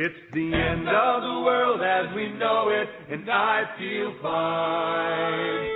It's 0.00 0.14
the 0.32 0.54
end 0.54 0.88
of 0.88 1.22
the 1.22 1.40
world 1.44 1.82
as 1.82 2.14
we 2.14 2.28
know 2.28 2.68
it, 2.68 2.88
and 3.10 3.28
I 3.28 3.64
feel 3.76 4.14
fine. 4.22 5.66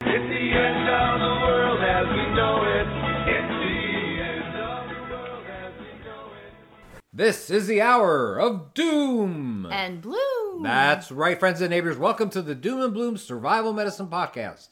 It's 0.00 0.26
the 0.26 0.52
end 0.56 0.88
of 0.88 1.20
the 1.20 1.34
world 1.44 1.82
as 1.82 2.06
we 2.08 2.34
know 2.34 2.64
it. 2.64 2.88
It's 3.28 3.52
the 3.60 4.22
end 4.22 4.56
of 4.56 4.88
the 4.88 5.02
world 5.12 5.44
as 5.44 5.72
we 5.78 5.92
know 6.02 6.32
it. 6.32 7.02
This 7.12 7.50
is 7.50 7.66
the 7.66 7.82
hour 7.82 8.38
of 8.40 8.72
doom. 8.72 9.68
and 9.70 10.00
Bloom. 10.00 10.62
That's 10.62 11.12
right, 11.12 11.38
friends 11.38 11.60
and 11.60 11.68
neighbors. 11.68 11.98
Welcome 11.98 12.30
to 12.30 12.40
the 12.40 12.54
Doom 12.54 12.80
and 12.80 12.94
Bloom 12.94 13.18
Survival 13.18 13.74
Medicine 13.74 14.06
Podcast, 14.06 14.68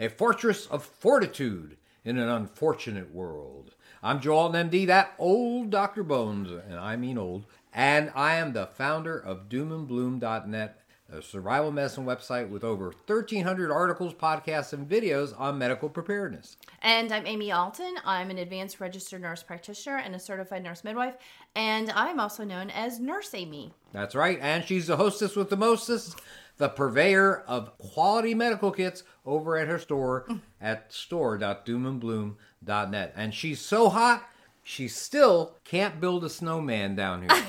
a 0.00 0.08
fortress 0.08 0.66
of 0.66 0.82
fortitude 0.84 1.76
in 2.04 2.18
an 2.18 2.28
unfortunate 2.28 3.14
world. 3.14 3.74
I'm 4.06 4.20
Joel 4.20 4.50
MD, 4.50 4.86
that 4.88 5.14
old 5.18 5.70
Dr. 5.70 6.02
Bones, 6.02 6.50
and 6.50 6.78
I 6.78 6.94
mean 6.94 7.16
old, 7.16 7.46
and 7.72 8.12
I 8.14 8.34
am 8.34 8.52
the 8.52 8.66
founder 8.66 9.18
of 9.18 9.48
doomandbloom.net, 9.48 10.78
a 11.14 11.22
survival 11.22 11.70
medicine 11.70 12.04
website 12.04 12.50
with 12.50 12.64
over 12.64 12.86
1,300 13.06 13.70
articles, 13.70 14.12
podcasts, 14.12 14.72
and 14.72 14.88
videos 14.88 15.32
on 15.38 15.56
medical 15.56 15.88
preparedness. 15.88 16.56
And 16.82 17.12
I'm 17.12 17.24
Amy 17.26 17.52
Alton. 17.52 17.94
I'm 18.04 18.30
an 18.30 18.38
advanced 18.38 18.80
registered 18.80 19.22
nurse 19.22 19.40
practitioner 19.42 19.98
and 19.98 20.14
a 20.14 20.18
certified 20.18 20.64
nurse 20.64 20.82
midwife. 20.82 21.14
And 21.54 21.92
I'm 21.92 22.18
also 22.18 22.42
known 22.44 22.70
as 22.70 22.98
Nurse 22.98 23.32
Amy. 23.32 23.72
That's 23.92 24.16
right. 24.16 24.38
And 24.40 24.64
she's 24.64 24.88
the 24.88 24.96
hostess 24.96 25.36
with 25.36 25.50
the 25.50 25.56
mostest, 25.56 26.20
the 26.56 26.68
purveyor 26.68 27.44
of 27.46 27.78
quality 27.78 28.34
medical 28.34 28.72
kits 28.72 29.04
over 29.24 29.56
at 29.56 29.68
her 29.68 29.78
store 29.78 30.26
at 30.60 30.92
store.doomandbloom.net. 30.92 33.12
And 33.16 33.32
she's 33.32 33.60
so 33.60 33.88
hot, 33.88 34.28
she 34.64 34.88
still 34.88 35.58
can't 35.64 36.00
build 36.00 36.24
a 36.24 36.30
snowman 36.30 36.96
down 36.96 37.22
here. 37.22 37.30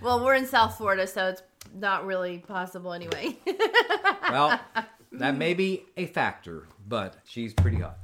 Well, 0.00 0.24
we're 0.24 0.34
in 0.34 0.46
South 0.46 0.78
Florida, 0.78 1.06
so 1.06 1.28
it's 1.28 1.42
not 1.74 2.06
really 2.06 2.38
possible 2.38 2.92
anyway. 2.92 3.36
well, 4.30 4.60
that 5.12 5.36
may 5.36 5.54
be 5.54 5.84
a 5.96 6.06
factor, 6.06 6.66
but 6.88 7.16
she's 7.24 7.54
pretty 7.54 7.78
hot. 7.78 7.98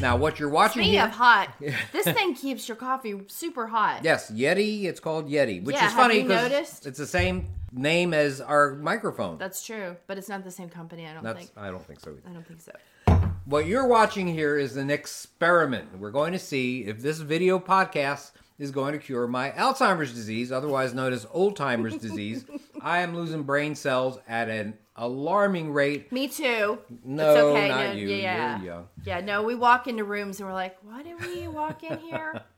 Now, 0.00 0.16
what 0.16 0.38
you're 0.38 0.48
watching 0.48 0.82
Speaking 0.82 0.92
here. 0.92 1.04
of 1.04 1.10
hot, 1.10 1.52
this 1.92 2.04
thing 2.04 2.34
keeps 2.34 2.68
your 2.68 2.76
coffee 2.76 3.20
super 3.26 3.66
hot. 3.66 4.04
Yes, 4.04 4.30
Yeti. 4.30 4.84
It's 4.84 5.00
called 5.00 5.28
Yeti, 5.28 5.62
which 5.62 5.74
Yeah, 5.74 5.86
is 5.88 5.92
funny 5.92 6.22
because 6.22 6.86
it's 6.86 6.98
the 6.98 7.06
same 7.06 7.46
name 7.72 8.14
as 8.14 8.40
our 8.40 8.74
microphone. 8.76 9.38
That's 9.38 9.64
true, 9.64 9.96
but 10.06 10.16
it's 10.18 10.28
not 10.28 10.44
the 10.44 10.50
same 10.50 10.68
company, 10.68 11.06
I 11.06 11.14
don't 11.14 11.24
That's 11.24 11.38
think. 11.38 11.50
I 11.56 11.70
don't 11.70 11.84
think 11.84 12.00
so. 12.00 12.10
Either. 12.10 12.20
I 12.28 12.32
don't 12.32 12.46
think 12.46 12.60
so. 12.60 12.72
What 13.44 13.66
you're 13.66 13.86
watching 13.86 14.28
here 14.28 14.56
is 14.58 14.76
an 14.76 14.90
experiment. 14.90 15.98
We're 15.98 16.10
going 16.10 16.32
to 16.32 16.38
see 16.38 16.84
if 16.84 17.00
this 17.00 17.18
video 17.18 17.58
podcast 17.58 18.32
is 18.58 18.70
going 18.70 18.92
to 18.92 18.98
cure 18.98 19.26
my 19.26 19.50
Alzheimer's 19.52 20.12
disease, 20.12 20.52
otherwise 20.52 20.92
known 20.92 21.12
as 21.12 21.26
old 21.32 21.56
timers 21.56 21.96
disease. 21.96 22.44
I 22.82 23.00
am 23.00 23.14
losing 23.14 23.42
brain 23.42 23.74
cells 23.74 24.18
at 24.28 24.48
an 24.48 24.74
alarming 24.96 25.72
rate. 25.72 26.10
Me 26.12 26.28
too. 26.28 26.78
No, 27.04 27.30
it's 27.30 27.38
okay. 27.40 27.68
not 27.68 27.86
no, 27.86 27.92
you. 27.92 28.08
Yeah, 28.08 28.56
You're 28.58 28.66
young. 28.74 28.88
yeah. 29.04 29.20
No, 29.20 29.42
we 29.42 29.54
walk 29.54 29.86
into 29.86 30.04
rooms 30.04 30.40
and 30.40 30.48
we're 30.48 30.54
like, 30.54 30.76
"Why 30.82 31.02
did 31.02 31.20
we 31.20 31.48
walk 31.48 31.84
in 31.84 31.98
here?" 31.98 32.42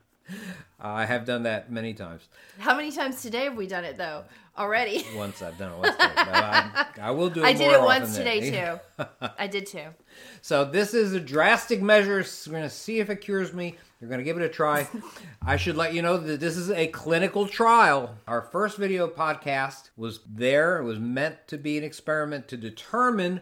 Uh, 0.83 0.87
I 0.87 1.05
have 1.05 1.25
done 1.25 1.43
that 1.43 1.71
many 1.71 1.93
times. 1.93 2.27
How 2.57 2.75
many 2.75 2.91
times 2.91 3.21
today 3.21 3.43
have 3.43 3.55
we 3.55 3.67
done 3.67 3.83
it 3.83 3.97
though? 3.97 4.23
Already. 4.57 5.05
Once 5.15 5.41
I've 5.41 5.57
done 5.57 5.71
it 5.71 5.77
once, 5.77 5.95
but 5.97 6.11
I, 6.17 6.87
I 7.01 7.11
will 7.11 7.29
do 7.29 7.41
it. 7.41 7.45
I 7.47 7.53
did 7.53 7.71
it 7.71 7.81
once 7.81 8.17
today 8.17 8.51
too. 8.51 9.05
I 9.37 9.47
did 9.47 9.65
too. 9.65 9.85
So 10.41 10.65
this 10.65 10.93
is 10.93 11.13
a 11.13 11.19
drastic 11.19 11.81
measure. 11.81 12.25
We're 12.47 12.51
going 12.51 12.63
to 12.63 12.69
see 12.69 12.99
if 12.99 13.09
it 13.09 13.17
cures 13.21 13.53
me. 13.53 13.77
We're 14.01 14.07
going 14.07 14.19
to 14.19 14.25
give 14.25 14.37
it 14.37 14.43
a 14.43 14.49
try. 14.49 14.87
I 15.41 15.55
should 15.55 15.77
let 15.77 15.93
you 15.93 16.01
know 16.01 16.17
that 16.17 16.39
this 16.39 16.57
is 16.57 16.69
a 16.69 16.87
clinical 16.87 17.47
trial. 17.47 18.15
Our 18.27 18.41
first 18.41 18.77
video 18.77 19.07
podcast 19.07 19.91
was 19.95 20.19
there. 20.27 20.79
It 20.79 20.83
was 20.83 20.99
meant 20.99 21.47
to 21.47 21.57
be 21.57 21.77
an 21.77 21.83
experiment 21.83 22.47
to 22.49 22.57
determine 22.57 23.39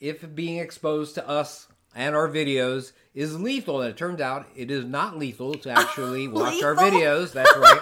if 0.00 0.34
being 0.34 0.58
exposed 0.58 1.14
to 1.14 1.26
us 1.28 1.68
and 1.94 2.14
our 2.14 2.28
videos 2.28 2.92
is 3.14 3.40
lethal. 3.40 3.80
And 3.82 3.90
it 3.90 3.96
turns 3.96 4.20
out 4.20 4.46
it 4.56 4.70
is 4.70 4.84
not 4.84 5.18
lethal 5.18 5.54
to 5.54 5.70
actually 5.70 6.28
watch 6.28 6.62
our 6.62 6.74
videos. 6.74 7.32
That's 7.32 7.56
right. 7.56 7.80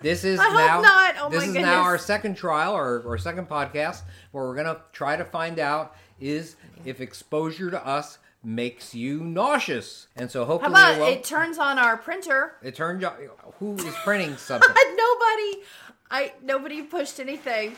This 0.00 0.24
is 0.24 0.40
I 0.40 0.44
hope 0.44 0.82
now. 0.82 0.82
Oh 1.24 1.28
this 1.28 1.42
is 1.42 1.52
goodness. 1.52 1.62
now 1.64 1.82
our 1.82 1.98
second 1.98 2.36
trial 2.36 2.74
or 2.74 3.06
our 3.06 3.18
second 3.18 3.48
podcast 3.48 4.02
where 4.32 4.44
we're 4.44 4.56
gonna 4.56 4.80
try 4.92 5.16
to 5.16 5.24
find 5.24 5.58
out 5.58 5.94
is 6.20 6.56
if 6.84 7.00
exposure 7.00 7.70
to 7.70 7.86
us 7.86 8.18
makes 8.44 8.94
you 8.94 9.20
nauseous. 9.20 10.08
And 10.16 10.30
so 10.30 10.40
How 10.40 10.46
hopefully 10.46 10.72
about 10.72 11.00
it, 11.08 11.24
turns 11.24 11.58
on 11.58 11.78
our 11.78 11.96
printer? 11.96 12.56
It 12.62 12.74
turns 12.74 13.04
out 13.04 13.18
who 13.58 13.76
is 13.76 13.94
printing 14.02 14.36
something. 14.36 14.68
nobody, 14.96 15.62
I 16.10 16.32
nobody 16.42 16.82
pushed 16.82 17.20
anything. 17.20 17.76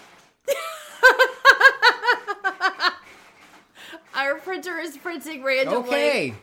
Our 4.14 4.36
printer 4.36 4.78
is 4.78 4.96
printing 4.96 5.42
randomly. 5.42 5.88
okay. 5.88 6.34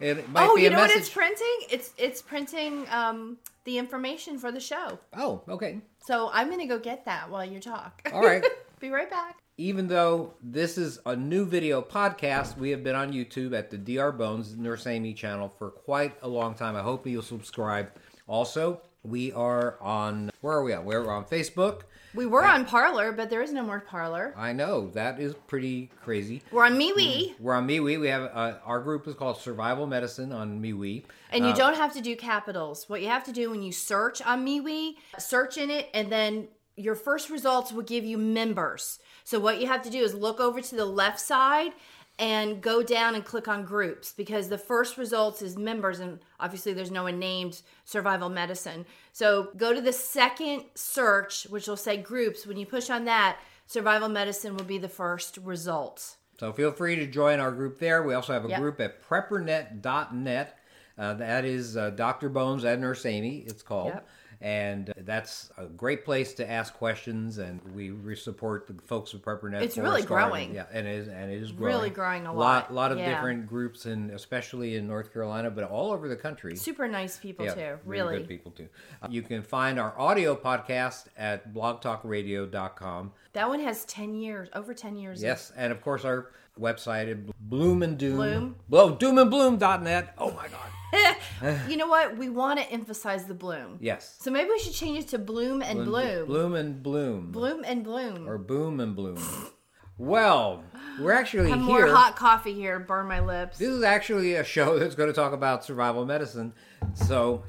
It 0.00 0.28
might 0.30 0.48
Oh, 0.48 0.56
be 0.56 0.62
you 0.62 0.68
a 0.68 0.70
know 0.70 0.78
what 0.78 0.90
it's 0.90 1.08
printing? 1.08 1.56
It's 1.70 1.92
it's 1.96 2.20
printing 2.20 2.86
um, 2.90 3.38
the 3.64 3.78
information 3.78 4.38
for 4.38 4.50
the 4.50 4.60
show. 4.60 4.98
oh, 5.16 5.42
okay. 5.48 5.80
So 6.04 6.30
I'm 6.32 6.50
gonna 6.50 6.66
go 6.66 6.78
get 6.78 7.04
that 7.06 7.30
while 7.30 7.44
you 7.44 7.60
talk. 7.60 8.02
All 8.12 8.20
right. 8.22 8.44
Be 8.80 8.90
right 8.90 9.08
back. 9.08 9.38
Even 9.56 9.86
though 9.86 10.34
this 10.42 10.76
is 10.76 10.98
a 11.06 11.14
new 11.14 11.46
video 11.46 11.80
podcast, 11.80 12.58
we 12.58 12.70
have 12.70 12.82
been 12.82 12.96
on 12.96 13.12
YouTube 13.12 13.56
at 13.56 13.70
the 13.70 13.78
DR 13.78 14.10
Bones 14.10 14.56
Nurse 14.56 14.86
Amy 14.88 15.14
channel 15.14 15.48
for 15.48 15.70
quite 15.70 16.16
a 16.22 16.28
long 16.28 16.54
time. 16.54 16.74
I 16.76 16.82
hope 16.82 17.06
you'll 17.06 17.22
subscribe. 17.22 17.88
Also, 18.26 18.82
we 19.04 19.32
are 19.32 19.78
on 19.80 20.30
where 20.40 20.54
are 20.56 20.64
we 20.64 20.72
at? 20.72 20.84
We're 20.84 21.08
on 21.08 21.24
Facebook. 21.24 21.82
We 22.14 22.26
were 22.26 22.44
on 22.44 22.64
Parler, 22.64 23.10
but 23.10 23.28
there 23.28 23.42
is 23.42 23.52
no 23.52 23.62
more 23.64 23.80
Parler. 23.80 24.32
I 24.36 24.52
know 24.52 24.88
that 24.90 25.18
is 25.18 25.34
pretty 25.48 25.90
crazy. 26.02 26.42
We're 26.52 26.64
on 26.64 26.78
MeWe, 26.78 27.34
We're 27.40 27.54
on 27.54 27.66
MeWe. 27.66 27.98
We 28.00 28.06
have 28.08 28.30
uh, 28.32 28.54
our 28.64 28.78
group 28.80 29.08
is 29.08 29.14
called 29.14 29.38
Survival 29.38 29.86
Medicine 29.88 30.32
on 30.32 30.60
MeWe. 30.62 31.02
and 31.32 31.44
you 31.44 31.50
Uh, 31.50 31.56
don't 31.56 31.76
have 31.76 31.92
to 31.94 32.00
do 32.00 32.14
capitals. 32.14 32.88
What 32.88 33.02
you 33.02 33.08
have 33.08 33.24
to 33.24 33.32
do 33.32 33.50
when 33.50 33.62
you 33.62 33.72
search 33.72 34.22
on 34.22 34.46
MeWe, 34.46 34.94
search 35.18 35.58
in 35.58 35.70
it, 35.70 35.88
and 35.92 36.10
then 36.12 36.48
your 36.76 36.94
first 36.94 37.30
results 37.30 37.72
will 37.72 37.82
give 37.82 38.04
you 38.04 38.18
members. 38.18 38.98
So 39.24 39.38
what 39.40 39.60
you 39.60 39.66
have 39.68 39.82
to 39.82 39.90
do 39.90 39.98
is 40.02 40.14
look 40.14 40.38
over 40.40 40.60
to 40.60 40.74
the 40.76 40.84
left 40.84 41.18
side 41.20 41.72
and 42.18 42.60
go 42.60 42.82
down 42.82 43.14
and 43.14 43.24
click 43.24 43.48
on 43.48 43.64
groups 43.64 44.12
because 44.12 44.48
the 44.48 44.58
first 44.58 44.96
results 44.96 45.42
is 45.42 45.56
members 45.56 45.98
and 45.98 46.20
obviously 46.38 46.72
there's 46.72 46.90
no 46.90 47.02
one 47.04 47.18
named 47.18 47.60
survival 47.84 48.28
medicine. 48.28 48.86
So 49.12 49.48
go 49.56 49.74
to 49.74 49.80
the 49.80 49.92
second 49.92 50.64
search 50.74 51.44
which 51.50 51.66
will 51.66 51.76
say 51.76 51.96
groups. 51.96 52.46
When 52.46 52.56
you 52.56 52.66
push 52.66 52.88
on 52.88 53.04
that, 53.06 53.38
survival 53.66 54.08
medicine 54.08 54.56
will 54.56 54.64
be 54.64 54.78
the 54.78 54.88
first 54.88 55.38
result. 55.38 56.16
So 56.38 56.52
feel 56.52 56.72
free 56.72 56.96
to 56.96 57.06
join 57.06 57.40
our 57.40 57.50
group 57.52 57.78
there. 57.78 58.02
We 58.02 58.14
also 58.14 58.32
have 58.32 58.44
a 58.44 58.48
Yep. 58.48 58.60
group 58.60 58.80
at 58.80 59.02
preppernet.net. 59.02 60.58
Uh, 60.96 61.14
that 61.14 61.44
is 61.44 61.76
uh, 61.76 61.90
Dr. 61.90 62.28
Bones 62.28 62.64
and 62.64 62.80
Nurse 62.80 63.04
Amy, 63.06 63.44
it's 63.46 63.62
called. 63.62 63.88
Yep. 63.88 64.08
And 64.40 64.92
that's 64.98 65.50
a 65.56 65.66
great 65.66 66.04
place 66.04 66.34
to 66.34 66.50
ask 66.50 66.74
questions, 66.74 67.38
and 67.38 67.60
we 67.74 68.14
support 68.14 68.66
the 68.66 68.74
folks 68.82 69.14
at 69.14 69.22
PrepperNet. 69.22 69.62
It's 69.62 69.78
really 69.78 70.02
growing. 70.02 70.54
Yeah, 70.54 70.66
and 70.72 70.86
it 70.86 70.94
is, 70.96 71.08
and 71.08 71.30
it 71.30 71.42
is 71.42 71.52
growing. 71.52 71.74
Really 71.76 71.90
growing 71.90 72.26
a 72.26 72.32
lot. 72.32 72.70
lot. 72.70 72.74
lot 72.74 72.92
of 72.92 72.98
Yeah. 72.98 73.14
different 73.14 73.46
groups, 73.46 73.86
and 73.86 74.10
especially 74.10 74.76
in 74.76 74.86
North 74.86 75.12
Carolina, 75.12 75.50
but 75.50 75.64
all 75.64 75.92
over 75.92 76.08
the 76.08 76.16
country. 76.16 76.56
Super 76.56 76.86
nice 76.88 77.16
people 77.18 77.44
Yeah, 77.46 77.54
too. 77.54 77.78
really 77.84 78.02
Really. 78.02 78.18
good 78.18 78.28
people 78.28 78.52
too. 78.52 78.68
Uh, 79.02 79.08
you 79.10 79.22
can 79.22 79.42
find 79.42 79.78
our 79.78 79.98
audio 79.98 80.34
podcast 80.36 81.06
at 81.16 81.52
blogtalkradio.com. 81.54 83.12
That 83.32 83.48
one 83.48 83.60
has 83.60 83.84
10 83.86 84.14
years, 84.14 84.48
over 84.54 84.74
10 84.74 84.96
years. 84.96 85.22
Yes, 85.22 85.52
and 85.56 85.72
of 85.72 85.80
course 85.82 86.04
our 86.04 86.30
website 86.60 87.10
at 87.10 87.18
Bloom 87.40 87.82
and 87.82 87.98
Doom. 87.98 88.16
Bloom? 88.16 88.40
Doom 88.42 88.54
Blow, 88.68 88.96
doomandbloom.net. 88.96 90.14
Oh 90.18 90.30
my 90.32 90.48
god. 90.48 90.70
you 91.68 91.76
know 91.76 91.86
what? 91.86 92.16
We 92.16 92.28
want 92.28 92.58
to 92.60 92.70
emphasize 92.70 93.24
the 93.26 93.34
bloom. 93.34 93.78
Yes. 93.80 94.16
So 94.20 94.30
maybe 94.30 94.50
we 94.50 94.58
should 94.58 94.74
change 94.74 94.98
it 94.98 95.08
to 95.08 95.18
bloom 95.18 95.62
and 95.62 95.84
bloom. 95.84 96.26
Bloom 96.26 96.54
and 96.54 96.82
Bloom. 96.82 97.30
Bloom 97.30 97.64
and 97.64 97.84
bloom. 97.84 98.28
Or 98.28 98.38
Boom 98.38 98.80
and 98.80 98.94
Bloom. 98.94 99.18
well, 99.98 100.64
we're 101.00 101.12
actually 101.12 101.50
Have 101.50 101.60
here. 101.60 101.66
more 101.66 101.86
hot 101.86 102.16
coffee 102.16 102.54
here. 102.54 102.78
Burn 102.80 103.06
my 103.06 103.20
lips. 103.20 103.58
This 103.58 103.68
is 103.68 103.82
actually 103.82 104.34
a 104.34 104.44
show 104.44 104.78
that's 104.78 104.94
going 104.94 105.08
to 105.08 105.14
talk 105.14 105.32
about 105.32 105.64
survival 105.64 106.04
medicine. 106.04 106.52
So 106.94 107.44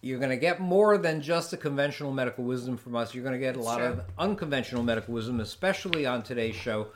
you're 0.00 0.18
going 0.18 0.30
to 0.30 0.36
get 0.36 0.60
more 0.60 0.98
than 0.98 1.22
just 1.22 1.52
the 1.52 1.56
conventional 1.56 2.12
medical 2.12 2.44
wisdom 2.44 2.76
from 2.76 2.96
us. 2.96 3.14
You're 3.14 3.24
going 3.24 3.34
to 3.34 3.44
get 3.44 3.56
a 3.56 3.60
lot 3.62 3.78
true. 3.78 3.86
of 3.86 4.02
unconventional 4.18 4.82
medical 4.82 5.14
wisdom, 5.14 5.40
especially 5.40 6.06
on 6.06 6.22
today's 6.22 6.56
show. 6.56 6.88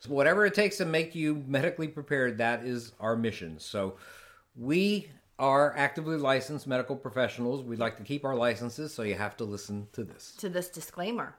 So 0.00 0.10
whatever 0.10 0.44
it 0.46 0.54
takes 0.54 0.76
to 0.78 0.84
make 0.84 1.14
you 1.14 1.42
medically 1.46 1.88
prepared, 1.88 2.38
that 2.38 2.64
is 2.64 2.92
our 3.00 3.16
mission. 3.16 3.58
So 3.58 3.96
we 4.56 5.10
are 5.38 5.76
actively 5.76 6.16
licensed 6.16 6.66
medical 6.66 6.96
professionals. 6.96 7.62
We'd 7.62 7.78
like 7.78 7.96
to 7.98 8.02
keep 8.02 8.24
our 8.24 8.34
licenses, 8.34 8.92
so 8.92 9.02
you 9.02 9.14
have 9.14 9.36
to 9.38 9.44
listen 9.44 9.88
to 9.92 10.04
this. 10.04 10.34
to 10.38 10.48
this 10.48 10.68
disclaimer. 10.68 11.36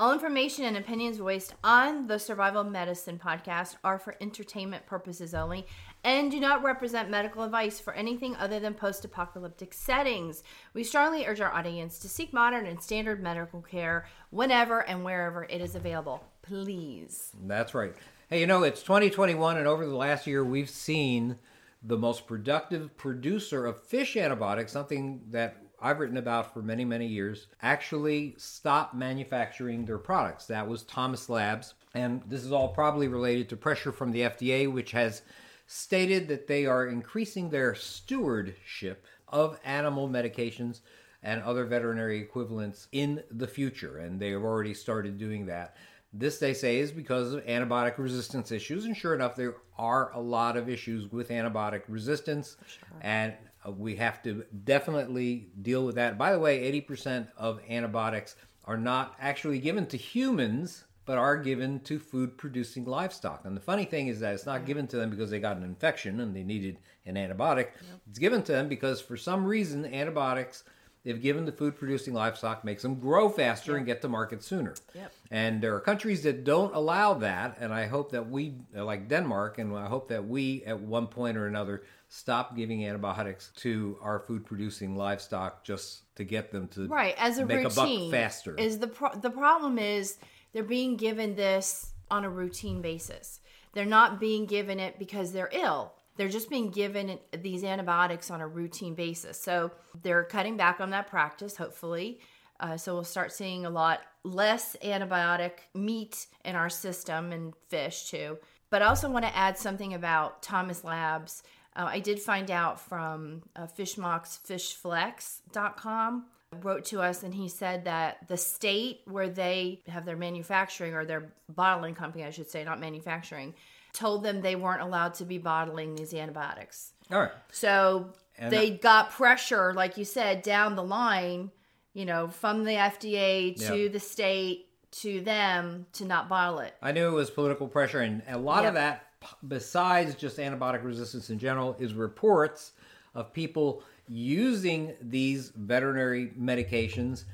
All 0.00 0.12
information 0.12 0.64
and 0.64 0.76
opinions 0.76 1.16
voiced 1.16 1.56
on 1.64 2.06
the 2.06 2.20
Survival 2.20 2.62
Medicine 2.62 3.18
podcast 3.18 3.74
are 3.82 3.98
for 3.98 4.14
entertainment 4.20 4.86
purposes 4.86 5.34
only 5.34 5.66
and 6.04 6.30
do 6.30 6.38
not 6.38 6.62
represent 6.62 7.10
medical 7.10 7.42
advice 7.42 7.80
for 7.80 7.92
anything 7.94 8.36
other 8.36 8.60
than 8.60 8.74
post 8.74 9.04
apocalyptic 9.04 9.74
settings. 9.74 10.44
We 10.72 10.84
strongly 10.84 11.26
urge 11.26 11.40
our 11.40 11.52
audience 11.52 11.98
to 11.98 12.08
seek 12.08 12.32
modern 12.32 12.64
and 12.64 12.80
standard 12.80 13.20
medical 13.20 13.60
care 13.60 14.06
whenever 14.30 14.86
and 14.86 15.04
wherever 15.04 15.42
it 15.50 15.60
is 15.60 15.74
available. 15.74 16.22
Please. 16.42 17.32
That's 17.46 17.74
right. 17.74 17.92
Hey, 18.30 18.38
you 18.38 18.46
know, 18.46 18.62
it's 18.62 18.82
2021, 18.84 19.56
and 19.56 19.66
over 19.66 19.84
the 19.84 19.96
last 19.96 20.28
year, 20.28 20.44
we've 20.44 20.70
seen 20.70 21.38
the 21.82 21.96
most 21.96 22.26
productive 22.26 22.96
producer 22.96 23.66
of 23.66 23.82
fish 23.82 24.16
antibiotics, 24.16 24.72
something 24.72 25.20
that 25.30 25.56
I've 25.80 26.00
written 26.00 26.16
about 26.16 26.52
for 26.52 26.60
many, 26.60 26.84
many 26.84 27.06
years, 27.06 27.46
actually 27.62 28.34
stopped 28.36 28.94
manufacturing 28.94 29.84
their 29.84 29.98
products. 29.98 30.46
That 30.46 30.66
was 30.66 30.82
Thomas 30.82 31.28
Labs. 31.28 31.74
And 31.94 32.22
this 32.26 32.44
is 32.44 32.52
all 32.52 32.68
probably 32.68 33.08
related 33.08 33.48
to 33.50 33.56
pressure 33.56 33.92
from 33.92 34.10
the 34.10 34.22
FDA, 34.22 34.70
which 34.70 34.90
has 34.90 35.22
stated 35.66 36.28
that 36.28 36.48
they 36.48 36.66
are 36.66 36.86
increasing 36.86 37.50
their 37.50 37.74
stewardship 37.74 39.04
of 39.28 39.60
animal 39.64 40.08
medications 40.08 40.80
and 41.22 41.42
other 41.42 41.64
veterinary 41.64 42.20
equivalents 42.20 42.88
in 42.90 43.22
the 43.30 43.46
future. 43.46 43.98
And 43.98 44.18
they 44.18 44.30
have 44.30 44.42
already 44.42 44.74
started 44.74 45.18
doing 45.18 45.46
that. 45.46 45.76
This, 46.12 46.38
they 46.38 46.54
say, 46.54 46.78
is 46.78 46.90
because 46.90 47.34
of 47.34 47.44
antibiotic 47.44 47.98
resistance 47.98 48.50
issues. 48.50 48.86
And 48.86 48.96
sure 48.96 49.14
enough, 49.14 49.36
there 49.36 49.56
are 49.76 50.10
a 50.12 50.20
lot 50.20 50.56
of 50.56 50.68
issues 50.68 51.12
with 51.12 51.28
antibiotic 51.28 51.82
resistance. 51.88 52.56
And 53.02 53.34
uh, 53.66 53.72
we 53.72 53.96
have 53.96 54.22
to 54.22 54.44
definitely 54.64 55.48
deal 55.62 55.84
with 55.84 55.96
that. 55.96 56.16
By 56.16 56.32
the 56.32 56.38
way, 56.38 56.72
80% 56.80 57.28
of 57.36 57.60
antibiotics 57.68 58.36
are 58.64 58.78
not 58.78 59.16
actually 59.20 59.58
given 59.58 59.86
to 59.86 59.96
humans, 59.96 60.84
but 61.04 61.18
are 61.18 61.36
given 61.36 61.80
to 61.80 61.98
food 61.98 62.36
producing 62.36 62.84
livestock. 62.84 63.42
And 63.44 63.56
the 63.56 63.60
funny 63.60 63.84
thing 63.84 64.08
is 64.08 64.20
that 64.20 64.34
it's 64.34 64.46
not 64.46 64.66
given 64.66 64.86
to 64.88 64.96
them 64.96 65.08
because 65.10 65.30
they 65.30 65.40
got 65.40 65.56
an 65.56 65.62
infection 65.62 66.20
and 66.20 66.36
they 66.36 66.42
needed 66.42 66.78
an 67.06 67.14
antibiotic. 67.14 67.68
It's 68.08 68.18
given 68.18 68.42
to 68.42 68.52
them 68.52 68.68
because 68.68 69.00
for 69.00 69.16
some 69.16 69.44
reason, 69.44 69.86
antibiotics 69.86 70.64
if 71.08 71.22
given 71.22 71.46
to 71.46 71.52
food 71.52 71.74
producing 71.74 72.12
livestock 72.12 72.64
makes 72.64 72.82
them 72.82 72.96
grow 72.96 73.30
faster 73.30 73.76
and 73.76 73.86
get 73.86 74.02
to 74.02 74.08
market 74.08 74.42
sooner. 74.42 74.74
Yep. 74.94 75.12
And 75.30 75.62
there 75.62 75.74
are 75.74 75.80
countries 75.80 76.22
that 76.24 76.44
don't 76.44 76.74
allow 76.74 77.14
that, 77.14 77.56
and 77.60 77.72
I 77.72 77.86
hope 77.86 78.12
that 78.12 78.28
we, 78.28 78.56
uh, 78.76 78.84
like 78.84 79.08
Denmark, 79.08 79.56
and 79.58 79.74
I 79.74 79.86
hope 79.86 80.08
that 80.08 80.28
we, 80.28 80.62
at 80.64 80.78
one 80.78 81.06
point 81.06 81.38
or 81.38 81.46
another, 81.46 81.84
stop 82.10 82.54
giving 82.54 82.84
antibiotics 82.84 83.50
to 83.56 83.96
our 84.02 84.18
food 84.18 84.44
producing 84.44 84.96
livestock 84.96 85.64
just 85.64 86.14
to 86.16 86.24
get 86.24 86.52
them 86.52 86.68
to 86.68 86.86
right 86.88 87.14
as 87.18 87.38
a 87.38 87.46
make 87.46 87.64
routine 87.64 88.08
a 88.08 88.10
buck 88.10 88.10
faster. 88.10 88.54
is 88.56 88.78
the 88.78 88.86
pro- 88.86 89.14
the 89.14 89.30
problem 89.30 89.78
is 89.78 90.16
they're 90.52 90.62
being 90.62 90.96
given 90.96 91.34
this 91.36 91.92
on 92.10 92.24
a 92.24 92.30
routine 92.30 92.80
basis 92.80 93.40
they're 93.74 93.84
not 93.84 94.18
being 94.18 94.46
given 94.46 94.80
it 94.80 94.98
because 94.98 95.32
they're 95.32 95.50
ill 95.52 95.92
they're 96.18 96.28
just 96.28 96.50
being 96.50 96.70
given 96.70 97.18
these 97.40 97.64
antibiotics 97.64 98.30
on 98.30 98.40
a 98.40 98.46
routine 98.46 98.94
basis. 98.94 99.40
So 99.40 99.70
they're 100.02 100.24
cutting 100.24 100.56
back 100.56 100.80
on 100.80 100.90
that 100.90 101.08
practice 101.08 101.56
hopefully. 101.56 102.20
Uh, 102.60 102.76
so 102.76 102.92
we'll 102.92 103.04
start 103.04 103.32
seeing 103.32 103.64
a 103.64 103.70
lot 103.70 104.00
less 104.24 104.76
antibiotic 104.82 105.52
meat 105.74 106.26
in 106.44 106.56
our 106.56 106.68
system 106.68 107.32
and 107.32 107.54
fish 107.68 108.10
too. 108.10 108.36
But 108.70 108.82
i 108.82 108.86
also 108.86 109.08
want 109.08 109.24
to 109.24 109.34
add 109.34 109.56
something 109.56 109.94
about 109.94 110.42
thomas 110.42 110.84
labs. 110.84 111.42
Uh, 111.76 111.86
I 111.88 112.00
did 112.00 112.18
find 112.18 112.50
out 112.50 112.80
from 112.80 113.42
uh, 113.54 113.68
Fishmox 113.68 114.40
fishflex.com 114.46 116.26
wrote 116.62 116.84
to 116.86 117.00
us 117.00 117.22
and 117.22 117.32
he 117.32 117.48
said 117.48 117.84
that 117.84 118.26
the 118.26 118.36
state 118.36 119.02
where 119.04 119.28
they 119.28 119.80
have 119.86 120.04
their 120.04 120.16
manufacturing 120.16 120.94
or 120.94 121.04
their 121.04 121.32
bottling 121.48 121.94
company, 121.94 122.24
I 122.24 122.30
should 122.30 122.50
say, 122.50 122.64
not 122.64 122.80
manufacturing, 122.80 123.54
told 123.98 124.22
them 124.22 124.40
they 124.40 124.54
weren't 124.54 124.80
allowed 124.80 125.14
to 125.14 125.24
be 125.24 125.38
bottling 125.38 125.96
these 125.96 126.14
antibiotics. 126.14 126.92
All 127.10 127.20
right. 127.20 127.32
So 127.50 128.12
And 128.38 128.52
they 128.52 128.70
got 128.70 129.10
pressure, 129.10 129.74
like 129.74 129.96
you 129.96 130.04
said, 130.04 130.42
down 130.42 130.76
the 130.76 130.84
line, 130.84 131.50
you 131.92 132.04
know, 132.04 132.28
from 132.28 132.64
the 132.64 132.72
FDA 132.72 133.56
to 133.66 133.88
the 133.88 134.00
state 134.00 134.66
to 134.90 135.20
them 135.20 135.86
to 135.94 136.04
not 136.04 136.28
bottle 136.28 136.60
it. 136.60 136.74
I 136.80 136.92
knew 136.92 137.08
it 137.08 137.12
was 137.12 137.30
political 137.30 137.66
pressure, 137.68 138.00
and 138.00 138.22
a 138.28 138.38
lot 138.38 138.64
of 138.64 138.74
that, 138.74 139.06
besides 139.46 140.14
just 140.14 140.38
antibiotic 140.38 140.84
resistance 140.84 141.30
in 141.30 141.38
general, 141.38 141.76
is 141.78 141.92
reports 141.92 142.72
of 143.14 143.32
people 143.32 143.82
using 144.08 144.94
these 145.02 145.50
veterinary 145.56 146.32
medications 146.38 147.24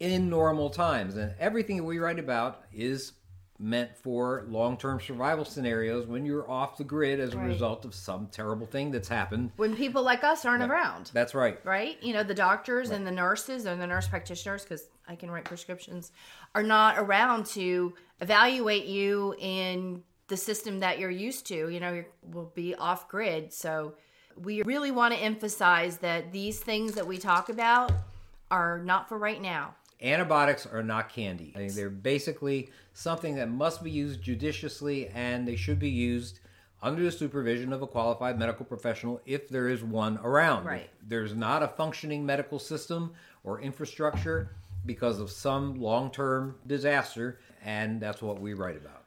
in 0.00 0.30
normal 0.30 0.70
times. 0.70 1.16
And 1.16 1.34
everything 1.38 1.76
that 1.76 1.84
we 1.84 1.98
write 1.98 2.18
about 2.18 2.64
is 2.72 3.12
meant 3.60 3.96
for 3.96 4.44
long 4.48 4.76
term 4.76 5.00
survival 5.00 5.44
scenarios 5.44 6.06
when 6.06 6.24
you're 6.24 6.48
off 6.48 6.76
the 6.76 6.84
grid 6.84 7.18
as 7.18 7.34
a 7.34 7.38
Right. 7.38 7.46
result 7.48 7.84
of 7.84 7.94
some 7.94 8.28
terrible 8.28 8.66
thing 8.66 8.90
that's 8.92 9.08
happened. 9.08 9.50
When 9.56 9.74
people 9.74 10.02
like 10.02 10.22
us 10.22 10.44
aren't 10.44 10.62
around. 10.62 11.10
That's 11.12 11.34
right. 11.34 11.58
right? 11.64 12.00
You 12.02 12.12
know, 12.14 12.22
the 12.22 12.34
doctors 12.34 12.90
and 12.90 13.06
the 13.06 13.10
nurses 13.10 13.64
and 13.66 13.80
the 13.80 13.86
nurse 13.86 14.06
practitioners, 14.06 14.62
because 14.62 14.88
I 15.08 15.16
can 15.16 15.30
write 15.30 15.44
prescriptions, 15.44 16.12
are 16.54 16.62
not 16.62 16.98
around 16.98 17.46
to 17.46 17.94
evaluate 18.20 18.86
you 18.86 19.34
in 19.38 20.04
the 20.28 20.36
system 20.36 20.80
that 20.80 20.98
you're 20.98 21.10
used 21.10 21.46
to. 21.46 21.68
You 21.68 21.80
know, 21.80 21.92
you 21.94 22.04
will 22.30 22.52
be 22.54 22.74
off 22.76 23.08
grid. 23.08 23.52
So 23.52 23.94
we 24.36 24.62
really 24.62 24.92
want 24.92 25.14
to 25.14 25.20
emphasize 25.20 25.98
that 25.98 26.32
these 26.32 26.60
things 26.60 26.92
that 26.94 27.06
we 27.06 27.18
talk 27.18 27.48
about 27.48 27.90
are 28.50 28.78
not 28.78 29.08
for 29.08 29.18
right 29.18 29.40
now. 29.42 29.74
Antibiotics 30.00 30.66
are 30.66 30.82
not 30.82 31.08
candy. 31.08 31.52
I 31.56 31.60
mean, 31.60 31.74
they're 31.74 31.90
basically 31.90 32.70
something 32.92 33.34
that 33.36 33.50
must 33.50 33.82
be 33.82 33.90
used 33.90 34.22
judiciously 34.22 35.08
and 35.08 35.46
they 35.46 35.56
should 35.56 35.78
be 35.78 35.90
used 35.90 36.40
under 36.80 37.02
the 37.02 37.10
supervision 37.10 37.72
of 37.72 37.82
a 37.82 37.86
qualified 37.86 38.38
medical 38.38 38.64
professional 38.64 39.20
if 39.26 39.48
there 39.48 39.68
is 39.68 39.82
one 39.82 40.18
around. 40.22 40.64
Right. 40.64 40.88
If 41.02 41.08
there's 41.08 41.34
not 41.34 41.62
a 41.62 41.68
functioning 41.68 42.24
medical 42.24 42.58
system 42.60 43.12
or 43.42 43.60
infrastructure 43.60 44.50
because 44.86 45.18
of 45.18 45.30
some 45.30 45.80
long 45.80 46.10
term 46.10 46.54
disaster, 46.66 47.40
and 47.64 48.00
that's 48.00 48.22
what 48.22 48.40
we 48.40 48.54
write 48.54 48.76
about. 48.76 49.02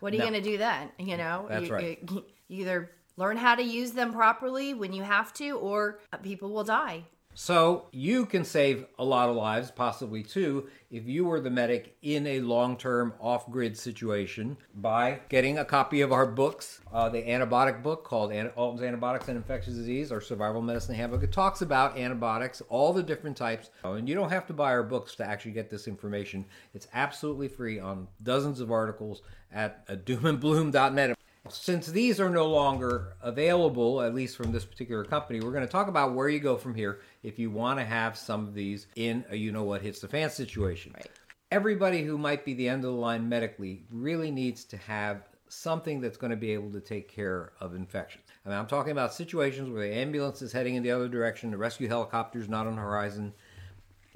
What 0.00 0.14
are 0.14 0.16
you 0.16 0.22
going 0.22 0.32
to 0.32 0.40
do 0.40 0.56
then? 0.56 0.88
You 0.98 1.18
know, 1.18 1.44
That's 1.48 1.66
you, 1.66 1.74
right. 1.74 1.98
you- 2.10 2.24
you 2.48 2.62
either 2.62 2.90
learn 3.16 3.36
how 3.36 3.54
to 3.54 3.62
use 3.62 3.92
them 3.92 4.12
properly 4.12 4.74
when 4.74 4.92
you 4.92 5.02
have 5.04 5.32
to, 5.34 5.50
or 5.58 6.00
people 6.22 6.50
will 6.50 6.64
die. 6.64 7.04
So 7.42 7.86
you 7.90 8.26
can 8.26 8.44
save 8.44 8.84
a 8.98 9.04
lot 9.04 9.30
of 9.30 9.34
lives, 9.34 9.70
possibly 9.70 10.22
two, 10.22 10.68
if 10.90 11.08
you 11.08 11.24
were 11.24 11.40
the 11.40 11.48
medic 11.48 11.96
in 12.02 12.26
a 12.26 12.40
long-term 12.40 13.14
off-grid 13.18 13.78
situation 13.78 14.58
by 14.74 15.20
getting 15.30 15.56
a 15.56 15.64
copy 15.64 16.02
of 16.02 16.12
our 16.12 16.26
books, 16.26 16.82
uh, 16.92 17.08
the 17.08 17.22
antibiotic 17.22 17.82
book 17.82 18.04
called 18.04 18.30
Ant- 18.30 18.52
Alton's 18.56 18.82
Antibiotics 18.82 19.28
and 19.28 19.38
Infectious 19.38 19.72
Disease, 19.72 20.12
our 20.12 20.20
Survival 20.20 20.60
Medicine 20.60 20.94
Handbook. 20.94 21.22
It 21.22 21.32
talks 21.32 21.62
about 21.62 21.96
antibiotics, 21.96 22.60
all 22.68 22.92
the 22.92 23.02
different 23.02 23.38
types, 23.38 23.70
Oh, 23.84 23.94
and 23.94 24.06
you 24.06 24.14
don't 24.14 24.28
have 24.28 24.46
to 24.48 24.52
buy 24.52 24.68
our 24.72 24.82
books 24.82 25.14
to 25.14 25.26
actually 25.26 25.52
get 25.52 25.70
this 25.70 25.88
information. 25.88 26.44
It's 26.74 26.88
absolutely 26.92 27.48
free 27.48 27.80
on 27.80 28.06
dozens 28.22 28.60
of 28.60 28.70
articles 28.70 29.22
at 29.50 29.82
uh, 29.88 29.94
doomandbloom.net. 29.94 31.16
Since 31.48 31.86
these 31.86 32.20
are 32.20 32.28
no 32.28 32.46
longer 32.46 33.14
available, 33.22 34.02
at 34.02 34.14
least 34.14 34.36
from 34.36 34.52
this 34.52 34.64
particular 34.64 35.04
company, 35.04 35.40
we're 35.40 35.52
going 35.52 35.66
to 35.66 35.72
talk 35.72 35.88
about 35.88 36.14
where 36.14 36.28
you 36.28 36.38
go 36.38 36.56
from 36.56 36.74
here 36.74 37.00
if 37.22 37.38
you 37.38 37.50
want 37.50 37.78
to 37.78 37.84
have 37.84 38.16
some 38.16 38.46
of 38.46 38.54
these 38.54 38.86
in 38.96 39.24
a 39.30 39.36
you 39.36 39.50
know 39.50 39.64
what 39.64 39.80
hits 39.80 40.00
the 40.00 40.08
fan 40.08 40.28
situation. 40.28 40.92
Right. 40.94 41.10
Everybody 41.50 42.02
who 42.02 42.18
might 42.18 42.44
be 42.44 42.54
the 42.54 42.68
end 42.68 42.84
of 42.84 42.92
the 42.92 42.96
line 42.96 43.28
medically 43.28 43.84
really 43.90 44.30
needs 44.30 44.64
to 44.64 44.76
have 44.76 45.22
something 45.48 46.00
that's 46.00 46.16
going 46.16 46.30
to 46.30 46.36
be 46.36 46.52
able 46.52 46.70
to 46.70 46.80
take 46.80 47.08
care 47.08 47.52
of 47.60 47.74
infections. 47.74 48.24
I 48.44 48.50
mean, 48.50 48.58
I'm 48.58 48.66
talking 48.66 48.92
about 48.92 49.12
situations 49.12 49.68
where 49.68 49.88
the 49.88 49.94
ambulance 49.94 50.42
is 50.42 50.52
heading 50.52 50.76
in 50.76 50.82
the 50.82 50.92
other 50.92 51.08
direction, 51.08 51.50
the 51.50 51.56
rescue 51.56 51.88
helicopter's 51.88 52.48
not 52.48 52.66
on 52.66 52.76
the 52.76 52.82
horizon. 52.82 53.32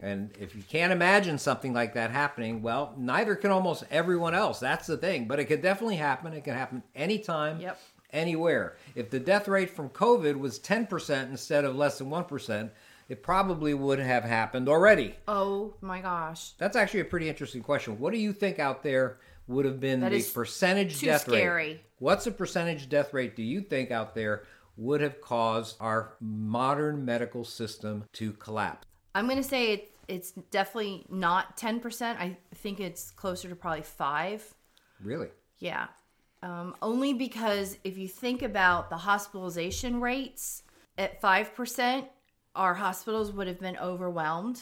And 0.00 0.30
if 0.40 0.56
you 0.56 0.62
can't 0.62 0.92
imagine 0.92 1.38
something 1.38 1.72
like 1.72 1.94
that 1.94 2.10
happening, 2.10 2.62
well, 2.62 2.94
neither 2.98 3.36
can 3.36 3.50
almost 3.50 3.84
everyone 3.90 4.34
else. 4.34 4.58
That's 4.60 4.86
the 4.86 4.96
thing. 4.96 5.26
But 5.26 5.38
it 5.38 5.44
could 5.44 5.62
definitely 5.62 5.96
happen. 5.96 6.32
It 6.32 6.44
can 6.44 6.54
happen 6.54 6.82
anytime, 6.96 7.60
Yep. 7.60 7.80
anywhere. 8.12 8.76
If 8.94 9.10
the 9.10 9.20
death 9.20 9.46
rate 9.48 9.70
from 9.70 9.88
COVID 9.90 10.38
was 10.38 10.58
10% 10.58 11.30
instead 11.30 11.64
of 11.64 11.76
less 11.76 11.98
than 11.98 12.10
1%, 12.10 12.70
it 13.08 13.22
probably 13.22 13.72
would 13.74 13.98
have 14.00 14.24
happened 14.24 14.68
already. 14.68 15.14
Oh 15.28 15.74
my 15.80 16.00
gosh. 16.00 16.52
That's 16.58 16.76
actually 16.76 17.00
a 17.00 17.04
pretty 17.04 17.28
interesting 17.28 17.62
question. 17.62 17.98
What 17.98 18.12
do 18.12 18.18
you 18.18 18.32
think 18.32 18.58
out 18.58 18.82
there 18.82 19.18
would 19.46 19.64
have 19.66 19.78
been 19.78 20.00
That 20.00 20.10
the 20.10 20.22
percentage 20.22 20.98
too 21.00 21.06
death 21.06 21.20
scary. 21.22 21.54
rate? 21.74 21.80
What's 21.98 22.24
the 22.24 22.30
percentage 22.32 22.88
death 22.88 23.12
rate 23.14 23.36
do 23.36 23.42
you 23.42 23.60
think 23.60 23.90
out 23.90 24.14
there 24.14 24.44
would 24.76 25.00
have 25.02 25.20
caused 25.20 25.76
our 25.80 26.14
modern 26.20 27.04
medical 27.04 27.44
system 27.44 28.04
to 28.14 28.32
collapse? 28.32 28.86
I'm 29.14 29.26
going 29.26 29.42
to 29.42 29.48
say 29.48 29.72
it, 29.72 29.92
it's 30.08 30.32
definitely 30.50 31.06
not 31.08 31.56
10%. 31.56 32.16
I 32.18 32.36
think 32.54 32.80
it's 32.80 33.10
closer 33.10 33.48
to 33.48 33.56
probably 33.56 33.82
5. 33.82 34.54
Really? 35.02 35.28
Yeah. 35.58 35.86
Um, 36.42 36.74
only 36.82 37.14
because 37.14 37.78
if 37.84 37.96
you 37.96 38.08
think 38.08 38.42
about 38.42 38.90
the 38.90 38.96
hospitalization 38.96 40.00
rates 40.00 40.62
at 40.98 41.22
5%, 41.22 42.06
our 42.54 42.74
hospitals 42.74 43.32
would 43.32 43.46
have 43.46 43.60
been 43.60 43.78
overwhelmed. 43.78 44.60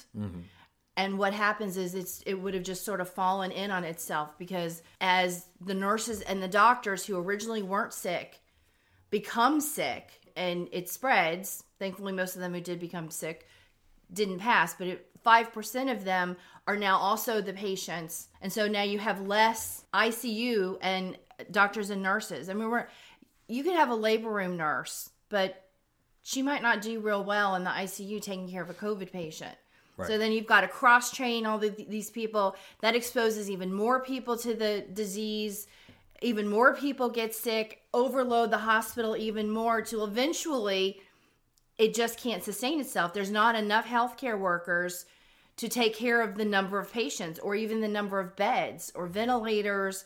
And 0.97 1.19
what 1.19 1.33
happens 1.33 1.77
is 1.77 1.95
it's 1.95 2.23
it 2.27 2.35
would 2.35 2.55
have 2.55 2.63
just 2.63 2.85
sort 2.85 3.01
of 3.01 3.09
fallen 3.09 3.51
in 3.51 3.71
on 3.71 3.83
itself 3.83 4.37
because 4.39 4.83
as 5.01 5.47
the 5.61 5.75
nurses 5.75 6.21
and 6.21 6.43
the 6.43 6.49
doctors 6.49 7.07
who 7.07 7.17
originally 7.19 7.63
weren't 7.63 7.95
sick 7.95 8.41
become 9.11 9.61
sick 9.61 10.21
and 10.37 10.69
it 10.71 10.89
spreads, 10.89 11.65
thankfully, 11.79 12.13
most 12.13 12.35
of 12.35 12.43
them 12.43 12.55
who 12.55 12.61
did 12.61 12.79
become 12.79 13.11
sick 13.11 13.47
didn't 14.13 14.39
pass, 14.39 14.75
but 14.75 14.87
it, 14.87 15.07
5% 15.25 15.93
of 15.93 16.05
them 16.05 16.37
are 16.67 16.77
now 16.77 16.97
also 16.97 17.41
the 17.41 17.53
patients. 17.53 18.29
And 18.41 18.53
so 18.53 18.69
now 18.69 18.83
you 18.83 18.99
have 18.99 19.21
less 19.27 19.85
ICU 19.95 20.79
and 20.81 21.17
doctors 21.51 21.91
and 21.91 22.03
nurses. 22.03 22.49
I 22.49 22.55
mean, 22.55 22.71
we're, 22.71 22.89
you 23.49 23.63
could 23.63 23.75
have 23.75 23.91
a 23.91 23.95
labor 23.95 24.31
room 24.31 24.57
nurse, 24.57 25.11
but 25.29 25.69
she 26.23 26.43
might 26.43 26.63
not 26.63 26.83
do 26.83 27.01
real 27.01 27.25
well 27.25 27.55
in 27.57 27.65
the 27.65 27.71
ICU 27.71 28.23
taking 28.23 28.49
care 28.49 28.63
of 28.63 28.71
a 28.71 28.75
COVID 28.75 29.11
patient. 29.13 29.57
Right. 29.97 30.07
So 30.09 30.19
then 30.19 30.33
you've 30.33 30.47
got 30.47 30.63
to 30.63 30.69
cross 30.69 31.11
train 31.11 31.47
all 31.47 31.59
the, 31.59 31.71
these 31.71 32.11
people. 32.11 32.57
That 32.81 32.95
exposes 32.95 33.51
even 33.51 33.73
more 33.73 34.01
people 34.01 34.37
to 34.39 34.55
the 34.55 34.85
disease. 34.93 35.67
Even 36.23 36.49
more 36.49 36.75
people 36.75 37.09
get 37.09 37.35
sick, 37.35 37.83
overload 37.93 38.53
the 38.53 38.59
hospital 38.59 39.17
even 39.17 39.51
more 39.51 39.83
to 39.83 40.05
eventually 40.05 41.01
it 41.79 41.95
just 41.95 42.19
can't 42.19 42.45
sustain 42.45 42.81
itself. 42.81 43.13
There's 43.15 43.31
not 43.31 43.55
enough 43.55 43.87
healthcare 43.87 44.39
workers 44.39 45.07
to 45.57 45.69
take 45.69 45.95
care 45.95 46.23
of 46.23 46.37
the 46.37 46.45
number 46.45 46.79
of 46.79 46.93
patients 46.93 47.39
or 47.39 47.55
even 47.55 47.81
the 47.81 47.89
number 47.89 48.21
of 48.21 48.37
beds 48.37 48.93
or 48.95 49.07
ventilators. 49.07 50.05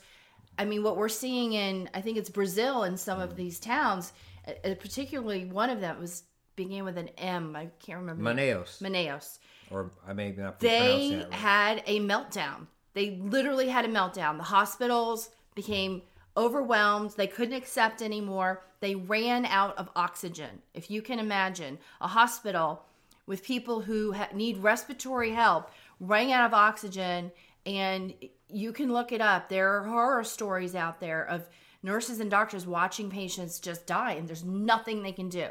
I 0.57 0.65
mean, 0.65 0.83
what 0.83 0.97
we're 0.97 1.09
seeing 1.09 1.53
in, 1.53 1.89
I 1.93 2.01
think 2.01 2.17
it's 2.17 2.29
Brazil 2.29 2.83
in 2.83 2.97
some 2.97 3.19
of 3.19 3.35
these 3.35 3.59
towns, 3.59 4.11
uh, 4.47 4.51
uh, 4.65 4.75
particularly 4.75 5.45
one 5.45 5.69
of 5.69 5.81
them 5.81 5.99
was 5.99 6.23
began 6.55 6.83
with 6.83 6.97
an 6.97 7.09
M. 7.17 7.55
I 7.55 7.67
can't 7.79 7.99
remember. 7.99 8.23
Manaus, 8.23 8.81
Manaus. 8.81 9.37
or 9.69 9.91
I 10.07 10.13
may 10.13 10.31
not 10.31 10.59
They 10.59 11.23
right. 11.23 11.33
had 11.33 11.83
a 11.85 11.99
meltdown. 11.99 12.65
They 12.93 13.11
literally 13.21 13.69
had 13.69 13.85
a 13.85 13.89
meltdown. 13.89 14.37
The 14.37 14.43
hospitals 14.43 15.29
became 15.53 16.01
overwhelmed. 16.35 17.11
They 17.11 17.27
couldn't 17.27 17.53
accept 17.53 18.01
anymore. 18.01 18.63
They 18.79 18.95
ran 18.95 19.45
out 19.45 19.77
of 19.77 19.89
oxygen. 19.95 20.61
If 20.73 20.91
you 20.91 21.01
can 21.01 21.19
imagine 21.19 21.77
a 21.99 22.07
hospital 22.07 22.83
with 23.25 23.43
people 23.43 23.81
who 23.81 24.13
ha- 24.13 24.29
need 24.33 24.57
respiratory 24.59 25.31
help 25.31 25.71
running 25.99 26.31
out 26.31 26.45
of 26.45 26.53
oxygen, 26.53 27.31
and 27.65 28.13
you 28.49 28.71
can 28.71 28.93
look 28.93 29.11
it 29.11 29.19
up. 29.19 29.49
There 29.49 29.75
are 29.77 29.83
horror 29.83 30.23
stories 30.23 30.75
out 30.75 30.99
there 30.99 31.25
of 31.27 31.47
nurses 31.81 32.19
and 32.19 32.29
doctors 32.29 32.67
watching 32.67 33.09
patients 33.09 33.59
just 33.59 33.87
die, 33.87 34.13
and 34.13 34.27
there's 34.27 34.43
nothing 34.43 35.01
they 35.01 35.11
can 35.11 35.27
do. 35.29 35.47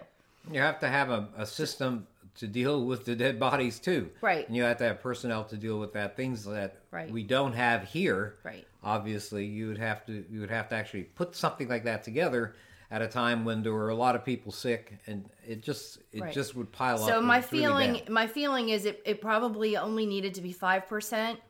You 0.50 0.60
have 0.60 0.78
to 0.80 0.88
have 0.88 1.10
a, 1.10 1.28
a 1.36 1.44
system 1.44 2.06
to 2.36 2.46
deal 2.46 2.84
with 2.84 3.04
the 3.04 3.16
dead 3.16 3.40
bodies 3.40 3.80
too. 3.80 4.10
Right. 4.20 4.46
And 4.46 4.56
you 4.56 4.62
have 4.62 4.76
to 4.78 4.84
have 4.84 5.00
personnel 5.00 5.44
to 5.44 5.56
deal 5.56 5.80
with 5.80 5.92
that. 5.94 6.16
Things 6.16 6.44
that 6.44 6.76
Right. 6.92 7.10
we 7.10 7.22
don't 7.24 7.54
have 7.54 7.84
here. 7.88 8.36
Right. 8.44 8.64
Obviously, 8.84 9.44
you 9.46 9.66
would 9.68 9.78
have 9.78 10.06
to 10.06 10.24
you 10.30 10.40
would 10.40 10.50
have 10.50 10.68
to 10.68 10.76
actually 10.76 11.02
put 11.04 11.34
something 11.34 11.66
like 11.68 11.84
that 11.84 12.04
together 12.04 12.54
at 12.90 13.02
a 13.02 13.08
time 13.08 13.44
when 13.44 13.62
there 13.62 13.72
were 13.72 13.90
a 13.90 13.94
lot 13.94 14.14
of 14.14 14.24
people 14.24 14.52
sick, 14.52 14.98
and 15.06 15.28
it 15.46 15.62
just 15.62 15.98
it 16.12 16.22
Right. 16.22 16.32
just 16.32 16.54
would 16.54 16.70
pile 16.72 17.02
up. 17.02 17.08
So 17.08 17.20
my 17.20 17.38
it's 17.38 17.52
really 17.52 17.64
feeling, 17.64 18.02
my 18.08 18.26
feeling 18.26 18.68
is 18.68 18.84
it, 18.84 19.02
it 19.04 19.20
probably 19.20 19.76
only 19.76 20.06
needed 20.06 20.34
to 20.34 20.40
be 20.40 20.52
five 20.52 20.86
percent. 20.86 21.40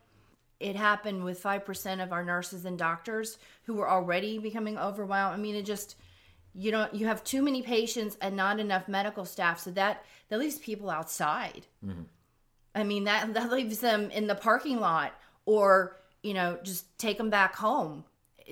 It 0.59 0.75
happened 0.75 1.23
with 1.23 1.39
five 1.39 1.65
percent 1.65 2.01
of 2.01 2.11
our 2.11 2.23
nurses 2.23 2.65
and 2.65 2.77
doctors 2.77 3.37
who 3.63 3.75
were 3.75 3.89
already 3.89 4.39
becoming 4.39 4.77
overwhelmed. 4.77 5.35
I 5.35 5.37
mean, 5.37 5.55
it 5.55 5.65
just 5.65 5.95
you 6.55 6.71
don't 6.71 6.93
you 6.95 7.05
have 7.05 7.23
too 7.23 7.43
many 7.43 7.61
patients 7.61 8.17
and 8.19 8.35
not 8.35 8.59
enough 8.59 8.87
medical 8.87 9.25
staff, 9.25 9.59
so 9.59 9.71
that 9.71 10.03
that 10.29 10.39
leaves 10.39 10.57
people 10.57 10.89
outside. 10.89 11.67
Mm-hmm. 11.85 12.03
I 12.73 12.83
mean 12.83 13.03
that 13.03 13.33
that 13.35 13.51
leaves 13.51 13.79
them 13.79 14.09
in 14.09 14.25
the 14.27 14.35
parking 14.35 14.79
lot 14.79 15.13
or 15.45 15.97
you 16.23 16.33
know 16.33 16.57
just 16.63 16.97
take 16.97 17.17
them 17.19 17.29
back 17.29 17.55
home. 17.55 18.03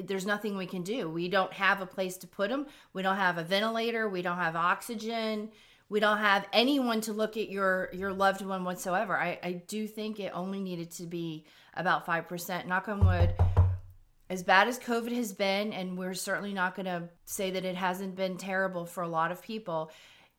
There's 0.04 0.26
nothing 0.26 0.58
we 0.58 0.66
can 0.66 0.84
do. 0.84 1.10
We 1.10 1.28
don't 1.28 1.54
have 1.54 1.82
a 1.82 1.86
place 1.86 2.18
to 2.18 2.28
put 2.28 2.50
them. 2.50 2.68
We 2.94 3.02
don't 3.02 3.18
have 3.18 3.38
a 3.38 3.44
ventilator. 3.44 4.10
We 4.10 4.22
don't 4.22 4.38
have 4.38 4.56
oxygen. 4.56 5.50
We 5.88 6.00
don't 6.00 6.18
have 6.18 6.48
anyone 6.52 7.02
to 7.02 7.14
look 7.14 7.38
at 7.38 7.50
your 7.50 7.90
your 7.94 8.12
loved 8.12 8.42
one 8.42 8.64
whatsoever. 8.64 9.18
I, 9.18 9.40
I 9.44 9.52
do 9.68 9.88
think 9.88 10.20
it 10.20 10.32
only 10.34 10.60
needed 10.60 10.92
to 10.92 11.06
be 11.06 11.46
about 11.76 12.06
five 12.06 12.28
percent. 12.28 12.68
Knock 12.68 12.88
on 12.90 13.06
wood. 13.06 13.34
As 14.28 14.42
bad 14.42 14.68
as 14.68 14.80
COVID 14.80 15.16
has 15.16 15.34
been, 15.34 15.72
and 15.72 15.96
we're 15.98 16.16
certainly 16.16 16.54
not 16.54 16.76
going 16.76 16.88
to 16.88 17.10
say 17.26 17.52
that 17.52 17.64
it 17.64 17.76
hasn't 17.76 18.16
been 18.16 18.38
terrible 18.38 18.88
for 18.88 19.04
a 19.04 19.08
lot 19.08 19.32
of 19.32 19.40
people, 19.44 19.92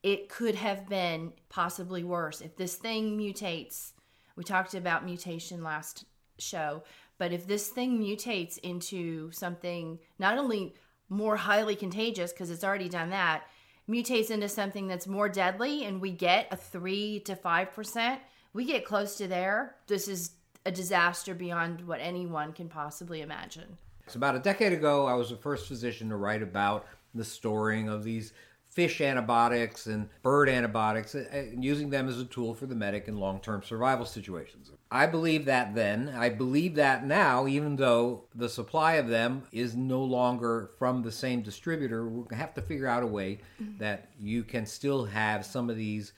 it 0.02 0.28
could 0.28 0.56
have 0.56 0.88
been 0.88 1.32
possibly 1.48 2.02
worse 2.02 2.40
if 2.40 2.56
this 2.56 2.74
thing 2.74 3.16
mutates. 3.16 3.92
We 4.34 4.42
talked 4.42 4.74
about 4.74 5.04
mutation 5.04 5.62
last 5.62 6.04
show, 6.38 6.82
but 7.18 7.32
if 7.32 7.46
this 7.46 7.68
thing 7.68 7.98
mutates 7.98 8.58
into 8.58 9.30
something 9.32 9.98
not 10.18 10.38
only 10.38 10.74
more 11.08 11.36
highly 11.36 11.76
contagious, 11.76 12.32
because 12.32 12.50
it's 12.50 12.64
already 12.64 12.88
done 12.88 13.10
that, 13.10 13.44
mutates 13.88 14.30
into 14.30 14.48
something 14.48 14.88
that's 14.88 15.06
more 15.06 15.28
deadly, 15.28 15.84
and 15.84 16.00
we 16.00 16.10
get 16.10 16.48
a 16.50 16.56
3 16.56 17.20
to 17.20 17.36
5%, 17.36 18.18
we 18.52 18.64
get 18.64 18.84
close 18.84 19.16
to 19.16 19.28
there. 19.28 19.76
This 19.86 20.08
is 20.08 20.32
a 20.64 20.70
disaster 20.72 21.34
beyond 21.34 21.86
what 21.86 22.00
anyone 22.00 22.52
can 22.52 22.68
possibly 22.68 23.20
imagine. 23.20 23.78
So 24.08 24.18
about 24.18 24.34
a 24.34 24.40
decade 24.40 24.72
ago, 24.72 25.06
I 25.06 25.14
was 25.14 25.30
the 25.30 25.36
first 25.36 25.68
physician 25.68 26.08
to 26.08 26.16
write 26.16 26.42
about 26.42 26.86
the 27.14 27.24
storing 27.24 27.88
of 27.88 28.04
these 28.04 28.32
fish 28.68 29.00
antibiotics 29.00 29.86
and 29.86 30.08
bird 30.22 30.48
antibiotics 30.48 31.14
and 31.14 31.64
using 31.64 31.88
them 31.88 32.08
as 32.08 32.20
a 32.20 32.24
tool 32.24 32.52
for 32.54 32.66
the 32.66 32.74
medic 32.74 33.08
in 33.08 33.18
long-term 33.18 33.62
survival 33.62 34.04
situations. 34.04 34.70
I 34.90 35.06
believe 35.06 35.46
that 35.46 35.74
then. 35.74 36.14
I 36.16 36.28
believe 36.28 36.76
that 36.76 37.04
now, 37.04 37.46
even 37.46 37.76
though 37.76 38.24
the 38.34 38.48
supply 38.48 38.94
of 38.94 39.08
them 39.08 39.42
is 39.50 39.74
no 39.74 40.02
longer 40.02 40.70
from 40.78 41.02
the 41.02 41.10
same 41.10 41.42
distributor. 41.42 42.04
We're 42.04 42.22
going 42.22 42.28
to 42.28 42.36
have 42.36 42.54
to 42.54 42.62
figure 42.62 42.86
out 42.86 43.02
a 43.02 43.06
way 43.06 43.40
mm-hmm. 43.60 43.78
that 43.78 44.10
you 44.20 44.44
can 44.44 44.64
still 44.64 45.04
have 45.04 45.44
some 45.44 45.68
of 45.70 45.76
these 45.76 46.12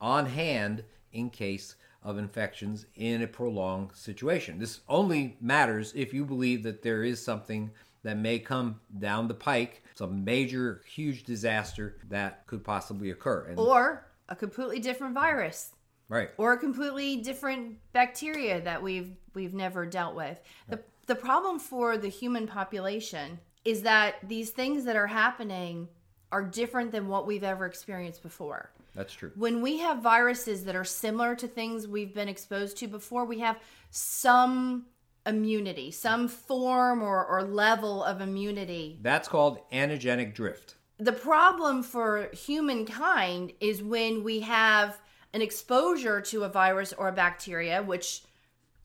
on 0.00 0.26
hand 0.26 0.84
in 1.12 1.30
case 1.30 1.76
of 2.02 2.18
infections 2.18 2.86
in 2.96 3.22
a 3.22 3.26
prolonged 3.26 3.94
situation. 3.94 4.58
This 4.58 4.80
only 4.88 5.36
matters 5.40 5.92
if 5.94 6.12
you 6.14 6.24
believe 6.24 6.62
that 6.62 6.82
there 6.82 7.02
is 7.02 7.22
something 7.22 7.70
that 8.02 8.16
may 8.16 8.38
come 8.38 8.80
down 8.98 9.28
the 9.28 9.34
pike, 9.34 9.82
some 9.94 10.24
major, 10.24 10.82
huge 10.86 11.24
disaster 11.24 11.96
that 12.08 12.46
could 12.46 12.64
possibly 12.64 13.10
occur. 13.10 13.46
And, 13.48 13.58
Or 13.58 14.06
a 14.28 14.36
completely 14.36 14.78
different 14.78 15.14
virus. 15.14 15.72
Right. 16.10 16.28
or 16.36 16.52
a 16.52 16.58
completely 16.58 17.16
different 17.16 17.78
bacteria 17.94 18.60
that 18.60 18.82
we've 18.82 19.16
we've 19.32 19.54
never 19.54 19.86
dealt 19.86 20.14
with. 20.14 20.38
The 20.68 20.80
the 21.06 21.14
problem 21.14 21.58
for 21.58 21.96
the 21.96 22.08
human 22.08 22.46
population 22.46 23.38
is 23.64 23.82
that 23.82 24.16
these 24.28 24.50
things 24.50 24.84
that 24.84 24.96
are 24.96 25.06
happening 25.06 25.88
are 26.30 26.42
different 26.42 26.92
than 26.92 27.08
what 27.08 27.26
we've 27.26 27.42
ever 27.42 27.66
experienced 27.66 28.22
before. 28.22 28.70
That's 28.94 29.12
true. 29.12 29.32
When 29.34 29.62
we 29.62 29.78
have 29.78 29.98
viruses 30.02 30.64
that 30.64 30.76
are 30.76 30.84
similar 30.84 31.34
to 31.36 31.48
things 31.48 31.88
we've 31.88 32.14
been 32.14 32.28
exposed 32.28 32.76
to 32.78 32.88
before, 32.88 33.24
we 33.24 33.38
have 33.40 33.58
some 33.90 34.86
immunity, 35.26 35.90
some 35.90 36.28
form 36.28 37.02
or, 37.02 37.24
or 37.24 37.42
level 37.42 38.02
of 38.02 38.20
immunity 38.20 38.98
That's 39.02 39.28
called 39.28 39.58
antigenic 39.70 40.34
drift. 40.34 40.76
the 40.98 41.12
problem 41.12 41.82
for 41.82 42.30
humankind 42.32 43.52
is 43.60 43.82
when 43.82 44.24
we 44.24 44.40
have 44.40 44.98
an 45.32 45.42
exposure 45.42 46.20
to 46.20 46.44
a 46.44 46.48
virus 46.48 46.92
or 46.92 47.08
a 47.08 47.12
bacteria, 47.12 47.82
which 47.82 48.22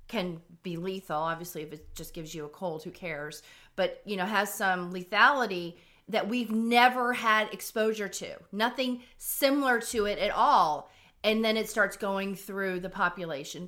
can 0.08 0.42
be 0.64 0.78
lethal. 0.78 1.18
Obviously, 1.18 1.64
if 1.64 1.74
it 1.74 1.96
just 1.96 2.14
gives 2.14 2.36
you 2.36 2.46
a 2.46 2.50
cold, 2.50 2.84
who 2.84 2.92
cares? 2.92 3.42
But, 3.76 4.02
you 4.06 4.18
know, 4.18 4.26
has 4.26 4.54
some 4.54 4.94
lethality 4.94 5.76
that 6.08 6.28
we've 6.28 6.52
never 6.52 7.14
had 7.14 7.52
exposure 7.52 8.08
to, 8.08 8.36
nothing 8.52 9.02
similar 9.18 9.80
to 9.82 10.06
it 10.06 10.20
at 10.20 10.32
all. 10.32 10.92
And 11.24 11.44
then 11.44 11.58
it 11.58 11.68
starts 11.68 11.98
going 11.98 12.36
through 12.36 12.82
the 12.82 12.90
population. 12.90 13.68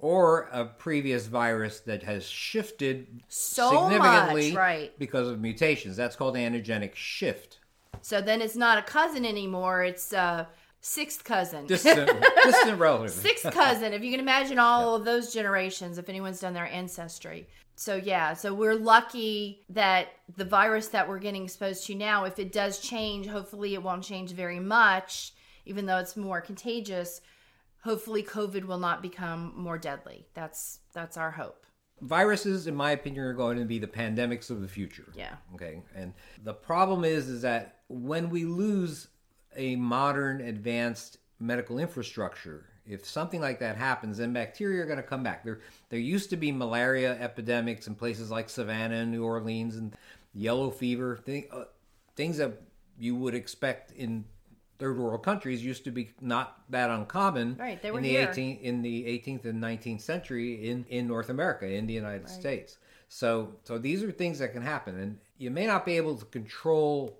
Or 0.00 0.48
a 0.52 0.64
previous 0.64 1.28
virus 1.28 1.80
that 1.80 2.02
has 2.02 2.24
shifted 2.24 3.22
So 3.28 3.70
significantly 3.70 4.48
much, 4.48 4.56
right. 4.56 4.98
because 4.98 5.28
of 5.28 5.40
mutations. 5.40 5.96
That's 5.96 6.16
called 6.16 6.34
antigenic 6.34 6.96
shift. 6.96 7.60
So 8.02 8.20
then 8.20 8.42
it's 8.42 8.56
not 8.56 8.78
a 8.78 8.82
cousin 8.82 9.24
anymore, 9.24 9.84
it's 9.84 10.12
a 10.12 10.48
sixth 10.80 11.24
cousin. 11.24 11.66
Distant, 11.66 12.10
distant 12.44 12.78
relative. 12.88 13.10
sixth 13.10 13.50
cousin 13.52 13.92
if 13.92 14.02
you 14.02 14.10
can 14.10 14.20
imagine 14.20 14.58
all 14.58 14.94
of 14.94 15.04
those 15.04 15.32
generations 15.34 15.98
if 15.98 16.08
anyone's 16.08 16.40
done 16.40 16.54
their 16.54 16.66
ancestry 16.68 17.48
so 17.74 17.96
yeah 17.96 18.32
so 18.34 18.54
we're 18.54 18.74
lucky 18.76 19.64
that 19.68 20.08
the 20.36 20.44
virus 20.44 20.88
that 20.88 21.08
we're 21.08 21.18
getting 21.18 21.44
exposed 21.44 21.84
to 21.86 21.94
now 21.94 22.24
if 22.24 22.38
it 22.38 22.52
does 22.52 22.78
change 22.80 23.26
hopefully 23.26 23.74
it 23.74 23.82
won't 23.82 24.04
change 24.04 24.30
very 24.32 24.60
much 24.60 25.32
even 25.66 25.84
though 25.86 25.98
it's 25.98 26.16
more 26.16 26.40
contagious 26.40 27.20
hopefully 27.82 28.22
covid 28.22 28.64
will 28.64 28.78
not 28.78 29.02
become 29.02 29.52
more 29.56 29.78
deadly 29.78 30.26
that's 30.34 30.80
that's 30.92 31.16
our 31.16 31.32
hope 31.32 31.64
viruses 32.00 32.66
in 32.68 32.74
my 32.74 32.92
opinion 32.92 33.24
are 33.24 33.32
going 33.32 33.58
to 33.58 33.64
be 33.64 33.78
the 33.80 33.86
pandemics 33.86 34.50
of 34.50 34.60
the 34.60 34.68
future 34.68 35.06
Yeah. 35.16 35.34
okay 35.54 35.82
and 35.94 36.14
the 36.44 36.54
problem 36.54 37.04
is 37.04 37.28
is 37.28 37.42
that 37.42 37.78
when 37.88 38.30
we 38.30 38.44
lose 38.44 39.08
a 39.56 39.76
modern 39.76 40.40
advanced 40.40 41.18
medical 41.40 41.78
infrastructure 41.78 42.66
if 42.86 43.04
something 43.06 43.40
like 43.40 43.60
that 43.60 43.76
happens 43.76 44.18
then 44.18 44.32
bacteria 44.32 44.82
are 44.82 44.86
going 44.86 44.96
to 44.96 45.02
come 45.02 45.22
back 45.22 45.44
there 45.44 45.60
there 45.88 46.00
used 46.00 46.30
to 46.30 46.36
be 46.36 46.50
malaria 46.50 47.16
epidemics 47.20 47.86
in 47.86 47.94
places 47.94 48.30
like 48.30 48.50
savannah 48.50 48.96
and 48.96 49.10
new 49.10 49.24
orleans 49.24 49.76
and 49.76 49.96
yellow 50.34 50.70
fever 50.70 51.16
thing, 51.16 51.46
uh, 51.52 51.64
things 52.16 52.36
that 52.38 52.60
you 52.98 53.14
would 53.14 53.34
expect 53.34 53.92
in 53.92 54.24
third 54.78 54.98
world 54.98 55.22
countries 55.22 55.64
used 55.64 55.84
to 55.84 55.90
be 55.90 56.10
not 56.20 56.62
that 56.70 56.90
uncommon 56.90 57.56
Right, 57.58 57.80
they 57.82 57.90
were 57.90 57.98
in 57.98 58.04
the 58.04 58.10
here. 58.10 58.28
18th 58.28 58.60
in 58.62 58.82
the 58.82 59.04
18th 59.04 59.44
and 59.44 59.62
19th 59.62 60.00
century 60.00 60.68
in 60.70 60.84
in 60.88 61.06
North 61.06 61.30
America 61.30 61.66
in 61.66 61.86
the 61.86 61.94
United 61.94 62.28
States. 62.28 62.78
So 63.08 63.54
so 63.64 63.78
these 63.78 64.02
are 64.02 64.12
things 64.12 64.38
that 64.38 64.52
can 64.52 64.62
happen 64.62 64.98
and 64.98 65.18
you 65.38 65.50
may 65.50 65.66
not 65.66 65.84
be 65.84 65.96
able 65.96 66.16
to 66.16 66.24
control 66.26 67.18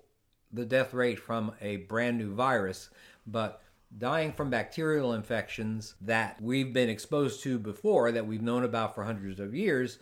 the 0.51 0.65
death 0.65 0.93
rate 0.93 1.19
from 1.19 1.51
a 1.61 1.77
brand 1.77 2.17
new 2.17 2.33
virus, 2.33 2.89
but 3.27 3.61
dying 3.97 4.31
from 4.31 4.49
bacterial 4.49 5.13
infections 5.13 5.95
that 6.01 6.39
we've 6.41 6.73
been 6.73 6.89
exposed 6.89 7.41
to 7.43 7.57
before 7.59 8.11
that 8.11 8.25
we've 8.27 8.41
known 8.41 8.63
about 8.63 8.93
for 8.95 9.03
hundreds 9.03 9.39
of 9.39 9.53
years 9.55 9.97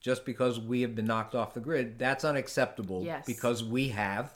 just 0.00 0.24
because 0.24 0.60
we 0.60 0.82
have 0.82 0.94
been 0.94 1.06
knocked 1.06 1.34
off 1.34 1.54
the 1.54 1.60
grid, 1.60 1.98
that's 1.98 2.24
unacceptable 2.24 3.02
Yes. 3.04 3.24
because 3.26 3.64
we 3.64 3.88
have 3.88 4.30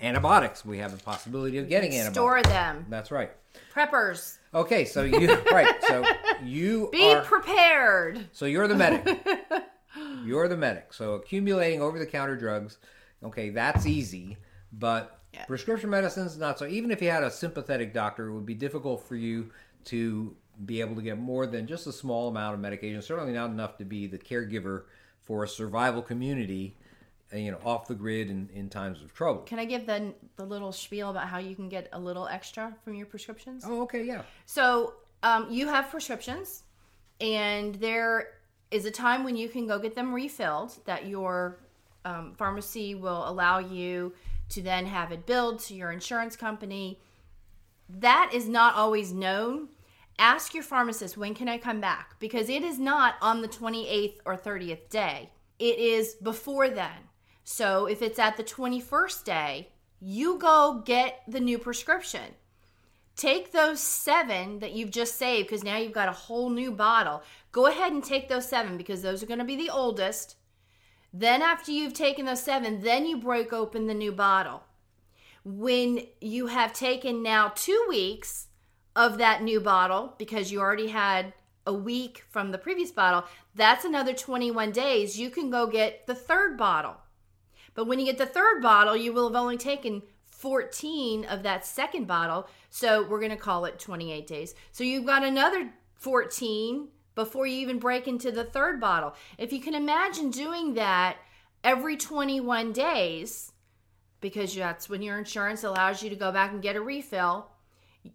antibiotics. 0.00 0.64
We 0.64 0.78
have 0.78 0.96
the 0.96 1.02
possibility 1.02 1.58
of 1.58 1.68
getting 1.68 1.90
antibiotics. 1.94 2.14
Store 2.14 2.42
them. 2.42 2.86
That's 2.88 3.10
right. 3.10 3.30
Preppers. 3.74 4.38
Okay, 4.54 4.84
so 4.84 5.02
you 5.02 5.34
right, 5.52 5.74
so 5.88 6.04
you 6.44 6.88
Be 6.92 7.12
are 7.14 7.22
prepared. 7.22 8.28
so 8.32 8.46
you're 8.46 8.68
the 8.68 8.76
medic. 8.76 9.26
you're 10.24 10.46
the 10.48 10.56
medic. 10.56 10.92
So 10.92 11.14
accumulating 11.14 11.80
over-the-counter 11.82 12.36
drugs, 12.36 12.78
okay, 13.24 13.50
that's 13.50 13.86
easy, 13.86 14.36
but 14.78 15.20
Yeah. 15.32 15.44
prescription 15.46 15.90
medicines 15.90 16.38
not 16.38 16.58
so. 16.58 16.66
Even 16.66 16.90
if 16.90 17.02
you 17.02 17.10
had 17.10 17.22
a 17.24 17.30
sympathetic 17.30 17.92
doctor, 17.92 18.28
it 18.28 18.34
would 18.34 18.46
be 18.46 18.54
difficult 18.54 19.06
for 19.06 19.16
you 19.16 19.50
to 19.86 20.36
be 20.64 20.80
able 20.80 20.94
to 20.94 21.02
get 21.02 21.18
more 21.18 21.46
than 21.46 21.66
just 21.66 21.86
a 21.86 21.92
small 21.92 22.28
amount 22.28 22.54
of 22.54 22.60
medication. 22.60 23.02
Certainly 23.02 23.32
not 23.32 23.50
enough 23.50 23.76
to 23.78 23.84
be 23.84 24.06
the 24.06 24.18
caregiver 24.18 24.84
for 25.20 25.42
a 25.42 25.48
survival 25.48 26.00
community, 26.02 26.76
uh, 27.32 27.36
you 27.36 27.50
know, 27.50 27.58
off 27.64 27.88
the 27.88 27.94
grid 27.94 28.30
in, 28.30 28.48
in 28.54 28.68
times 28.68 29.02
of 29.02 29.12
trouble. 29.12 29.42
Can 29.42 29.58
I 29.58 29.64
give 29.64 29.86
the 29.86 30.14
the 30.36 30.44
little 30.44 30.70
spiel 30.70 31.10
about 31.10 31.26
how 31.28 31.38
you 31.38 31.56
can 31.56 31.68
get 31.68 31.88
a 31.92 31.98
little 31.98 32.28
extra 32.28 32.72
from 32.84 32.94
your 32.94 33.06
prescriptions? 33.06 33.64
Oh, 33.66 33.82
okay, 33.82 34.04
yeah. 34.04 34.22
So 34.46 34.94
um, 35.22 35.50
you 35.50 35.66
have 35.66 35.90
prescriptions, 35.90 36.62
and 37.20 37.74
there 37.76 38.28
is 38.70 38.84
a 38.84 38.90
time 38.90 39.24
when 39.24 39.36
you 39.36 39.48
can 39.48 39.66
go 39.66 39.78
get 39.78 39.94
them 39.96 40.14
refilled. 40.14 40.78
That 40.84 41.06
your 41.06 41.58
um, 42.04 42.34
pharmacy 42.36 42.94
will 42.94 43.28
allow 43.28 43.58
you 43.58 44.12
to 44.50 44.62
then 44.62 44.86
have 44.86 45.12
it 45.12 45.26
billed 45.26 45.60
to 45.60 45.74
your 45.74 45.90
insurance 45.90 46.36
company. 46.36 47.00
That 47.88 48.30
is 48.32 48.48
not 48.48 48.74
always 48.74 49.12
known. 49.12 49.68
Ask 50.18 50.54
your 50.54 50.62
pharmacist 50.62 51.16
when 51.16 51.34
can 51.34 51.48
I 51.48 51.58
come 51.58 51.80
back 51.80 52.18
because 52.18 52.48
it 52.48 52.62
is 52.62 52.78
not 52.78 53.14
on 53.20 53.42
the 53.42 53.48
28th 53.48 54.18
or 54.24 54.36
30th 54.36 54.88
day. 54.88 55.30
It 55.58 55.78
is 55.78 56.14
before 56.14 56.68
then. 56.68 57.08
So 57.42 57.86
if 57.86 58.00
it's 58.00 58.18
at 58.18 58.36
the 58.36 58.44
21st 58.44 59.24
day, 59.24 59.68
you 60.00 60.38
go 60.38 60.82
get 60.84 61.22
the 61.26 61.40
new 61.40 61.58
prescription 61.58 62.34
take 63.16 63.52
those 63.52 63.80
seven 63.80 64.58
that 64.58 64.72
you've 64.72 64.90
just 64.90 65.16
saved 65.16 65.48
because 65.48 65.64
now 65.64 65.76
you've 65.76 65.92
got 65.92 66.08
a 66.08 66.12
whole 66.12 66.50
new 66.50 66.70
bottle. 66.70 67.22
Go 67.52 67.66
ahead 67.66 67.92
and 67.92 68.02
take 68.02 68.28
those 68.28 68.48
seven 68.48 68.76
because 68.76 69.02
those 69.02 69.22
are 69.22 69.26
going 69.26 69.38
to 69.38 69.44
be 69.44 69.56
the 69.56 69.70
oldest. 69.70 70.36
Then, 71.16 71.42
after 71.42 71.70
you've 71.70 71.94
taken 71.94 72.26
those 72.26 72.42
seven, 72.42 72.80
then 72.80 73.06
you 73.06 73.16
break 73.16 73.52
open 73.52 73.86
the 73.86 73.94
new 73.94 74.10
bottle. 74.10 74.64
When 75.44 76.00
you 76.20 76.48
have 76.48 76.72
taken 76.72 77.22
now 77.22 77.52
two 77.54 77.86
weeks 77.88 78.48
of 78.96 79.18
that 79.18 79.40
new 79.40 79.60
bottle 79.60 80.14
because 80.18 80.50
you 80.50 80.58
already 80.58 80.88
had 80.88 81.32
a 81.66 81.72
week 81.72 82.24
from 82.30 82.50
the 82.50 82.58
previous 82.58 82.90
bottle, 82.90 83.22
that's 83.54 83.84
another 83.84 84.12
21 84.12 84.72
days. 84.72 85.16
You 85.16 85.30
can 85.30 85.50
go 85.50 85.68
get 85.68 86.08
the 86.08 86.16
third 86.16 86.58
bottle. 86.58 86.96
But 87.74 87.86
when 87.86 88.00
you 88.00 88.06
get 88.06 88.18
the 88.18 88.26
third 88.26 88.60
bottle, 88.60 88.96
you 88.96 89.12
will 89.12 89.28
have 89.28 89.40
only 89.40 89.56
taken 89.56 90.02
14 90.26 91.26
of 91.26 91.44
that 91.44 91.64
second 91.64 92.08
bottle. 92.08 92.48
So 92.70 93.06
we're 93.06 93.20
going 93.20 93.30
to 93.30 93.36
call 93.36 93.66
it 93.66 93.78
28 93.78 94.26
days. 94.26 94.56
So 94.72 94.82
you've 94.82 95.06
got 95.06 95.22
another 95.22 95.70
14 95.94 96.88
before 97.14 97.46
you 97.46 97.58
even 97.58 97.78
break 97.78 98.08
into 98.08 98.30
the 98.30 98.44
third 98.44 98.80
bottle. 98.80 99.14
If 99.38 99.52
you 99.52 99.60
can 99.60 99.74
imagine 99.74 100.30
doing 100.30 100.74
that 100.74 101.16
every 101.62 101.96
21 101.96 102.72
days, 102.72 103.52
because 104.20 104.54
that's 104.54 104.88
when 104.88 105.02
your 105.02 105.18
insurance 105.18 105.64
allows 105.64 106.02
you 106.02 106.10
to 106.10 106.16
go 106.16 106.32
back 106.32 106.52
and 106.52 106.62
get 106.62 106.76
a 106.76 106.80
refill, 106.80 107.50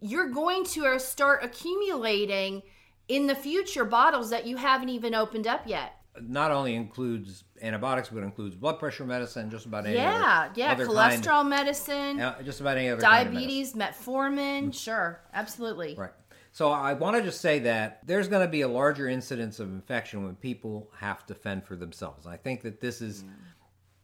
you're 0.02 0.30
going 0.30 0.64
to 0.66 1.00
start 1.00 1.44
accumulating 1.44 2.62
in 3.08 3.28
the 3.28 3.36
future 3.36 3.86
bottles 3.86 4.30
that 4.30 4.46
you 4.46 4.58
haven't 4.58 4.90
even 4.90 5.16
opened 5.16 5.48
up 5.48 5.66
yet. 5.66 5.94
Not 6.22 6.52
only 6.52 6.76
includes 6.76 7.44
antibiotics, 7.62 8.10
but 8.10 8.24
includes 8.24 8.56
blood 8.56 8.78
pressure 8.78 9.06
medicine, 9.06 9.50
just 9.50 9.66
about 9.66 9.86
any 9.86 9.96
Yeah, 9.96 10.50
other, 10.50 10.60
yeah, 10.60 10.72
other 10.74 10.86
cholesterol 10.86 11.42
kind, 11.42 11.50
medicine, 11.50 12.34
just 12.44 12.60
about 12.60 12.78
any 12.78 12.90
other 12.90 13.02
kind 13.02 13.28
of 13.28 13.34
diabetes, 13.34 13.74
metformin, 13.74 14.74
sure, 14.74 15.22
absolutely. 15.34 15.96
Right. 15.96 16.12
So 16.52 16.72
I 16.72 16.94
want 16.94 17.16
to 17.16 17.22
just 17.24 17.42
say 17.42 17.60
that 17.60 18.00
there's 18.06 18.28
going 18.28 18.42
to 18.46 18.52
be 18.52 18.62
a 18.62 18.68
larger 18.68 19.08
incidence 19.08 19.60
of 19.60 19.70
infection 19.70 20.24
when 20.26 20.36
people 20.36 20.90
have 21.00 21.26
to 21.28 21.36
fend 21.36 21.64
for 21.66 21.76
themselves. 21.76 22.26
I 22.28 22.38
think 22.38 22.62
that 22.64 22.82
this 22.82 23.02
is 23.02 23.24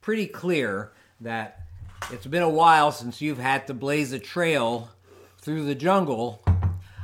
pretty 0.00 0.26
clear 0.26 0.92
that 1.20 1.60
it's 2.12 2.26
been 2.26 2.42
a 2.42 2.48
while 2.48 2.92
since 2.92 3.20
you've 3.20 3.38
had 3.38 3.66
to 3.66 3.74
blaze 3.74 4.12
a 4.12 4.18
trail 4.18 4.88
through 5.40 5.64
the 5.64 5.74
jungle 5.74 6.42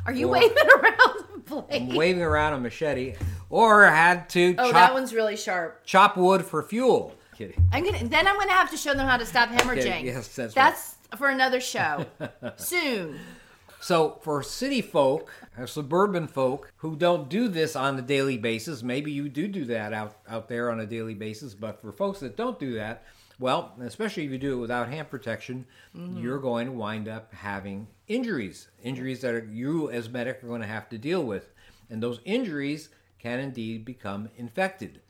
Are 0.07 0.13
you 0.13 0.29
waving 0.29 0.57
around 0.79 1.25
the 1.35 1.39
blade? 1.45 1.67
I'm 1.71 1.97
waving 1.97 2.23
around 2.23 2.53
a 2.55 2.61
machete 2.61 3.15
or 3.51 3.85
had 3.85 4.29
to 4.31 4.55
Oh, 4.59 4.65
chop, 4.67 4.73
that 4.73 4.95
one's 4.95 5.13
really 5.15 5.37
sharp. 5.37 5.85
chop 5.85 6.17
wood 6.17 6.45
for 6.45 6.63
fuel. 6.63 7.15
Kidding. 7.37 7.69
I'm 7.73 7.85
gonna 7.85 8.05
then 8.07 8.27
I'm 8.29 8.39
gonna 8.39 8.53
have 8.53 8.71
to 8.71 8.77
show 8.77 8.95
them 8.95 9.09
how 9.09 9.17
to 9.17 9.27
stop 9.27 9.49
hemorrhaging. 9.49 10.05
yes, 10.05 10.29
that's 10.29 10.55
right. 10.57 10.71
That's 10.71 10.95
for 11.19 11.29
another 11.29 11.61
show 11.61 12.07
soon. 12.57 13.19
So 13.83 14.21
for 14.23 14.45
city 14.45 14.81
folk, 14.81 15.29
or 15.59 15.67
suburban 15.67 16.29
folk 16.29 16.73
who 16.77 16.95
don't 16.95 17.29
do 17.29 17.49
this 17.49 17.75
on 17.75 17.99
a 17.99 18.03
daily 18.03 18.39
basis, 18.39 18.81
maybe 18.81 19.11
you 19.11 19.29
do 19.29 19.49
do 19.49 19.65
that 19.65 19.93
out 19.93 20.19
out 20.29 20.49
there 20.49 20.71
on 20.71 20.79
a 20.79 20.87
daily 20.87 21.15
basis. 21.15 21.53
But 21.53 21.81
for 21.81 21.91
folks 21.91 22.21
that 22.21 22.37
don't 22.37 22.61
do 22.61 22.75
that, 22.75 23.05
well, 23.41 23.75
especially 23.81 24.25
if 24.25 24.31
you 24.31 24.39
do 24.39 24.53
it 24.53 24.61
without 24.61 24.89
hand 24.89 25.11
protection, 25.11 25.67
mm-hmm. 25.97 26.23
you're 26.23 26.39
going 26.39 26.67
to 26.67 26.73
wind 26.73 27.09
up 27.09 27.35
having 27.35 27.89
injuries, 28.07 28.69
injuries 28.85 29.21
that 29.23 29.35
are, 29.35 29.45
you 29.53 29.91
as 29.91 30.09
medic 30.09 30.45
are 30.45 30.47
going 30.47 30.61
to 30.61 30.67
have 30.69 30.89
to 30.91 30.97
deal 30.97 31.25
with, 31.25 31.51
and 31.91 32.01
those 32.01 32.21
injuries 32.25 32.89
can 33.19 33.41
indeed 33.41 33.85
become 33.85 34.29
infected. 34.37 35.01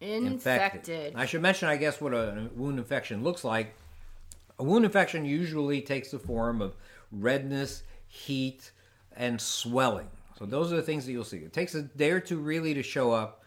Infected. 0.00 1.14
I 1.16 1.26
should 1.26 1.42
mention, 1.42 1.68
I 1.68 1.76
guess, 1.78 2.00
what 2.00 2.14
a 2.14 2.48
wound 2.54 2.78
infection 2.78 3.24
looks 3.24 3.42
like. 3.42 3.74
A 4.60 4.62
wound 4.62 4.84
infection 4.84 5.24
usually 5.24 5.80
takes 5.80 6.12
the 6.12 6.20
form 6.20 6.62
of 6.62 6.76
redness, 7.12 7.82
heat, 8.08 8.72
and 9.16 9.40
swelling. 9.40 10.08
So 10.38 10.46
those 10.46 10.72
are 10.72 10.76
the 10.76 10.82
things 10.82 11.06
that 11.06 11.12
you'll 11.12 11.24
see. 11.24 11.38
It 11.38 11.52
takes 11.52 11.74
a 11.74 11.82
day 11.82 12.10
or 12.10 12.20
two 12.20 12.38
really 12.38 12.74
to 12.74 12.82
show 12.82 13.12
up, 13.12 13.44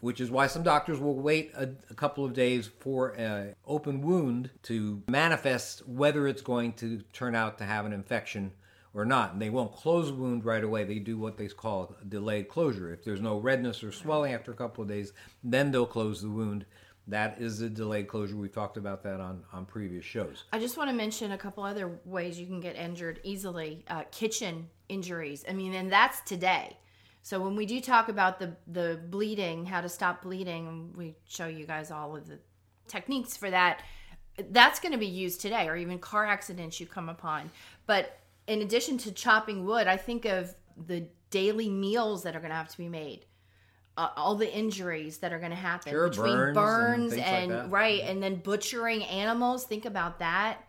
which 0.00 0.20
is 0.20 0.30
why 0.30 0.46
some 0.46 0.62
doctors 0.62 0.98
will 0.98 1.14
wait 1.14 1.52
a, 1.56 1.70
a 1.90 1.94
couple 1.94 2.24
of 2.24 2.34
days 2.34 2.68
for 2.80 3.10
an 3.10 3.54
open 3.66 4.02
wound 4.02 4.50
to 4.64 5.02
manifest 5.08 5.86
whether 5.88 6.26
it's 6.26 6.42
going 6.42 6.72
to 6.74 7.00
turn 7.12 7.34
out 7.34 7.58
to 7.58 7.64
have 7.64 7.86
an 7.86 7.92
infection 7.92 8.52
or 8.94 9.04
not. 9.04 9.32
And 9.32 9.40
they 9.40 9.50
won't 9.50 9.72
close 9.72 10.08
the 10.08 10.14
wound 10.14 10.44
right 10.44 10.62
away. 10.62 10.84
They 10.84 10.98
do 10.98 11.16
what 11.16 11.38
they 11.38 11.48
call 11.48 11.96
delayed 12.08 12.48
closure. 12.48 12.92
If 12.92 13.04
there's 13.04 13.20
no 13.20 13.38
redness 13.38 13.82
or 13.82 13.92
swelling 13.92 14.34
after 14.34 14.50
a 14.50 14.56
couple 14.56 14.82
of 14.82 14.88
days, 14.88 15.12
then 15.42 15.70
they'll 15.70 15.86
close 15.86 16.20
the 16.20 16.28
wound. 16.28 16.66
That 17.08 17.40
is 17.40 17.60
a 17.60 17.68
delayed 17.68 18.06
closure. 18.06 18.36
We've 18.36 18.52
talked 18.52 18.76
about 18.76 19.02
that 19.02 19.20
on, 19.20 19.42
on 19.52 19.66
previous 19.66 20.04
shows. 20.04 20.44
I 20.52 20.60
just 20.60 20.76
want 20.76 20.88
to 20.88 20.94
mention 20.94 21.32
a 21.32 21.38
couple 21.38 21.64
other 21.64 21.98
ways 22.04 22.38
you 22.38 22.46
can 22.46 22.60
get 22.60 22.76
injured 22.76 23.20
easily. 23.24 23.84
Uh, 23.88 24.04
kitchen 24.12 24.68
injuries. 24.88 25.44
I 25.48 25.52
mean, 25.52 25.74
and 25.74 25.90
that's 25.90 26.20
today. 26.20 26.76
So 27.22 27.40
when 27.40 27.56
we 27.56 27.66
do 27.66 27.80
talk 27.80 28.08
about 28.08 28.38
the 28.38 28.56
the 28.66 29.00
bleeding, 29.10 29.64
how 29.64 29.80
to 29.80 29.88
stop 29.88 30.22
bleeding, 30.22 30.92
we 30.96 31.14
show 31.26 31.46
you 31.46 31.66
guys 31.66 31.90
all 31.90 32.16
of 32.16 32.26
the 32.26 32.38
techniques 32.88 33.36
for 33.36 33.50
that. 33.50 33.82
That's 34.50 34.80
going 34.80 34.92
to 34.92 34.98
be 34.98 35.06
used 35.06 35.40
today, 35.40 35.68
or 35.68 35.76
even 35.76 35.98
car 35.98 36.26
accidents 36.26 36.80
you 36.80 36.86
come 36.86 37.08
upon. 37.08 37.50
But 37.86 38.18
in 38.46 38.62
addition 38.62 38.98
to 38.98 39.12
chopping 39.12 39.64
wood, 39.64 39.86
I 39.86 39.96
think 39.96 40.24
of 40.24 40.54
the 40.86 41.06
daily 41.30 41.68
meals 41.68 42.22
that 42.24 42.34
are 42.34 42.40
going 42.40 42.50
to 42.50 42.56
have 42.56 42.68
to 42.68 42.78
be 42.78 42.88
made. 42.88 43.26
Uh, 43.96 44.08
all 44.16 44.34
the 44.36 44.50
injuries 44.50 45.18
that 45.18 45.32
are 45.34 45.38
going 45.38 45.50
to 45.50 45.56
happen 45.56 45.92
Sure, 45.92 46.08
between 46.08 46.32
burns 46.34 46.46
and 46.48 46.54
burns 46.54 47.12
like 47.16 47.26
and 47.26 47.50
that. 47.50 47.70
right 47.70 48.00
and 48.04 48.22
then 48.22 48.36
butchering 48.36 49.04
animals 49.04 49.64
think 49.64 49.84
about 49.84 50.18
that 50.20 50.64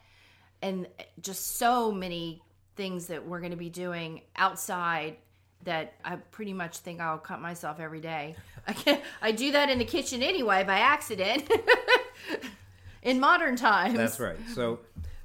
and 0.62 0.88
just 1.22 1.56
so 1.58 1.90
many 1.90 2.42
things 2.76 3.08
that 3.08 3.26
we're 3.26 3.40
going 3.40 3.52
to 3.52 3.58
be 3.58 3.70
doing 3.70 4.22
outside 4.36 5.16
that 5.64 5.94
I 6.04 6.18
pretty 6.18 6.52
much 6.52 6.80
think 6.80 7.00
I'll 7.00 7.18
cut 7.18 7.40
myself 7.40 7.80
every 7.80 8.02
day. 8.02 8.36
I 8.68 8.74
can 8.74 9.00
I 9.22 9.32
do 9.32 9.54
that 9.54 9.70
in 9.70 9.78
the 9.80 9.86
kitchen 9.86 10.22
anyway 10.22 10.66
by 10.66 10.80
accident. 10.80 11.50
in 13.04 13.20
modern 13.20 13.56
times. 13.56 13.96
That's 13.98 14.20
right. 14.20 14.38
So, 14.54 14.80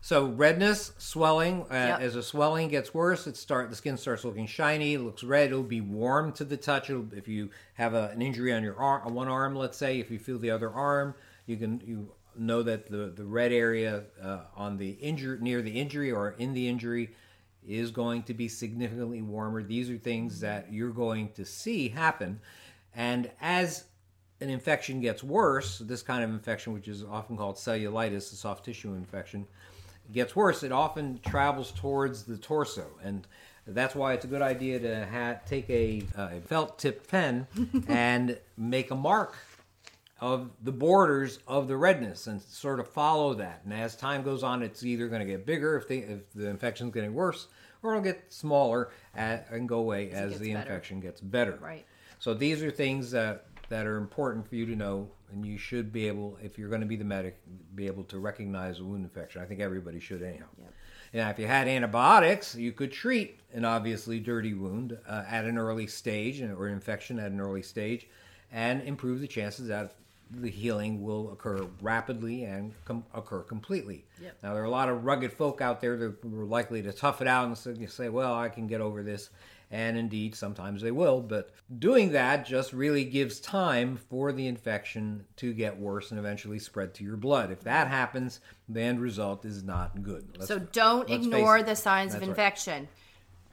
so 0.09 0.25
redness, 0.25 0.93
swelling. 0.97 1.67
Uh, 1.71 1.75
Yep. 1.75 2.01
As 2.01 2.15
the 2.15 2.23
swelling 2.23 2.69
gets 2.69 2.95
worse, 2.95 3.27
it 3.27 3.37
start 3.37 3.69
the 3.69 3.77
skin 3.77 3.99
starts 3.99 4.25
looking 4.25 4.47
shiny. 4.47 4.95
It 4.95 5.01
looks 5.01 5.23
red. 5.23 5.51
It'll 5.51 5.63
be 5.63 5.83
warm 5.83 6.33
to 6.33 6.47
the 6.47 6.57
touch. 6.57 6.89
It'll, 6.89 7.13
if 7.13 7.29
you 7.29 7.51
have 7.75 7.93
a, 7.93 8.09
an 8.09 8.23
injury 8.23 8.55
on 8.55 8.63
your 8.63 8.79
arm, 8.79 9.03
on 9.07 9.13
one 9.13 9.29
arm, 9.29 9.55
let's 9.55 9.77
say, 9.77 10.01
if 10.01 10.11
you 10.11 10.19
feel 10.19 10.39
the 10.39 10.51
other 10.51 10.71
arm, 10.71 11.15
you 11.45 11.59
can 11.59 11.83
you 11.85 12.09
know 12.39 12.63
that 12.63 12.87
the, 12.87 13.13
the 13.15 13.25
red 13.27 13.53
area 13.53 14.05
uh, 14.23 14.45
on 14.57 14.79
the 14.79 14.93
injury 14.93 15.41
near 15.43 15.61
the 15.61 15.79
injury 15.79 16.11
or 16.11 16.31
in 16.39 16.55
the 16.55 16.67
injury 16.67 17.11
is 17.67 17.91
going 17.91 18.23
to 18.23 18.33
be 18.33 18.49
significantly 18.49 19.21
warmer. 19.21 19.63
These 19.63 19.91
are 19.91 19.99
things 19.99 20.41
that 20.41 20.73
you're 20.73 20.89
going 20.89 21.33
to 21.33 21.45
see 21.45 21.91
happen. 21.91 22.41
And 22.95 23.31
as 23.43 23.85
an 24.41 24.49
infection 24.49 25.03
gets 25.03 25.23
worse, 25.23 25.79
this 25.79 26.01
kind 26.01 26.25
of 26.25 26.31
infection, 26.31 26.73
which 26.73 26.89
is 26.89 27.05
often 27.05 27.37
called 27.37 27.57
cellulitis, 27.57 28.33
a 28.33 28.37
soft 28.37 28.65
tissue 28.65 28.95
infection, 28.95 29.47
gets 30.13 30.35
worse, 30.35 30.63
it 30.63 30.73
often 30.73 31.21
travels 31.27 31.73
towards 31.73 32.25
the 32.25 32.37
torso. 32.37 32.87
And 33.03 33.27
that's 33.67 33.95
why 33.95 34.15
it's 34.15 34.25
a 34.25 34.29
good 34.29 34.43
idea 34.43 34.79
to 34.81 35.07
ha- 35.07 35.41
take 35.47 35.69
a, 35.71 36.03
uh, 36.17 36.29
a 36.37 36.41
felt 36.41 36.79
tip 36.79 37.07
pen 37.09 37.47
and 37.89 38.39
make 38.57 38.91
a 38.91 38.95
mark 38.97 39.37
of 40.21 40.51
the 40.63 40.73
borders 40.73 41.39
of 41.47 41.69
the 41.69 41.77
redness 41.77 42.27
and 42.27 42.43
sort 42.43 42.81
of 42.81 42.89
follow 42.89 43.35
that. 43.35 43.61
And 43.65 43.73
as 43.73 43.95
time 43.95 44.23
goes 44.23 44.43
on, 44.43 44.63
it's 44.63 44.85
either 44.85 45.09
going 45.09 45.21
to 45.21 45.27
get 45.27 45.47
bigger 45.47 45.77
if 45.77 45.87
the, 45.87 45.99
if 45.99 46.33
the 46.35 46.49
infection's 46.49 46.93
getting 46.93 47.15
worse, 47.15 47.47
or 47.83 47.93
it'll 47.93 48.03
get 48.03 48.33
smaller 48.33 48.91
at, 49.15 49.49
and 49.51 49.69
go 49.69 49.79
away 49.79 50.11
as 50.11 50.31
gets 50.31 50.41
the 50.41 50.53
better. 50.55 50.69
infection 50.69 51.01
gets 51.01 51.21
better. 51.21 51.59
Right. 51.61 51.87
So 52.19 52.35
these 52.35 52.63
are 52.63 52.71
things 52.71 53.13
that 53.13 53.45
that 53.69 53.87
are 53.87 53.97
important 53.97 54.49
for 54.49 54.57
you 54.57 54.67
to 54.67 54.75
know, 54.75 55.09
and 55.33 55.45
you 55.45 55.59
should 55.59 55.93
be 55.93 56.07
able, 56.09 56.39
if 56.43 56.59
you're 56.59 56.69
going 56.69 56.81
to 56.81 56.87
be 56.87 56.97
the 56.97 57.05
medic, 57.05 57.39
be 57.75 57.87
able 57.87 58.05
to 58.05 58.19
recognize 58.19 58.81
a 58.81 58.85
wound 58.85 59.05
infection. 59.05 59.43
I 59.43 59.45
think 59.45 59.61
everybody 59.61 60.01
should 60.01 60.23
anyhow. 60.23 60.47
Yep. 60.61 60.73
Now, 61.15 61.31
if 61.31 61.39
you 61.39 61.47
had 61.47 61.69
antibiotics, 61.69 62.55
you 62.55 62.73
could 62.73 62.93
treat 62.93 63.41
an 63.53 63.65
obviously 63.65 64.21
dirty 64.21 64.55
wound 64.55 64.99
uh, 65.09 65.25
at 65.29 65.45
an 65.45 65.57
early 65.57 65.87
stage 65.87 66.43
or 66.43 66.69
infection 66.69 67.19
at 67.19 67.31
an 67.31 67.41
early 67.41 67.63
stage 67.63 68.09
and 68.53 68.83
improve 68.83 69.21
the 69.21 69.27
chances 69.27 69.69
that 69.69 69.95
the 70.31 70.51
healing 70.51 71.03
will 71.03 71.33
occur 71.33 71.67
rapidly 71.81 72.45
and 72.45 72.75
com- 72.85 73.05
occur 73.15 73.41
completely. 73.41 74.05
Yep. 74.21 74.37
Now, 74.43 74.53
there 74.53 74.63
are 74.63 74.67
a 74.67 74.71
lot 74.71 74.91
of 74.91 75.05
rugged 75.05 75.33
folk 75.33 75.63
out 75.63 75.81
there 75.81 75.97
that 75.97 76.23
are 76.25 76.45
likely 76.45 76.83
to 76.83 76.93
tough 76.93 77.23
it 77.23 77.29
out 77.29 77.47
and 77.47 77.57
say- 77.57 77.87
say, 77.87 78.09
well, 78.11 78.35
I 78.35 78.51
can 78.51 78.67
get 78.67 78.83
over 78.83 79.03
this. 79.03 79.31
And 79.71 79.99
indeed, 79.99 80.35
sometimes 80.35 80.81
they 80.81 80.91
will. 80.91 81.21
But 81.21 81.51
doing 81.79 82.13
that 82.13 82.47
just 82.47 82.73
really 82.73 83.05
gives 83.05 83.39
time 83.39 83.97
for 83.97 84.33
the 84.33 84.47
infection 84.47 85.27
to 85.37 85.53
get 85.53 85.79
worse 85.79 86.11
and 86.11 86.19
eventually 86.19 86.59
spread 86.59 86.95
to 86.95 87.05
your 87.05 87.17
blood. 87.19 87.51
If 87.51 87.61
that 87.65 87.87
happens, 87.89 88.41
the 88.69 88.81
end 88.81 89.01
result 89.01 89.45
is 89.45 89.63
not 89.63 90.03
good. 90.03 90.27
Let's- 90.37 90.49
So 90.49 90.59
don't 90.59 91.11
ignore 91.11 91.63
the 91.63 91.77
signs 91.77 92.15
of 92.15 92.21
That's 92.21 92.29
right. 92.29 92.31
infection. 92.31 92.89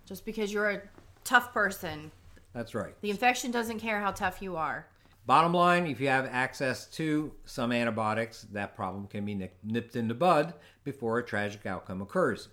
Just 0.05 0.23
because 0.25 0.53
you're 0.53 0.69
a 0.69 0.81
tough 1.25 1.51
person, 1.53 2.11
That's 2.53 2.73
right. 2.73 2.93
the 3.01 3.09
infection 3.09 3.51
doesn't 3.51 3.79
care 3.79 3.99
how 3.99 4.11
tough 4.11 4.41
you 4.41 4.55
are. 4.55 4.87
Bottom 5.25 5.53
line, 5.53 5.87
if 5.87 5.99
you 5.99 6.07
have 6.07 6.27
access 6.27 6.85
to 6.91 7.33
some 7.45 7.71
antibiotics, 7.71 8.43
that 8.51 8.75
problem 8.75 9.07
can 9.07 9.25
be 9.25 9.49
nipped 9.63 9.95
in 9.95 10.07
the 10.07 10.13
bud 10.13 10.53
before 10.83 11.17
a 11.17 11.23
tragic 11.25 11.65
outcome 11.65 12.01
occurs. 12.01 12.49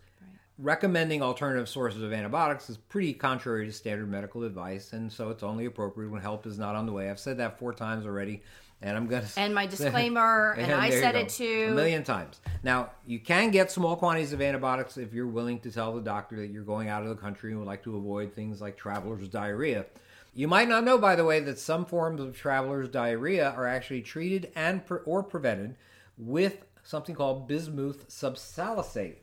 Recommending 0.59 1.23
alternative 1.23 1.69
sources 1.69 2.03
of 2.03 2.12
antibiotics 2.12 2.69
is 2.69 2.77
pretty 2.77 3.15
contrary 3.15 3.67
to 3.67 3.73
standard 3.73 4.09
medical 4.09 4.45
advice, 4.45 4.93
and 4.93 5.11
so 5.11 5.31
it's 5.31 5.43
only 5.43 5.65
appropriate 5.65 6.11
when 6.11 6.21
help 6.21 6.47
is 6.47 6.59
not 6.59 6.77
on 6.77 6.85
the 6.87 6.93
way. 6.93 7.11
I've 7.11 7.19
said 7.19 7.38
that 7.38 7.59
four 7.59 7.73
times 7.73 8.05
already, 8.05 8.43
and 8.83 8.97
I'm 8.97 9.07
going 9.07 9.25
to. 9.25 9.41
And 9.41 9.55
my 9.55 9.67
disclaimer, 9.69 10.53
and 10.59 10.71
I 10.71 10.91
said 10.91 11.15
it 11.15 11.31
too. 11.31 11.69
A 11.71 11.75
million 11.75 12.05
times. 12.05 12.41
Now, 12.62 12.91
you 13.07 13.19
can 13.19 13.51
get 13.51 13.71
small 13.71 13.97
quantities 13.97 14.35
of 14.35 14.43
antibiotics 14.43 14.99
if 14.99 15.15
you're 15.15 15.27
willing 15.27 15.59
to 15.61 15.71
tell 15.71 15.95
the 15.95 16.03
doctor 16.03 16.37
that 16.37 16.51
you're 16.51 16.65
going 16.65 16.88
out 16.88 17.03
of 17.03 17.09
the 17.09 17.17
country 17.17 17.51
and 17.51 17.59
would 17.59 17.67
like 17.67 17.83
to 17.85 17.97
avoid 17.97 18.35
things 18.35 18.61
like 18.61 18.77
traveler's 18.77 19.29
diarrhea. 19.29 19.87
You 20.35 20.49
might 20.49 20.69
not 20.69 20.85
know, 20.85 20.99
by 20.99 21.17
the 21.17 21.25
way, 21.25 21.41
that 21.41 21.59
some 21.59 21.87
forms 21.87 22.21
of 22.21 22.37
traveler's 22.37 22.88
diarrhea 22.88 23.51
are 23.51 23.67
actually 23.67 24.03
treated 24.03 24.53
and 24.55 24.85
pre- 24.85 25.01
or 25.05 25.23
prevented 25.23 25.77
with 26.17 26.67
something 26.83 27.15
called 27.15 27.49
bismuth 27.49 28.09
subsalicylate. 28.09 29.17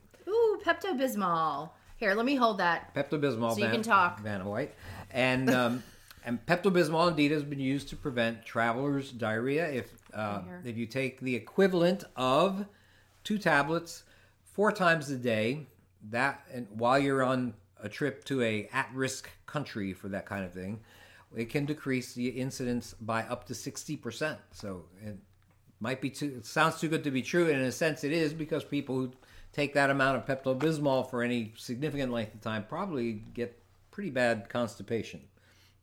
Pepto 0.69 0.95
Bismol. 0.95 1.71
Here, 1.97 2.13
let 2.13 2.25
me 2.25 2.35
hold 2.35 2.59
that. 2.59 2.93
Pepto 2.93 3.19
Bismol. 3.19 3.55
So 3.55 3.65
you 3.65 3.69
can 3.69 3.81
talk. 3.81 4.19
Vanna 4.19 4.47
White, 4.47 4.75
and 5.11 5.49
um, 5.49 5.83
and 6.25 6.45
Pepto 6.45 6.71
Bismol 6.71 7.09
indeed 7.09 7.31
has 7.31 7.43
been 7.43 7.59
used 7.59 7.89
to 7.89 7.95
prevent 7.95 8.45
travelers' 8.45 9.11
diarrhea. 9.11 9.67
If 9.69 9.91
uh, 10.13 10.41
if 10.63 10.77
you 10.77 10.85
take 10.85 11.19
the 11.21 11.35
equivalent 11.35 12.03
of 12.15 12.65
two 13.23 13.39
tablets 13.39 14.03
four 14.43 14.71
times 14.71 15.09
a 15.09 15.17
day, 15.17 15.67
that 16.11 16.41
and 16.53 16.67
while 16.69 16.99
you're 16.99 17.23
on 17.23 17.55
a 17.81 17.89
trip 17.89 18.23
to 18.25 18.41
a 18.43 18.69
at-risk 18.71 19.29
country 19.47 19.93
for 19.93 20.09
that 20.09 20.25
kind 20.25 20.45
of 20.45 20.53
thing, 20.53 20.79
it 21.35 21.49
can 21.49 21.65
decrease 21.65 22.13
the 22.13 22.27
incidence 22.27 22.93
by 23.01 23.23
up 23.23 23.45
to 23.47 23.55
sixty 23.55 23.97
percent. 23.97 24.37
So 24.51 24.83
it 25.03 25.17
might 25.79 25.99
be 25.99 26.11
too. 26.11 26.35
It 26.37 26.45
sounds 26.45 26.79
too 26.79 26.89
good 26.89 27.03
to 27.05 27.11
be 27.11 27.23
true, 27.23 27.45
and 27.49 27.59
in 27.59 27.65
a 27.65 27.71
sense, 27.71 28.03
it 28.03 28.11
is 28.11 28.33
because 28.33 28.63
people 28.63 28.95
who 28.95 29.11
take 29.53 29.73
that 29.73 29.89
amount 29.89 30.17
of 30.17 30.25
Pepto 30.25 30.57
Bismol 30.57 31.09
for 31.09 31.23
any 31.23 31.53
significant 31.57 32.11
length 32.11 32.33
of 32.35 32.41
time 32.41 32.65
probably 32.67 33.13
get 33.13 33.61
pretty 33.91 34.09
bad 34.09 34.49
constipation, 34.49 35.21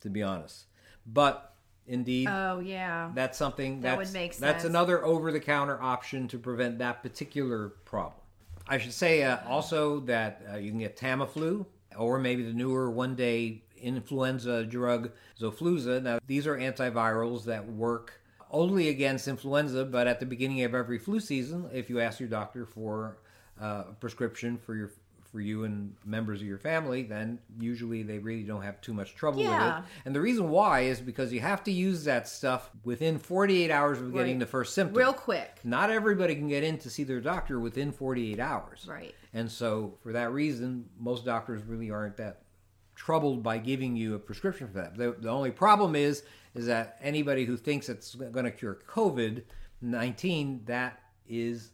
to 0.00 0.10
be 0.10 0.22
honest. 0.22 0.66
But 1.06 1.54
indeed, 1.86 2.28
Oh 2.28 2.60
yeah. 2.60 3.10
that's 3.14 3.38
something 3.38 3.80
That 3.80 3.96
that's, 3.96 4.08
would 4.08 4.14
make 4.14 4.32
sense. 4.32 4.40
That's 4.40 4.64
another 4.64 5.04
over-the-counter 5.04 5.80
option 5.80 6.28
to 6.28 6.38
prevent 6.38 6.78
that 6.78 7.02
particular 7.02 7.70
problem. 7.84 8.20
I 8.68 8.78
should 8.78 8.92
say 8.92 9.22
uh, 9.22 9.38
also 9.46 10.00
that 10.00 10.42
uh, 10.52 10.56
you 10.56 10.70
can 10.70 10.80
get 10.80 10.96
Tamiflu 10.96 11.66
or 11.96 12.18
maybe 12.18 12.42
the 12.42 12.52
newer 12.52 12.90
one-day 12.90 13.62
influenza 13.80 14.64
drug 14.64 15.10
Xofluza. 15.40 16.02
Now 16.02 16.18
these 16.26 16.46
are 16.46 16.56
antivirals 16.56 17.44
that 17.44 17.66
work 17.68 18.20
only 18.50 18.88
against 18.88 19.28
influenza, 19.28 19.84
but 19.84 20.06
at 20.06 20.20
the 20.20 20.26
beginning 20.26 20.62
of 20.62 20.74
every 20.74 20.98
flu 20.98 21.20
season, 21.20 21.68
if 21.72 21.90
you 21.90 22.00
ask 22.00 22.18
your 22.20 22.28
doctor 22.28 22.64
for 22.64 23.18
uh, 23.60 23.84
prescription 24.00 24.58
for 24.58 24.74
your 24.74 24.90
for 25.32 25.40
you 25.40 25.64
and 25.64 25.92
members 26.04 26.40
of 26.40 26.46
your 26.46 26.56
family, 26.56 27.02
then 27.02 27.38
usually 27.58 28.02
they 28.02 28.18
really 28.18 28.44
don't 28.44 28.62
have 28.62 28.80
too 28.80 28.94
much 28.94 29.14
trouble 29.16 29.40
with 29.42 29.50
it. 29.50 29.74
And 30.04 30.14
the 30.14 30.20
reason 30.20 30.48
why 30.50 30.82
is 30.82 31.00
because 31.00 31.32
you 31.32 31.40
have 31.40 31.64
to 31.64 31.72
use 31.72 32.04
that 32.04 32.28
stuff 32.28 32.70
within 32.84 33.18
48 33.18 33.70
hours 33.70 34.00
of 34.00 34.12
getting 34.14 34.34
Right. 34.34 34.38
the 34.40 34.46
first 34.46 34.72
symptom. 34.72 34.96
Real 34.96 35.12
quick. 35.12 35.58
Not 35.64 35.90
everybody 35.90 36.36
can 36.36 36.48
get 36.48 36.62
in 36.62 36.78
to 36.78 36.88
see 36.88 37.02
their 37.02 37.20
doctor 37.20 37.58
within 37.58 37.90
48 37.92 38.38
hours. 38.38 38.86
Right. 38.88 39.14
And 39.34 39.50
so, 39.50 39.98
for 40.02 40.12
that 40.12 40.32
reason, 40.32 40.88
most 40.98 41.24
doctors 41.24 41.62
really 41.64 41.90
aren't 41.90 42.16
that 42.18 42.42
troubled 42.94 43.42
by 43.42 43.58
giving 43.58 43.94
you 43.96 44.14
a 44.14 44.18
prescription 44.18 44.68
for 44.68 44.74
that. 44.74 44.96
The, 44.96 45.16
the 45.18 45.28
only 45.28 45.50
problem 45.50 45.94
is 45.96 46.22
is 46.54 46.66
that 46.66 46.96
anybody 47.02 47.44
who 47.44 47.56
thinks 47.58 47.90
it's 47.90 48.14
going 48.14 48.44
to 48.46 48.50
cure 48.50 48.78
COVID 48.88 49.42
19, 49.82 50.62
that 50.66 51.00
is 51.28 51.72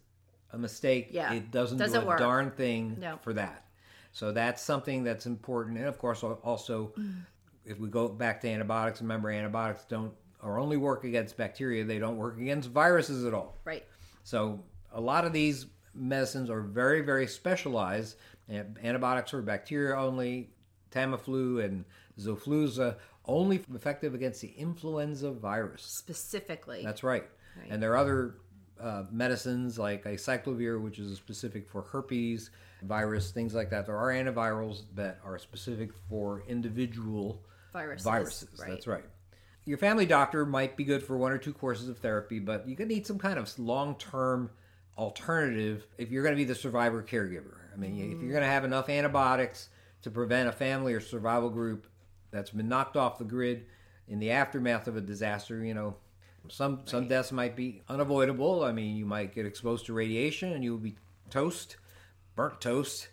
a 0.52 0.58
mistake. 0.58 1.08
Yeah. 1.10 1.32
It 1.32 1.50
doesn't, 1.50 1.78
Doesn't 1.78 2.00
do 2.00 2.06
a 2.06 2.08
work. 2.08 2.18
darn 2.18 2.50
thing 2.50 2.96
No. 3.00 3.18
for 3.22 3.32
that. 3.34 3.64
So 4.12 4.32
that's 4.32 4.60
something 4.62 5.04
that's 5.04 5.26
important. 5.26 5.78
And 5.78 5.86
of 5.86 5.98
course, 5.98 6.22
also, 6.22 6.92
if 7.64 7.78
we 7.78 7.88
go 7.88 8.08
back 8.08 8.40
to 8.42 8.48
antibiotics, 8.48 9.00
remember 9.00 9.30
antibiotics 9.30 9.84
don't 9.88 10.12
or 10.42 10.58
only 10.58 10.76
work 10.76 11.04
against 11.04 11.36
bacteria. 11.36 11.84
They 11.84 11.98
don't 11.98 12.16
work 12.16 12.38
against 12.38 12.68
viruses 12.70 13.24
at 13.24 13.32
all. 13.32 13.56
Right. 13.64 13.84
So 14.24 14.62
a 14.92 15.00
lot 15.00 15.24
of 15.24 15.32
these 15.32 15.66
medicines 15.94 16.50
are 16.50 16.60
very, 16.60 17.00
very 17.00 17.26
specialized. 17.26 18.16
Antibiotics 18.50 19.32
are 19.34 19.40
bacteria 19.42 19.96
only. 19.96 20.50
Tamiflu 20.90 21.64
and 21.64 21.86
Xofluza 22.20 22.96
only 23.24 23.64
effective 23.74 24.14
against 24.14 24.42
the 24.42 24.48
influenza 24.48 25.30
virus. 25.30 25.82
Specifically. 25.82 26.82
That's 26.84 27.02
right. 27.02 27.24
Right. 27.56 27.68
And 27.70 27.82
there 27.82 27.92
are 27.92 27.96
other 27.96 28.34
uh, 28.82 29.04
medicines 29.10 29.78
like 29.78 30.04
acyclovir, 30.04 30.82
which 30.82 30.98
is 30.98 31.16
specific 31.16 31.68
for 31.68 31.82
herpes 31.82 32.50
virus, 32.82 33.30
things 33.30 33.54
like 33.54 33.70
that. 33.70 33.86
There 33.86 33.96
are 33.96 34.08
antivirals 34.08 34.82
that 34.94 35.20
are 35.24 35.38
specific 35.38 35.90
for 36.08 36.42
individual 36.48 37.42
Viruses, 37.72 38.04
Viruses. 38.04 38.48
right. 38.60 38.70
That's 38.70 38.86
right. 38.86 39.04
Your 39.64 39.78
family 39.78 40.06
doctor 40.06 40.44
might 40.44 40.76
be 40.76 40.84
good 40.84 41.02
for 41.02 41.16
one 41.16 41.32
or 41.32 41.38
two 41.38 41.52
courses 41.52 41.88
of 41.88 41.98
therapy, 41.98 42.40
but 42.40 42.68
you 42.68 42.74
could 42.74 42.88
need 42.88 43.06
some 43.06 43.18
kind 43.18 43.38
of 43.38 43.56
long-term 43.58 44.50
alternative 44.98 45.86
if 45.96 46.10
you're 46.10 46.22
going 46.22 46.34
to 46.34 46.36
be 46.36 46.44
the 46.44 46.54
survivor 46.54 47.02
caregiver. 47.02 47.58
I 47.72 47.76
mean, 47.76 48.12
if 48.12 48.20
you're 48.20 48.32
going 48.32 48.42
to 48.42 48.50
have 48.50 48.64
enough 48.64 48.88
antibiotics 48.88 49.68
to 50.02 50.10
prevent 50.10 50.48
a 50.48 50.52
family 50.52 50.92
or 50.92 51.00
survival 51.00 51.48
group 51.48 51.86
that's 52.30 52.50
been 52.50 52.68
knocked 52.68 52.96
off 52.96 53.18
the 53.18 53.24
grid 53.24 53.66
in 54.08 54.18
the 54.18 54.32
aftermath 54.32 54.88
of 54.88 54.96
a 54.96 55.00
disaster, 55.00 55.64
you 55.64 55.74
know, 55.74 55.96
some 56.48 56.80
some 56.84 57.08
deaths 57.08 57.32
might 57.32 57.56
be 57.56 57.82
unavoidable. 57.88 58.64
I 58.64 58.72
mean, 58.72 58.96
you 58.96 59.06
might 59.06 59.34
get 59.34 59.46
exposed 59.46 59.86
to 59.86 59.92
radiation 59.92 60.52
and 60.52 60.62
you'll 60.64 60.78
be 60.78 60.96
toast, 61.30 61.76
burnt 62.36 62.60
toast. 62.60 63.08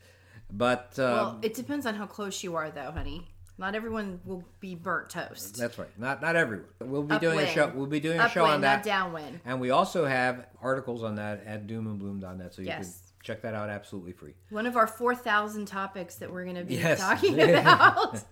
But 0.51 0.93
uh, 0.97 1.01
well, 1.01 1.39
it 1.41 1.53
depends 1.53 1.85
on 1.85 1.95
how 1.95 2.05
close 2.07 2.43
you 2.43 2.55
are, 2.55 2.71
though, 2.71 2.91
honey. 2.91 3.27
Not 3.59 3.75
everyone 3.75 4.21
will 4.23 4.43
be 4.61 4.73
burnt 4.73 5.09
toast. 5.09 5.57
That's 5.57 5.77
right. 5.77 5.89
Not 5.99 6.21
not 6.21 6.35
everyone. 6.35 6.65
We'll 6.79 7.03
be 7.03 7.15
Upwind. 7.15 7.21
doing 7.33 7.39
a 7.45 7.51
show. 7.51 7.71
We'll 7.75 7.87
be 7.87 7.99
doing 7.99 8.19
a 8.19 8.29
show 8.29 8.45
on 8.45 8.61
that. 8.61 8.77
not 8.77 8.83
downwind. 8.85 9.41
And 9.45 9.59
we 9.59 9.69
also 9.71 10.05
have 10.05 10.45
articles 10.61 11.03
on 11.03 11.15
that 11.15 11.43
at 11.45 11.67
doomandbloom.net, 11.67 12.53
so 12.53 12.61
you 12.61 12.67
Yes. 12.69 12.85
can 12.85 12.95
check 13.21 13.41
that 13.41 13.53
out 13.53 13.69
absolutely 13.69 14.13
free. 14.13 14.33
One 14.49 14.65
of 14.65 14.77
our 14.77 14.87
4,000 14.87 15.65
topics 15.65 16.15
that 16.15 16.31
we're 16.31 16.45
going 16.45 16.55
to 16.55 16.63
be 16.63 16.75
Yes. 16.75 17.01
talking 17.01 17.37
about. 17.41 18.23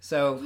So 0.00 0.42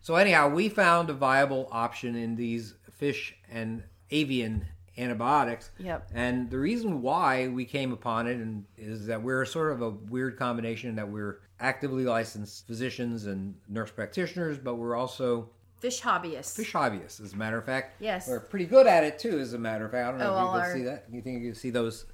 so 0.00 0.16
anyhow, 0.16 0.48
we 0.48 0.68
found 0.68 1.08
a 1.10 1.14
viable 1.14 1.68
option 1.70 2.16
in 2.16 2.34
these 2.36 2.74
fish 2.96 3.34
and 3.50 3.82
avian 4.10 4.66
antibiotics. 4.96 5.70
Yep. 5.78 6.10
And 6.14 6.50
the 6.50 6.58
reason 6.58 7.02
why 7.02 7.48
we 7.48 7.64
came 7.64 7.92
upon 7.92 8.26
it 8.26 8.36
and 8.36 8.64
is 8.78 9.06
that 9.06 9.22
we're 9.22 9.44
sort 9.44 9.72
of 9.72 9.82
a 9.82 9.90
weird 9.90 10.38
combination 10.38 10.94
that 10.96 11.08
we're 11.08 11.40
actively 11.60 12.04
licensed 12.04 12.66
physicians 12.66 13.26
and 13.26 13.54
nurse 13.68 13.90
practitioners, 13.90 14.58
but 14.58 14.76
we're 14.76 14.94
also 14.96 15.48
Fish 15.78 16.00
hobbyists. 16.00 16.54
fish 16.56 16.72
hobbyists. 16.72 17.20
As 17.20 17.32
a 17.32 17.36
matter 17.36 17.58
of 17.58 17.64
fact, 17.64 17.96
Yes. 18.00 18.28
we're 18.28 18.40
pretty 18.40 18.66
good 18.66 18.86
at 18.86 19.02
it 19.04 19.18
too. 19.18 19.38
As 19.38 19.52
a 19.52 19.58
matter 19.58 19.84
of 19.84 19.90
fact, 19.90 20.06
I 20.06 20.10
don't 20.10 20.18
know 20.20 20.34
Oh, 20.34 20.38
if 20.38 20.42
you 20.44 20.50
can 20.50 20.60
our- 20.60 20.76
see 20.76 20.82
that. 20.84 21.04
You 21.10 21.20
think 21.20 21.42
you 21.42 21.50
can 21.50 21.54
see 21.58 21.70
those? 21.70 22.06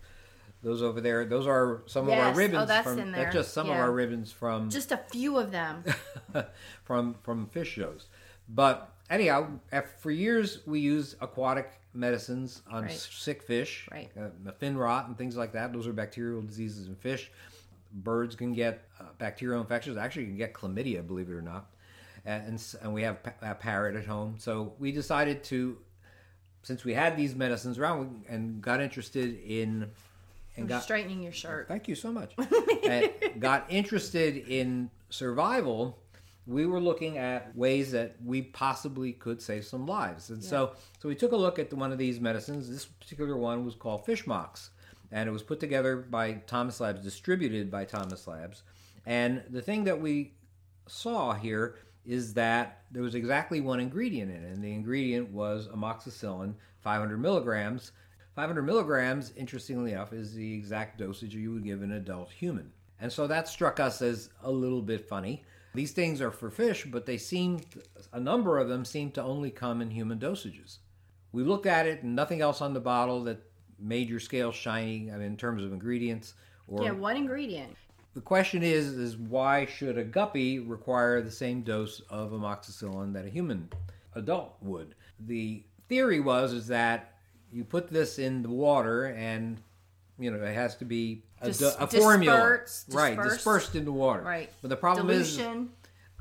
Those 0.63 0.83
over 0.83 1.01
there. 1.01 1.25
Those 1.25 1.47
are 1.47 1.83
some 1.87 2.05
of 2.05 2.11
our 2.11 2.17
Yes. 2.17 2.35
Oh, 2.35 2.39
ribbons. 2.39 2.69
that's 2.69 2.87
from, 2.87 2.99
in 2.99 3.13
there. 3.13 3.23
That's 3.25 3.35
just 3.35 3.55
some 3.55 3.71
of 3.71 3.77
our 3.77 3.91
ribbons 3.91 4.31
from 4.31 4.69
Just 4.69 4.93
a 4.93 4.99
few 4.99 5.39
of 5.39 5.51
them. 5.53 5.85
from 6.85 7.15
from 7.23 7.47
fish 7.47 7.69
shows. 7.71 8.07
But 8.47 8.93
anyhow, 9.11 9.49
for 9.99 10.11
years 10.11 10.61
we 10.67 10.81
used 10.81 11.17
aquatic 11.21 11.81
medicines 11.93 12.63
on 12.71 12.85
Right. 12.85 12.93
sick 12.93 13.43
fish, 13.43 13.89
Right. 13.91 14.11
uh, 14.17 14.53
fin 14.53 14.77
rot 14.79 15.09
and 15.09 15.19
things 15.19 15.37
like 15.37 15.53
that. 15.53 15.73
Those 15.73 15.87
are 15.87 15.93
bacterial 15.93 16.41
diseases 16.41 16.87
in 16.87 16.95
fish. 16.95 17.31
Birds 17.93 18.37
can 18.37 18.53
get 18.53 18.89
uh, 19.01 19.05
bacterial 19.19 19.61
infections. 19.61 19.97
Actually, 19.97 20.23
you 20.23 20.29
can 20.29 20.37
get 20.37 20.55
chlamydia, 20.55 21.05
believe 21.05 21.29
it 21.29 21.35
or 21.35 21.43
not. 21.43 21.67
And, 22.25 22.63
and, 22.83 22.93
we 22.93 23.03
have 23.03 23.19
a 23.41 23.55
parrot 23.55 23.97
at 23.97 24.05
home, 24.05 24.35
so 24.39 24.75
we 24.79 24.93
decided 24.93 25.43
to, 25.45 25.79
since 26.63 26.85
we 26.85 26.93
had 26.93 27.17
these 27.17 27.35
medicines 27.35 27.79
around, 27.79 28.27
and 28.29 28.61
got 28.61 28.83
interested 28.83 29.41
in, 29.43 29.91
and 30.55 30.69
got 30.69 30.83
straightening 30.83 31.23
your 31.23 31.33
shirt. 31.33 31.67
Thank 31.67 31.89
you 31.89 31.95
so 31.95 32.13
much. 32.13 32.35
and 32.85 33.11
got 33.39 33.65
interested 33.71 34.37
in 34.37 34.91
survival. 35.09 35.99
We 36.51 36.67
were 36.67 36.81
looking 36.81 37.17
at 37.17 37.57
ways 37.57 37.93
that 37.93 38.17
we 38.25 38.43
possibly 38.43 39.13
could 39.13 39.41
save 39.41 39.65
some 39.65 39.87
lives, 39.87 40.31
and 40.31 40.43
so 40.43 40.73
so 40.99 41.09
we 41.09 41.15
took 41.15 41.33
a 41.33 41.37
look 41.37 41.59
at 41.61 41.73
one 41.73 41.93
of 41.93 41.99
these 41.99 42.21
medicines. 42.21 42.69
This 42.69 42.87
particular 42.87 43.37
one 43.37 43.65
was 43.65 43.77
called 43.77 44.05
Fishmox, 44.05 44.71
and 45.13 45.29
it 45.29 45.33
was 45.33 45.45
put 45.45 45.61
together 45.61 45.97
by 45.97 46.33
Thomas 46.49 46.81
Labs, 46.81 47.03
distributed 47.03 47.71
by 47.71 47.85
Thomas 47.85 48.27
Labs. 48.27 48.65
And 49.07 49.45
the 49.49 49.63
thing 49.63 49.85
that 49.85 50.01
we 50.01 50.35
saw 50.89 51.35
here 51.35 51.77
is 52.05 52.35
that 52.35 52.83
there 52.91 53.03
was 53.03 53.15
exactly 53.15 53.61
one 53.61 53.79
ingredient 53.79 54.31
in 54.31 54.43
it, 54.43 54.53
and 54.53 54.63
the 54.65 54.73
ingredient 54.73 55.31
was 55.31 55.69
amoxicillin, 55.69 56.55
500 56.81 57.19
milligrams. 57.19 57.93
500 58.35 58.63
milligrams, 58.63 59.33
interestingly 59.37 59.93
enough, 59.93 60.13
is 60.13 60.35
the 60.35 60.55
exact 60.55 60.99
dosage 60.99 61.35
you 61.35 61.53
would 61.53 61.65
give 61.65 61.83
an 61.83 61.93
adult 61.93 62.31
human. 62.31 62.73
And 63.01 63.13
so 63.13 63.27
that 63.27 63.49
struck 63.49 63.81
us 63.81 64.03
as 64.03 64.31
a 64.43 64.51
little 64.51 64.83
bit 64.83 65.09
funny. 65.09 65.45
These 65.75 65.93
things 65.93 66.21
are 66.21 66.31
for 66.31 66.51
fish, 66.51 66.85
but 66.85 67.07
they 67.07 67.17
seem, 67.17 67.61
a 68.13 68.21
number 68.21 68.59
of 68.59 68.69
them 68.69 68.85
seem 68.85 69.11
to 69.13 69.23
only 69.23 69.51
come 69.51 69.81
in 69.81 69.91
human 69.91 70.19
dosages. 70.19 70.79
We 71.33 71.45
looked 71.45 71.67
at 71.67 71.87
it, 71.87 72.03
and 72.03 72.17
nothing 72.17 72.41
else 72.41 72.61
on 72.61 72.75
the 72.75 72.81
bottle 72.81 73.23
that 73.25 73.41
made 73.79 74.09
your 74.09 74.21
scale 74.21 74.53
shiny 74.53 75.11
I 75.11 75.15
mean, 75.17 75.23
in 75.23 75.37
terms 75.37 75.65
of 75.65 75.73
ingredients 75.73 76.35
or 76.69 76.85
Yeah, 76.85 76.91
one 76.91 77.17
ingredient. 77.17 77.77
the 78.15 78.21
question 78.21 78.63
is 78.63 78.89
is 78.89 79.17
why 79.17 79.65
should 79.65 79.97
a 79.97 80.05
guppy 80.05 80.59
require 80.59 81.23
the 81.23 81.31
same 81.31 81.63
dose 81.63 82.01
of 82.11 82.33
amoxicillin 82.33 83.13
that 83.15 83.25
a 83.25 83.31
human 83.31 83.71
adult 84.15 84.57
would 84.61 84.95
the 85.21 85.65
theory 85.89 86.21
was 86.21 86.53
is 86.53 86.67
that 86.67 87.15
you 87.51 87.65
put 87.65 87.89
this 87.89 88.19
in 88.19 88.43
the 88.43 88.51
water 88.51 89.07
and 89.07 89.63
you 90.21 90.31
know 90.31 90.43
it 90.45 90.55
has 90.55 90.77
to 90.77 90.85
be 90.85 91.23
a, 91.41 91.47
Dis- 91.47 91.61
a 91.79 91.87
formula 91.87 92.37
dispersed- 92.63 92.93
right 92.95 93.17
dispersed. 93.17 93.35
dispersed 93.37 93.75
in 93.77 93.85
the 93.85 93.93
water 93.93 94.23
Right. 94.23 94.51
but 94.63 94.69
the 94.69 94.77
problem 94.77 95.11
is 95.11 95.37
Dilution. 95.37 95.71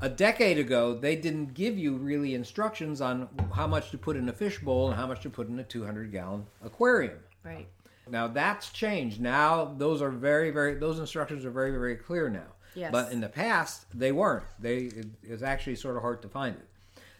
a 0.01 0.09
decade 0.09 0.57
ago 0.57 0.93
they 0.95 1.15
didn't 1.15 1.53
give 1.53 1.77
you 1.77 1.95
really 1.97 2.33
instructions 2.33 3.01
on 3.01 3.27
how 3.53 3.67
much 3.67 3.91
to 3.91 3.97
put 3.97 4.15
in 4.15 4.27
a 4.29 4.33
fish 4.33 4.59
bowl 4.59 4.87
and 4.87 4.95
how 4.95 5.05
much 5.05 5.21
to 5.21 5.29
put 5.29 5.47
in 5.49 5.59
a 5.59 5.63
200 5.63 6.11
gallon 6.11 6.45
aquarium 6.63 7.19
Right. 7.43 7.67
now 8.09 8.27
that's 8.27 8.69
changed. 8.71 9.21
Now 9.21 9.73
those 9.77 10.01
are 10.01 10.09
very, 10.09 10.49
very 10.51 10.75
those 10.75 10.99
instructions 10.99 11.45
are 11.45 11.51
very, 11.51 11.71
very 11.71 11.95
clear 11.95 12.29
now. 12.29 12.47
Yes. 12.75 12.91
But 12.91 13.11
in 13.11 13.19
the 13.21 13.29
past 13.29 13.85
they 13.97 14.11
weren't. 14.11 14.45
They 14.59 14.77
it, 14.99 15.07
it's 15.23 15.41
actually 15.43 15.75
sort 15.75 15.95
of 15.95 16.01
hard 16.01 16.21
to 16.21 16.27
find 16.29 16.55
it. 16.55 16.67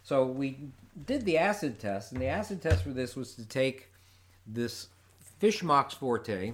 So 0.04 0.26
we 0.26 0.70
did 1.06 1.24
the 1.26 1.38
acid 1.38 1.80
test, 1.80 2.12
and 2.12 2.22
the 2.22 2.28
acid 2.28 2.62
test 2.62 2.84
for 2.84 2.90
this 2.92 3.16
was 3.16 3.34
to 3.36 3.46
take 3.48 3.90
this 4.48 4.88
fish 5.40 5.64
mox 5.64 5.94
forte, 5.94 6.54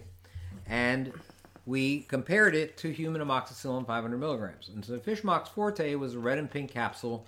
and 0.67 1.11
we 1.65 2.01
compared 2.01 2.55
it 2.55 2.77
to 2.77 2.91
human 2.91 3.21
amoxicillin 3.21 3.85
500 3.87 4.17
milligrams. 4.17 4.69
And 4.69 4.85
so 4.85 4.99
fish 4.99 5.23
mox 5.23 5.49
forte 5.49 5.95
was 5.95 6.15
a 6.15 6.19
red 6.19 6.37
and 6.37 6.49
pink 6.49 6.71
capsule 6.71 7.25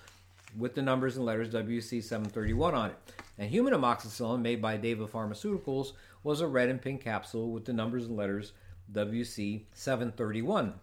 with 0.57 0.75
the 0.75 0.81
numbers 0.81 1.17
and 1.17 1.25
letters 1.25 1.49
WC731 1.49 2.73
on 2.73 2.89
it. 2.91 2.97
And 3.37 3.49
human 3.49 3.73
amoxicillin, 3.73 4.41
made 4.41 4.61
by 4.61 4.77
Teva 4.77 5.07
Pharmaceuticals, 5.09 5.93
was 6.23 6.41
a 6.41 6.47
red 6.47 6.69
and 6.69 6.81
pink 6.81 7.03
capsule 7.03 7.51
with 7.51 7.65
the 7.65 7.73
numbers 7.73 8.05
and 8.05 8.17
letters 8.17 8.53
WC731 8.93 10.73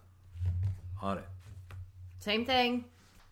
on 1.01 1.17
it. 1.17 1.25
Same 2.19 2.45
thing. 2.45 2.85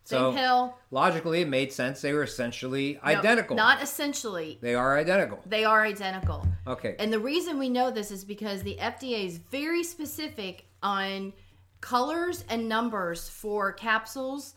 Same 0.04 0.18
So- 0.18 0.32
pill. 0.34 0.78
Logically, 0.90 1.40
it 1.40 1.48
made 1.48 1.72
sense. 1.72 2.02
They 2.02 2.12
were 2.12 2.22
essentially 2.24 2.94
No, 2.94 3.00
identical. 3.02 3.56
not 3.56 3.82
essentially. 3.82 4.58
they 4.60 4.74
are 4.74 4.98
identical. 4.98 5.40
They 5.46 5.64
are 5.64 5.82
identical. 5.82 6.46
Okay. 6.66 6.94
And 6.98 7.10
the 7.12 7.18
reason 7.18 7.58
we 7.58 7.70
know 7.70 7.90
this 7.90 8.10
is 8.10 8.22
because 8.24 8.62
the 8.62 8.78
FDA 8.78 9.24
is 9.26 9.38
very 9.38 9.82
specific 9.82 10.66
on 10.82 11.32
colors 11.80 12.44
and 12.50 12.68
numbers 12.68 13.28
for 13.30 13.72
capsules 13.72 14.54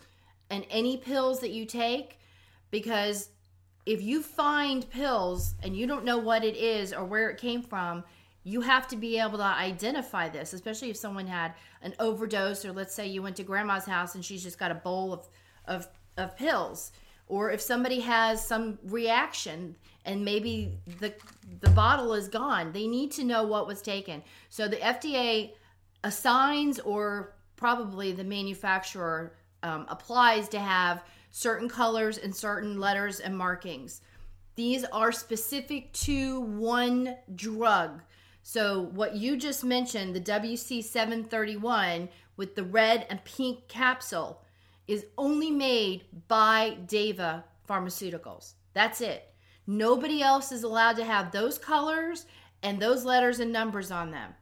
and 0.50 0.66
any 0.70 0.96
pills 0.98 1.40
that 1.40 1.50
you 1.50 1.64
take 1.64 2.18
because 2.70 3.30
if 3.86 4.02
you 4.02 4.22
find 4.22 4.88
pills 4.90 5.54
and 5.62 5.74
you 5.74 5.86
don't 5.86 6.04
know 6.04 6.18
what 6.18 6.44
it 6.44 6.56
is 6.56 6.92
or 6.92 7.04
where 7.04 7.30
it 7.30 7.38
came 7.38 7.62
from, 7.62 8.04
you 8.48 8.62
have 8.62 8.88
to 8.88 8.96
be 8.96 9.18
able 9.18 9.36
to 9.36 9.44
identify 9.44 10.26
this, 10.28 10.54
especially 10.54 10.88
if 10.88 10.96
someone 10.96 11.26
had 11.26 11.52
an 11.82 11.94
overdose 11.98 12.64
or 12.64 12.72
let's 12.72 12.94
say 12.94 13.06
you 13.06 13.22
went 13.22 13.36
to 13.36 13.42
grandma's 13.42 13.84
house 13.84 14.14
and 14.14 14.24
she's 14.24 14.42
just 14.42 14.58
got 14.58 14.70
a 14.70 14.74
bowl 14.74 15.12
of 15.12 15.28
of, 15.66 15.86
of 16.16 16.34
pills. 16.34 16.92
Or 17.26 17.50
if 17.50 17.60
somebody 17.60 18.00
has 18.00 18.44
some 18.44 18.78
reaction 18.84 19.76
and 20.06 20.24
maybe 20.24 20.78
the 20.98 21.12
the 21.60 21.68
bottle 21.70 22.14
is 22.14 22.28
gone 22.28 22.72
they 22.72 22.86
need 22.86 23.10
to 23.12 23.24
know 23.24 23.42
what 23.44 23.66
was 23.66 23.82
taken. 23.82 24.22
So 24.48 24.66
the 24.66 24.76
fda 24.76 25.52
assigns 26.02 26.78
or 26.80 27.34
probably 27.56 28.12
the 28.12 28.24
manufacturer 28.24 29.34
um, 29.62 29.84
applies 29.88 30.48
to 30.50 30.58
have 30.58 31.04
certain 31.32 31.68
colors 31.68 32.16
and 32.16 32.34
certain 32.34 32.80
letters 32.80 33.20
and 33.20 33.36
markings. 33.36 34.00
These 34.54 34.84
are 34.86 35.12
specific 35.12 35.92
to 36.04 36.40
one 36.40 37.16
drug 37.34 38.00
so 38.42 38.82
what 38.92 39.14
you 39.14 39.36
just 39.36 39.64
mentioned 39.64 40.14
the 40.14 40.20
wc731 40.20 42.08
with 42.36 42.54
the 42.54 42.64
red 42.64 43.06
and 43.10 43.24
pink 43.24 43.68
capsule 43.68 44.42
is 44.86 45.04
only 45.18 45.50
made 45.50 46.04
by 46.28 46.78
Teva 46.86 47.44
Pharmaceuticals. 47.68 48.54
That's 48.72 49.02
it. 49.02 49.34
Nobody 49.66 50.22
else 50.22 50.50
is 50.50 50.62
allowed 50.62 50.96
to 50.96 51.04
have 51.04 51.30
those 51.30 51.58
colors 51.58 52.24
and 52.62 52.80
those 52.80 53.04
letters 53.04 53.38
and 53.38 53.52
numbers 53.52 53.90
on 53.90 54.10
them. 54.10 54.34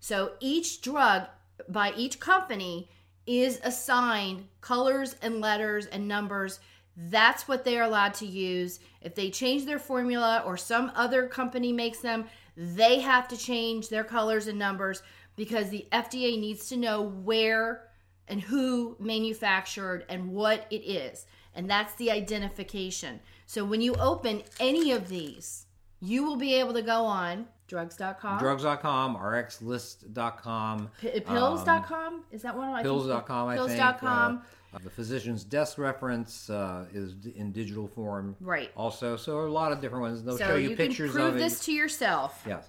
So 0.00 0.32
each 0.40 0.82
drug 0.82 1.28
by 1.68 1.92
each 1.96 2.18
company 2.18 2.90
is 3.26 3.60
assigned 3.62 4.48
colors 4.60 5.14
and 5.22 5.40
letters 5.40 5.86
and 5.86 6.08
numbers. 6.08 6.58
That's 6.96 7.46
what 7.46 7.64
they're 7.64 7.84
allowed 7.84 8.14
to 8.14 8.26
use. 8.26 8.80
If 9.00 9.14
they 9.14 9.30
change 9.30 9.66
their 9.66 9.78
formula 9.78 10.42
or 10.44 10.56
some 10.56 10.90
other 10.96 11.28
company 11.28 11.72
makes 11.72 12.00
them, 12.00 12.24
they 12.60 13.00
have 13.00 13.26
to 13.28 13.38
change 13.38 13.88
their 13.88 14.04
colors 14.04 14.46
and 14.46 14.58
numbers 14.58 15.02
because 15.34 15.70
the 15.70 15.86
FDA 15.92 16.38
needs 16.38 16.68
to 16.68 16.76
know 16.76 17.00
where 17.00 17.88
and 18.28 18.38
who 18.38 18.96
manufactured 19.00 20.04
and 20.10 20.30
what 20.30 20.66
it 20.70 20.82
is. 20.84 21.24
And 21.54 21.70
that's 21.70 21.94
the 21.94 22.10
identification. 22.10 23.20
So 23.46 23.64
when 23.64 23.80
you 23.80 23.94
open 23.94 24.42
any 24.60 24.92
of 24.92 25.08
these, 25.08 25.66
you 26.00 26.22
will 26.22 26.36
be 26.36 26.54
able 26.54 26.74
to 26.74 26.82
go 26.82 27.04
on 27.06 27.46
drugs.com, 27.66 28.38
Drugs.com, 28.38 29.16
RxList.com, 29.16 30.90
P- 31.00 31.20
pills.com. 31.20 32.24
is 32.30 32.42
that 32.42 32.54
one 32.56 32.68
of 32.68 32.72
my 32.72 32.82
Pills.com, 32.82 33.48
I 33.48 33.56
think. 33.56 33.68
Pills.com. 33.70 34.36
Uh, 34.36 34.40
the 34.82 34.90
physician's 34.90 35.42
desk 35.44 35.78
reference 35.78 36.48
uh, 36.48 36.86
is 36.92 37.14
d- 37.14 37.32
in 37.36 37.50
digital 37.52 37.88
form. 37.88 38.36
Right. 38.40 38.70
Also, 38.76 39.16
so 39.16 39.40
a 39.40 39.48
lot 39.48 39.72
of 39.72 39.80
different 39.80 40.02
ones. 40.02 40.22
They'll 40.22 40.38
so 40.38 40.46
show 40.46 40.54
you, 40.56 40.70
you 40.70 40.76
pictures 40.76 41.10
can 41.10 41.20
prove 41.20 41.34
of 41.34 41.36
it. 41.36 41.38
this 41.40 41.64
to 41.66 41.72
yourself. 41.72 42.42
Yes. 42.46 42.68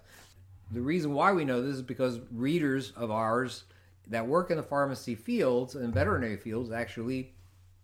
The 0.71 0.81
reason 0.81 1.13
why 1.13 1.31
we 1.33 1.45
know 1.45 1.61
this 1.61 1.75
is 1.75 1.81
because 1.81 2.19
readers 2.31 2.91
of 2.95 3.11
ours 3.11 3.65
that 4.07 4.25
work 4.25 4.49
in 4.51 4.57
the 4.57 4.63
pharmacy 4.63 5.15
fields 5.15 5.75
and 5.75 5.93
veterinary 5.93 6.37
fields 6.37 6.71
actually 6.71 7.33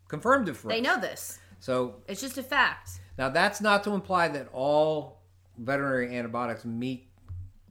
confirmed 0.07 0.49
it 0.49 0.55
for 0.55 0.69
They 0.69 0.79
us. 0.79 0.83
know 0.83 0.99
this. 0.99 1.39
So 1.59 1.95
It's 2.07 2.21
just 2.21 2.37
a 2.37 2.43
fact. 2.43 2.99
now 3.17 3.29
that's 3.29 3.61
not 3.61 3.83
to 3.83 3.91
imply 3.91 4.27
that 4.29 4.47
all 4.53 5.19
veterinary 5.57 6.15
antibiotics 6.17 6.65
meet 6.65 7.07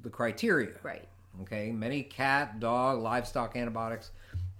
the 0.03 0.11
criteria. 0.11 0.75
Right. 0.83 1.09
Okay, 1.43 1.71
many 1.73 2.03
cat, 2.03 2.61
dog, 2.61 3.01
livestock 3.01 3.57
antibiotics 3.57 4.11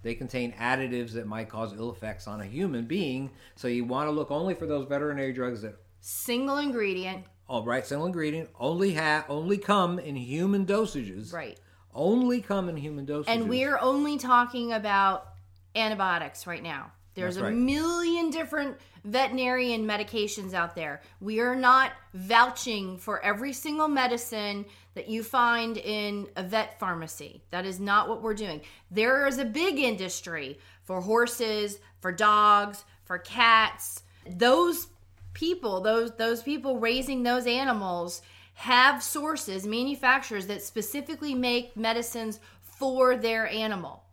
they 0.07 0.15
contain 0.15 0.53
additives 0.53 1.11
that 1.11 1.27
might 1.27 1.49
cause 1.49 1.73
ill 1.73 1.91
effects 1.91 2.27
on 2.27 2.39
a 2.39 2.45
human 2.45 2.85
being. 2.85 3.29
So 3.57 3.67
you 3.67 3.83
want 3.83 4.07
to 4.07 4.11
look 4.11 4.31
only 4.31 4.53
for 4.53 4.65
those 4.65 4.87
veterinary 4.87 5.33
drugs 5.33 5.63
that 5.63 5.75
single 5.99 6.59
ingredient. 6.59 7.25
All 7.49 7.65
right, 7.65 7.85
single 7.85 8.07
ingredient 8.07 8.49
only 8.57 8.93
have 8.93 9.25
only 9.27 9.57
come 9.57 9.99
in 9.99 10.15
human 10.15 10.65
dosages. 10.65 11.33
Right. 11.33 11.59
Only 11.93 12.39
come 12.39 12.69
in 12.69 12.77
human 12.77 13.05
dosages. 13.05 13.25
And 13.27 13.49
we're 13.49 13.77
only 13.77 14.17
talking 14.17 14.71
about 14.71 15.27
antibiotics 15.75 16.47
right 16.47 16.63
now. 16.63 16.93
There's 17.17 17.33
That's 17.33 17.47
a 17.47 17.49
right. 17.49 17.55
million 17.55 18.29
different 18.29 18.77
veterinarian 19.03 19.87
medications 19.87 20.53
out 20.53 20.75
there. 20.75 21.01
We 21.19 21.39
are 21.39 21.55
not 21.55 21.93
vouching 22.13 22.99
for 22.99 23.19
every 23.23 23.53
single 23.53 23.87
medicine 23.87 24.65
that 24.93 25.09
you 25.09 25.23
find 25.23 25.77
in 25.77 26.27
a 26.35 26.43
vet 26.43 26.79
pharmacy. 26.79 27.41
That 27.49 27.65
is 27.65 27.79
not 27.79 28.07
what 28.07 28.21
we're 28.21 28.35
doing. 28.35 28.61
There 28.91 29.25
is 29.25 29.39
a 29.39 29.45
big 29.45 29.79
industry 29.79 30.59
for 30.83 31.01
horses, 31.01 31.79
for 32.01 32.11
dogs, 32.11 32.85
for 33.03 33.17
cats. 33.17 34.03
Those 34.29 34.85
people, 35.33 35.81
those 35.81 36.11
those 36.17 36.43
people 36.43 36.77
raising 36.77 37.23
those 37.23 37.47
animals 37.47 38.21
have 38.53 39.01
sources, 39.01 39.65
manufacturers 39.65 40.45
that 40.47 40.61
specifically 40.61 41.33
make 41.33 41.75
medicines 41.75 42.39
for 42.61 43.17
their 43.17 43.47
animal. 43.47 44.03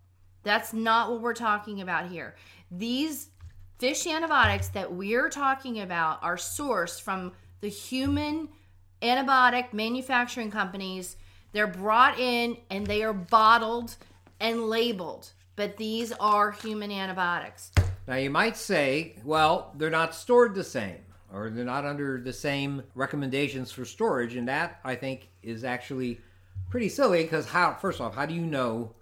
That's 0.44 0.72
not 0.72 1.10
what 1.10 1.20
we're 1.20 1.34
talking 1.34 1.80
about 1.80 2.06
here. 2.06 2.36
These 2.70 3.30
fish 3.78 4.06
antibiotics 4.06 4.68
that 4.68 4.92
we're 4.92 5.28
talking 5.28 5.80
about 5.80 6.22
are 6.22 6.36
sourced 6.36 7.00
from 7.00 7.32
the 7.60 7.68
human 7.68 8.48
antibiotic 9.02 9.72
manufacturing 9.72 10.50
companies. 10.50 11.16
They're 11.52 11.66
brought 11.66 12.18
in 12.18 12.56
and 12.70 12.86
they 12.86 13.02
are 13.02 13.12
bottled 13.12 13.96
and 14.40 14.68
labeled, 14.68 15.32
but 15.56 15.76
these 15.76 16.12
are 16.12 16.52
human 16.52 16.90
antibiotics. 16.90 17.72
Now 18.06 18.16
you 18.16 18.30
might 18.30 18.56
say, 18.56 19.16
well, 19.24 19.72
they're 19.76 19.90
not 19.90 20.14
stored 20.14 20.54
the 20.54 20.64
same, 20.64 20.98
or 21.32 21.48
they're 21.50 21.64
not 21.64 21.86
under 21.86 22.20
the 22.20 22.32
same 22.32 22.82
recommendations 22.94 23.72
for 23.72 23.84
storage, 23.84 24.36
and 24.36 24.48
that 24.48 24.80
I 24.84 24.94
think 24.94 25.28
is 25.42 25.64
actually 25.64 26.20
pretty 26.68 26.88
silly 26.88 27.22
because 27.22 27.46
how? 27.46 27.74
First 27.74 28.00
off, 28.00 28.14
how 28.14 28.26
do 28.26 28.34
you 28.34 28.44
know 28.44 28.94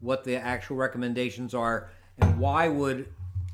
what 0.00 0.24
the 0.24 0.36
actual 0.36 0.76
recommendations 0.76 1.54
are, 1.54 1.90
and 2.18 2.38
why 2.38 2.68
would 2.68 3.08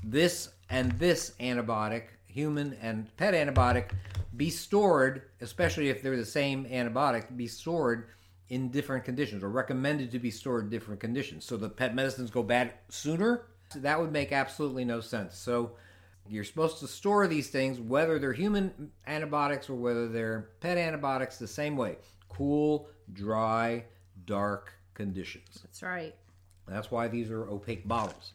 this 0.04 0.50
and 0.70 0.92
this 0.92 1.32
antibiotic, 1.40 2.04
human 2.26 2.76
and 2.80 3.14
pet 3.16 3.34
antibiotic, 3.34 3.90
be 4.36 4.50
stored, 4.50 5.22
especially 5.40 5.90
if 5.90 6.02
they're 6.02 6.16
the 6.16 6.24
same 6.24 6.64
antibiotic, 6.64 7.36
be 7.36 7.46
stored 7.46 8.08
in 8.48 8.70
different 8.70 9.04
conditions 9.04 9.42
or 9.42 9.48
recommended 9.50 10.10
to 10.10 10.18
be 10.18 10.30
stored 10.30 10.64
in 10.64 10.70
different 10.70 11.00
conditions 11.00 11.44
so 11.44 11.56
the 11.56 11.68
pet 11.68 11.94
medicines 11.94 12.30
go 12.30 12.42
bad 12.42 12.72
sooner? 12.88 13.46
That 13.76 14.00
would 14.00 14.12
make 14.12 14.32
absolutely 14.32 14.84
no 14.84 15.00
sense. 15.00 15.36
So 15.38 15.72
you're 16.28 16.44
supposed 16.44 16.78
to 16.80 16.86
store 16.86 17.26
these 17.26 17.48
things, 17.48 17.80
whether 17.80 18.18
they're 18.18 18.32
human 18.32 18.92
antibiotics 19.06 19.68
or 19.68 19.74
whether 19.74 20.08
they're 20.08 20.50
pet 20.60 20.78
antibiotics, 20.78 21.38
the 21.38 21.46
same 21.46 21.76
way 21.76 21.96
cool, 22.28 22.88
dry, 23.12 23.84
dark 24.24 24.72
conditions. 24.94 25.60
That's 25.62 25.82
right. 25.82 26.14
That's 26.66 26.90
why 26.90 27.08
these 27.08 27.30
are 27.30 27.48
opaque 27.48 27.86
bottles. 27.86 28.32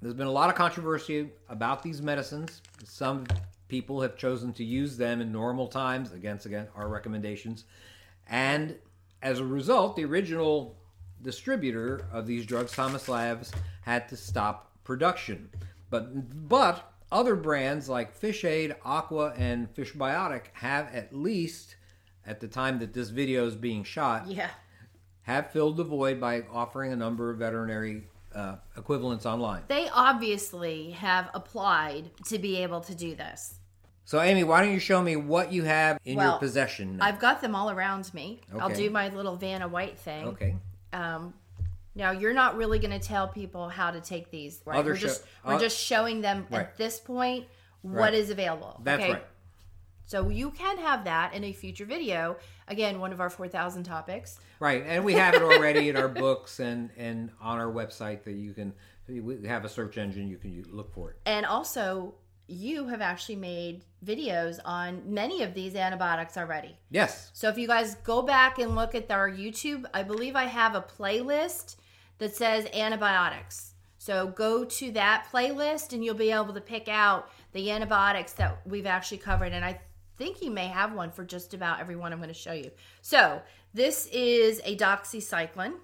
There's 0.00 0.14
been 0.14 0.26
a 0.26 0.32
lot 0.32 0.50
of 0.50 0.56
controversy 0.56 1.30
about 1.48 1.82
these 1.82 2.02
medicines. 2.02 2.60
Some 2.84 3.26
people 3.68 4.00
have 4.02 4.16
chosen 4.16 4.52
to 4.54 4.64
use 4.64 4.96
them 4.96 5.20
in 5.20 5.30
normal 5.32 5.68
times, 5.68 6.12
against 6.12 6.44
again 6.44 6.66
our 6.74 6.88
recommendations, 6.88 7.64
and 8.28 8.76
as 9.22 9.38
a 9.38 9.44
result, 9.44 9.94
the 9.96 10.04
original 10.04 10.76
distributor 11.22 12.04
of 12.12 12.26
these 12.26 12.44
drugs, 12.44 12.72
Thomas 12.72 13.08
Labs, 13.08 13.52
had 13.82 14.08
to 14.08 14.16
stop 14.16 14.72
production. 14.82 15.48
But 15.90 16.48
but 16.48 16.92
other 17.12 17.36
brands 17.36 17.88
like 17.88 18.12
Fish 18.12 18.44
Aid, 18.44 18.74
Aqua, 18.84 19.34
and 19.36 19.70
Fish 19.70 19.92
Biotic 19.92 20.46
have 20.54 20.92
at 20.94 21.14
least, 21.14 21.76
at 22.26 22.40
the 22.40 22.48
time 22.48 22.78
that 22.80 22.92
this 22.92 23.10
video 23.10 23.46
is 23.46 23.54
being 23.54 23.84
shot, 23.84 24.26
Yeah. 24.26 24.50
Have 25.22 25.50
filled 25.50 25.76
the 25.76 25.84
void 25.84 26.20
by 26.20 26.42
offering 26.52 26.92
a 26.92 26.96
number 26.96 27.30
of 27.30 27.38
veterinary 27.38 28.04
uh, 28.34 28.56
equivalents 28.76 29.26
online. 29.26 29.62
They 29.68 29.88
obviously 29.88 30.90
have 30.92 31.30
applied 31.34 32.10
to 32.26 32.38
be 32.38 32.56
able 32.62 32.80
to 32.82 32.94
do 32.94 33.14
this. 33.14 33.54
So, 34.04 34.20
Amy, 34.20 34.42
why 34.44 34.62
don't 34.62 34.72
you 34.72 34.80
show 34.80 35.00
me 35.00 35.16
what 35.16 35.52
you 35.52 35.62
have 35.62 36.00
in 36.04 36.18
your 36.18 36.38
possession? 36.38 36.96
now? 36.96 37.06
I've 37.06 37.20
got 37.20 37.40
them 37.40 37.54
all 37.54 37.70
around 37.70 38.12
me. 38.12 38.40
I'll 38.58 38.74
do 38.74 38.90
my 38.90 39.08
little 39.10 39.36
Vanna 39.36 39.68
White 39.68 39.98
thing. 39.98 40.26
okay. 40.28 40.56
Um, 40.92 41.34
now 41.94 42.10
you're 42.10 42.34
not 42.34 42.56
really 42.56 42.78
going 42.78 42.98
to 42.98 43.06
tell 43.06 43.28
people 43.28 43.68
how 43.68 43.90
to 43.90 44.00
take 44.00 44.30
these, 44.30 44.60
right? 44.64 44.78
Other 44.78 44.90
we're 44.92 44.96
show- 44.96 45.06
just 45.06 45.24
we're 45.44 45.54
uh, 45.54 45.58
just 45.60 45.78
showing 45.78 46.20
them 46.20 46.46
right. 46.50 46.60
at 46.60 46.76
this 46.78 46.98
point 46.98 47.46
what 47.82 47.98
Right. 48.00 48.14
is 48.14 48.30
available. 48.30 48.80
That's 48.82 49.02
okay? 49.02 49.12
right. 49.12 49.26
So 50.06 50.28
you 50.28 50.50
can 50.50 50.78
have 50.78 51.04
that 51.04 51.34
in 51.34 51.44
a 51.44 51.52
future 51.52 51.84
video. 51.84 52.36
Again, 52.72 53.00
one 53.00 53.12
of 53.12 53.20
our 53.20 53.28
four 53.28 53.48
thousand 53.48 53.84
topics. 53.84 54.40
Right, 54.58 54.82
and 54.86 55.04
we 55.04 55.12
have 55.12 55.34
it 55.34 55.42
already 55.42 55.90
in 55.90 55.96
our 55.96 56.08
books 56.08 56.58
and 56.58 56.88
and 56.96 57.30
on 57.40 57.58
our 57.58 57.70
website 57.70 58.24
that 58.24 58.32
you 58.32 58.54
can 58.54 58.72
we 59.06 59.46
have 59.46 59.66
a 59.66 59.68
search 59.68 59.98
engine 59.98 60.26
you 60.28 60.38
can 60.38 60.64
look 60.70 60.90
for 60.94 61.10
it. 61.10 61.16
And 61.26 61.44
also, 61.44 62.14
you 62.46 62.86
have 62.88 63.02
actually 63.02 63.36
made 63.36 63.84
videos 64.04 64.58
on 64.64 65.02
many 65.06 65.42
of 65.42 65.52
these 65.52 65.74
antibiotics 65.74 66.36
already. 66.36 66.76
Yes, 66.90 67.30
So 67.34 67.48
if 67.48 67.58
you 67.58 67.66
guys 67.66 67.96
go 67.96 68.22
back 68.22 68.58
and 68.58 68.74
look 68.74 68.94
at 68.94 69.10
our 69.10 69.30
YouTube, 69.30 69.84
I 69.92 70.02
believe 70.02 70.34
I 70.34 70.44
have 70.44 70.74
a 70.74 70.80
playlist 70.80 71.76
that 72.18 72.34
says 72.34 72.66
antibiotics. 72.72 73.74
So 73.98 74.28
go 74.28 74.64
to 74.64 74.90
that 74.92 75.28
playlist 75.32 75.92
and 75.92 76.04
you'll 76.04 76.14
be 76.14 76.32
able 76.32 76.54
to 76.54 76.60
pick 76.60 76.88
out 76.88 77.30
the 77.52 77.70
antibiotics 77.70 78.32
that 78.34 78.60
we've 78.66 78.86
actually 78.86 79.18
covered. 79.18 79.52
And 79.52 79.64
I 79.64 79.80
think 80.22 80.40
you 80.40 80.50
may 80.52 80.68
have 80.68 80.92
one 80.92 81.10
for 81.10 81.24
just 81.24 81.52
about 81.52 81.80
everyone 81.80 82.12
I'm 82.12 82.18
going 82.20 82.28
to 82.28 82.34
show 82.34 82.52
you. 82.52 82.70
So 83.00 83.42
this 83.74 84.06
is 84.12 84.60
a 84.64 84.76
doxycycline. 84.76 85.74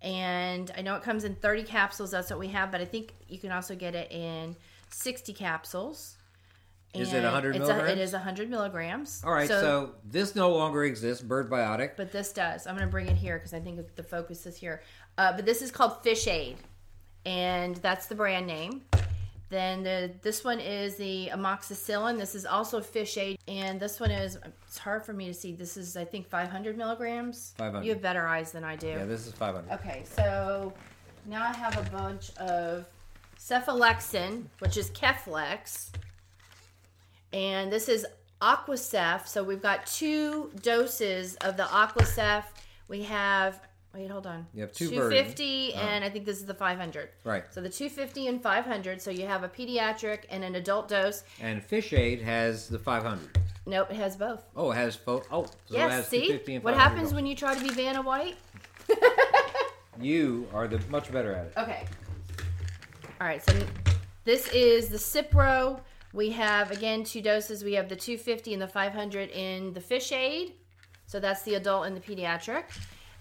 And 0.00 0.70
I 0.76 0.82
know 0.82 0.94
it 0.96 1.02
comes 1.02 1.24
in 1.24 1.34
30 1.34 1.64
capsules. 1.64 2.10
That's 2.10 2.30
what 2.30 2.38
we 2.38 2.48
have. 2.48 2.72
But 2.72 2.80
I 2.80 2.86
think 2.86 3.12
you 3.28 3.38
can 3.38 3.52
also 3.52 3.74
get 3.74 3.94
it 3.94 4.10
in 4.10 4.56
60 4.90 5.34
capsules. 5.34 6.16
Is 6.94 7.12
it 7.12 7.24
100 7.24 7.56
it's 7.56 7.68
A, 7.68 7.92
it 7.92 7.98
is 7.98 8.14
100 8.14 8.48
milligrams. 8.48 9.22
all 9.22 9.32
right. 9.32 9.46
So, 9.46 9.96
this 10.02 10.34
no 10.34 10.50
longer 10.50 10.84
exists. 10.84 11.22
Bird 11.22 11.50
Biotic. 11.50 11.90
but 11.94 12.10
this 12.10 12.32
does. 12.32 12.66
I'm 12.66 12.74
going 12.74 12.88
to 12.88 12.90
bring 12.90 13.06
it 13.06 13.16
here 13.16 13.36
because 13.36 13.52
I 13.52 13.60
think 13.60 13.94
the 13.96 14.02
focus 14.02 14.46
is 14.46 14.56
here. 14.56 14.82
Uh, 15.18 15.34
but 15.34 15.44
this 15.44 15.60
is 15.60 15.70
called 15.70 16.02
Fish 16.02 16.26
Aid, 16.26 16.56
and 17.26 17.76
that's 17.76 18.06
the 18.06 18.14
brand 18.14 18.46
name. 18.46 18.80
Then 19.48 19.84
the 19.84 20.12
this 20.22 20.42
one 20.42 20.58
is 20.58 20.96
the 20.96 21.30
amoxicillin. 21.32 22.18
This 22.18 22.34
is 22.34 22.44
also 22.44 22.80
Fish 22.80 23.16
Aid, 23.16 23.38
and 23.46 23.78
this 23.78 24.00
one 24.00 24.10
is. 24.10 24.38
It's 24.66 24.78
hard 24.78 25.04
for 25.04 25.12
me 25.12 25.26
to 25.26 25.34
see. 25.34 25.52
This 25.52 25.76
is 25.76 25.96
I 25.96 26.04
think 26.04 26.26
500 26.28 26.76
milligrams. 26.76 27.54
500. 27.56 27.84
You 27.84 27.92
have 27.92 28.02
better 28.02 28.26
eyes 28.26 28.50
than 28.50 28.64
I 28.64 28.74
do. 28.74 28.88
Yeah, 28.88 29.04
this 29.04 29.26
is 29.26 29.32
500. 29.34 29.72
Okay, 29.74 30.02
so 30.04 30.72
now 31.26 31.42
I 31.42 31.52
have 31.54 31.78
a 31.78 31.90
bunch 31.90 32.34
of 32.38 32.86
cephalexin, 33.38 34.46
which 34.58 34.76
is 34.76 34.90
Keflex, 34.90 35.90
and 37.32 37.72
this 37.72 37.88
is 37.88 38.04
Aquacef. 38.42 39.28
So 39.28 39.44
we've 39.44 39.62
got 39.62 39.86
two 39.86 40.50
doses 40.60 41.36
of 41.36 41.56
the 41.56 41.64
Aquacef. 41.64 42.42
We 42.88 43.04
have 43.04 43.60
wait, 43.96 44.10
hold 44.10 44.26
on. 44.26 44.46
You 44.54 44.62
have 44.62 44.72
two 44.72 44.88
250 44.90 45.66
versions. 45.70 45.82
Oh. 45.82 45.88
and 45.88 46.04
I 46.04 46.10
think 46.10 46.24
this 46.24 46.38
is 46.38 46.46
the 46.46 46.54
500. 46.54 47.08
Right. 47.24 47.44
So 47.50 47.60
the 47.60 47.68
250 47.68 48.26
and 48.28 48.42
500. 48.42 49.00
So 49.00 49.10
you 49.10 49.26
have 49.26 49.42
a 49.42 49.48
pediatric 49.48 50.20
and 50.30 50.44
an 50.44 50.54
adult 50.54 50.88
dose. 50.88 51.24
And 51.40 51.62
Fish 51.62 51.92
Aid 51.92 52.22
has 52.22 52.68
the 52.68 52.78
500. 52.78 53.38
Nope, 53.66 53.90
it 53.90 53.96
has 53.96 54.16
both. 54.16 54.44
Oh, 54.54 54.70
it 54.70 54.76
has 54.76 54.94
fo- 54.96 55.24
Oh, 55.30 55.44
so 55.44 55.74
it 55.74 55.78
yes, 55.78 55.90
has 55.90 56.08
see 56.08 56.20
250 56.20 56.54
and 56.56 56.64
what 56.64 56.74
500 56.74 56.90
happens 56.90 57.14
when 57.14 57.26
you 57.26 57.34
try 57.34 57.54
to 57.54 57.62
be 57.62 57.70
Vanna 57.70 58.02
White? 58.02 58.36
you 60.00 60.46
are 60.52 60.68
the 60.68 60.80
much 60.88 61.10
better 61.10 61.32
at 61.32 61.46
it. 61.46 61.52
Okay. 61.56 61.84
All 63.20 63.26
right. 63.26 63.42
So 63.42 63.52
this 64.24 64.48
is 64.48 64.88
the 64.88 64.98
Cipro. 64.98 65.80
We 66.12 66.30
have 66.30 66.70
again 66.70 67.02
two 67.04 67.20
doses. 67.22 67.64
We 67.64 67.74
have 67.74 67.88
the 67.88 67.96
250 67.96 68.52
and 68.52 68.62
the 68.62 68.68
500 68.68 69.30
in 69.30 69.72
the 69.72 69.80
fish 69.80 70.12
aid. 70.12 70.54
So 71.06 71.20
that's 71.20 71.42
the 71.42 71.54
adult 71.54 71.86
and 71.86 71.96
the 71.96 72.00
pediatric. 72.00 72.64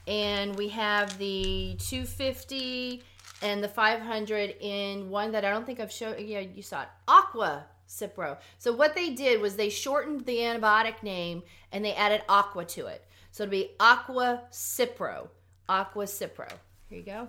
And 0.08 0.56
we 0.56 0.70
have 0.70 1.18
the 1.18 1.76
250 1.80 3.04
and 3.42 3.64
the 3.64 3.68
500 3.68 4.56
in 4.60 5.10
one 5.10 5.32
that 5.32 5.44
I 5.44 5.50
don't 5.50 5.66
think 5.66 5.80
I've 5.80 5.92
shown. 5.92 6.16
Yeah, 6.20 6.40
you 6.40 6.62
saw 6.62 6.84
it. 6.84 6.88
Aqua 7.08 7.66
Cipro. 7.88 8.38
So 8.58 8.74
what 8.74 8.96
they 8.96 9.12
did 9.12 9.42
was 9.42 9.56
they 9.56 9.70
shortened 9.70 10.26
the 10.26 10.38
antibiotic 10.38 11.04
name 11.04 11.44
and 11.72 11.84
they 11.84 11.94
added 11.94 12.22
aqua 12.28 12.66
to 12.66 12.88
it. 12.88 13.06
So 13.32 13.44
it'll 13.44 13.52
be 13.52 13.72
Aqua 13.80 14.44
Cipro. 14.52 15.28
Aqua 15.68 16.06
Cipro. 16.06 16.50
Here 16.90 17.00
you 17.00 17.06
go. 17.06 17.28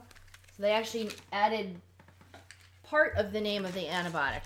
So 0.57 0.63
they 0.63 0.71
actually 0.71 1.11
added 1.33 1.81
part 2.85 3.17
of 3.17 3.33
the 3.33 3.41
name 3.41 3.65
of 3.65 3.75
the 3.75 3.87
antibiotic. 3.87 4.43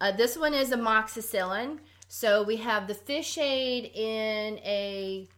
Uh, 0.00 0.12
this 0.12 0.36
one 0.36 0.54
is 0.54 0.70
amoxicillin. 0.70 1.78
So 2.08 2.42
we 2.42 2.56
have 2.56 2.88
the 2.88 2.94
fish 2.94 3.38
aid 3.38 3.90
in 3.94 4.58
a, 4.58 5.28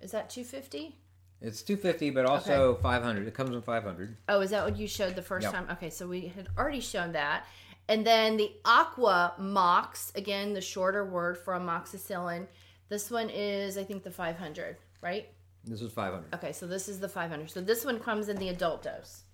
is 0.00 0.12
that 0.12 0.30
250? 0.30 0.96
It's 1.40 1.62
250, 1.62 2.10
but 2.10 2.24
also 2.24 2.76
500. 2.76 3.26
It 3.26 3.34
comes 3.34 3.50
in 3.54 3.60
500. 3.60 4.16
Oh, 4.28 4.40
is 4.40 4.50
that 4.50 4.64
what 4.64 4.76
you 4.76 4.88
showed 4.88 5.14
the 5.14 5.22
first 5.22 5.44
Yep. 5.44 5.52
time? 5.52 5.66
Okay, 5.72 5.90
so 5.90 6.06
we 6.06 6.28
had 6.28 6.48
already 6.56 6.80
shown 6.80 7.12
that. 7.12 7.46
And 7.88 8.06
then 8.06 8.38
the 8.38 8.50
Aqua 8.64 9.34
Mox, 9.38 10.10
again, 10.14 10.54
the 10.54 10.60
shorter 10.62 11.04
word 11.04 11.36
for 11.36 11.54
amoxicillin. 11.54 12.46
This 12.88 13.10
one 13.10 13.28
is, 13.28 13.76
I 13.76 13.84
think, 13.84 14.04
the 14.04 14.10
500, 14.10 14.78
right? 15.02 15.28
This 15.64 15.82
is 15.82 15.92
500. 15.92 16.34
Okay, 16.34 16.52
so 16.52 16.66
this 16.66 16.88
is 16.88 17.00
the 17.00 17.08
500. 17.08 17.50
So 17.50 17.60
this 17.60 17.84
one 17.84 17.98
comes 18.00 18.28
in 18.28 18.36
the 18.36 18.48
adult 18.48 18.82
dose. 18.82 19.24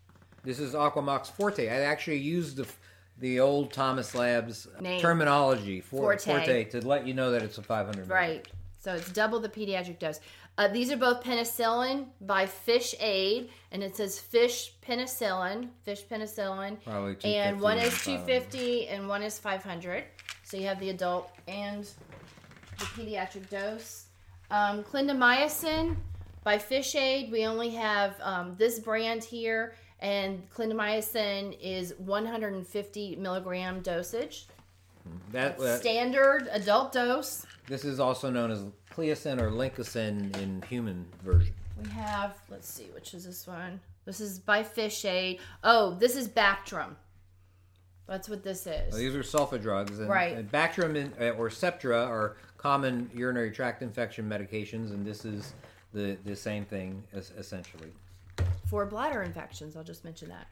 This 0.42 0.58
is 0.58 0.74
Aquamox 0.74 1.30
Forte. 1.30 1.68
I 1.68 1.80
actually 1.82 2.18
used 2.18 2.56
the 2.56 2.66
the 3.18 3.38
old 3.38 3.70
Thomas 3.70 4.14
Labs 4.14 4.66
Name. 4.80 4.98
terminology 4.98 5.82
for 5.82 5.98
Forte. 5.98 6.24
Forte 6.24 6.64
to 6.70 6.86
let 6.86 7.06
you 7.06 7.12
know 7.12 7.30
that 7.32 7.42
it's 7.42 7.58
a 7.58 7.62
500. 7.62 8.08
Right. 8.08 8.48
So 8.80 8.94
it's 8.94 9.12
double 9.12 9.40
the 9.40 9.48
pediatric 9.50 9.98
dose. 9.98 10.20
Uh, 10.60 10.68
these 10.68 10.92
are 10.92 10.96
both 10.98 11.22
penicillin 11.24 12.04
by 12.20 12.44
Fish 12.44 12.94
Aid, 13.00 13.48
and 13.72 13.82
it 13.82 13.96
says 13.96 14.18
fish 14.18 14.74
penicillin, 14.86 15.70
fish 15.84 16.04
penicillin. 16.04 16.76
And 17.24 17.58
one 17.62 17.78
is 17.78 18.04
250 18.04 18.88
and 18.88 19.08
one 19.08 19.22
is 19.22 19.38
500. 19.38 20.04
So 20.42 20.58
you 20.58 20.66
have 20.66 20.78
the 20.78 20.90
adult 20.90 21.30
and 21.48 21.84
the 22.78 22.84
pediatric 22.84 23.48
dose. 23.48 24.08
Um, 24.50 24.84
clindamycin 24.84 25.96
by 26.44 26.58
Fish 26.58 26.94
Aid, 26.94 27.32
we 27.32 27.46
only 27.46 27.70
have 27.70 28.16
um, 28.20 28.54
this 28.58 28.80
brand 28.80 29.24
here, 29.24 29.72
and 30.00 30.46
clindamycin 30.50 31.56
is 31.58 31.94
150 31.96 33.16
milligram 33.16 33.80
dosage. 33.80 34.46
That, 35.32 35.58
uh, 35.58 35.78
Standard 35.78 36.48
adult 36.52 36.92
dose. 36.92 37.46
this 37.66 37.86
is 37.86 37.98
also 37.98 38.28
known 38.28 38.50
as 38.50 38.66
Cleocin 38.94 39.40
or 39.40 39.50
Lincocin 39.50 40.36
in 40.38 40.62
human 40.68 41.06
version. 41.24 41.54
We 41.82 41.88
have, 41.90 42.36
let's 42.50 42.68
see, 42.68 42.88
which 42.94 43.14
is 43.14 43.24
this 43.24 43.46
one? 43.46 43.80
This 44.04 44.20
is 44.20 44.38
by 44.38 44.62
Fish 44.62 45.04
Aid. 45.04 45.40
Oh, 45.64 45.94
this 45.94 46.16
is 46.16 46.28
Bactrim. 46.28 46.94
That's 48.06 48.28
what 48.28 48.42
this 48.42 48.66
is. 48.66 48.90
Well, 48.92 48.98
these 49.00 49.14
are 49.14 49.22
sulfa 49.22 49.60
drugs, 49.62 49.98
and, 50.00 50.08
Right. 50.08 50.36
and 50.36 50.50
Bactrim 50.50 50.96
and, 50.96 51.12
uh, 51.20 51.36
or 51.38 51.48
Septra 51.48 52.08
are 52.08 52.36
common 52.56 53.08
urinary 53.14 53.50
tract 53.52 53.82
infection 53.82 54.28
medications, 54.28 54.90
and 54.90 55.06
this 55.06 55.24
is 55.24 55.54
the 55.92 56.16
the 56.24 56.34
same 56.36 56.64
thing 56.64 57.02
es- 57.14 57.30
essentially. 57.38 57.92
for 58.68 58.84
bladder 58.86 59.22
infections. 59.22 59.76
I'll 59.76 59.82
just 59.84 60.04
mention 60.04 60.28
that. 60.28 60.46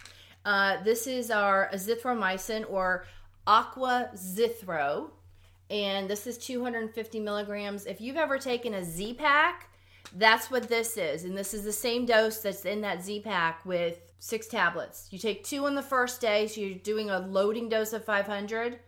Uh, 0.45 0.83
this 0.83 1.07
is 1.07 1.31
our 1.31 1.69
azithromycin 1.73 2.65
or 2.71 3.07
Aqua 3.47 4.11
Zithro, 4.15 5.11
and 5.71 6.09
this 6.09 6.27
is 6.27 6.39
250 6.39 7.21
milligrams. 7.21 7.87
If 7.87 8.01
you've 8.01 8.17
ever 8.17 8.39
taken 8.39 8.75
a 8.75 8.85
Z 8.85 9.15
pack, 9.15 9.69
that's 10.17 10.51
what 10.51 10.69
this 10.69 10.97
is, 10.97 11.25
and 11.25 11.37
this 11.37 11.53
is 11.53 11.65
the 11.65 11.73
same 11.73 12.07
dose 12.07 12.39
that's 12.39 12.65
in 12.65 12.81
that 12.81 13.03
Z 13.05 13.21
pack 13.21 13.65
with 13.67 14.01
six 14.19 14.47
tablets. 14.47 15.09
You 15.11 15.19
take 15.19 15.45
two 15.45 15.67
on 15.67 15.75
the 15.75 15.83
first 15.83 16.21
day, 16.21 16.47
so 16.47 16.61
you're 16.61 16.79
doing 16.79 17.11
a 17.11 17.19
loading 17.19 17.69
dose 17.69 17.93
of 17.93 18.05
500, 18.05 18.79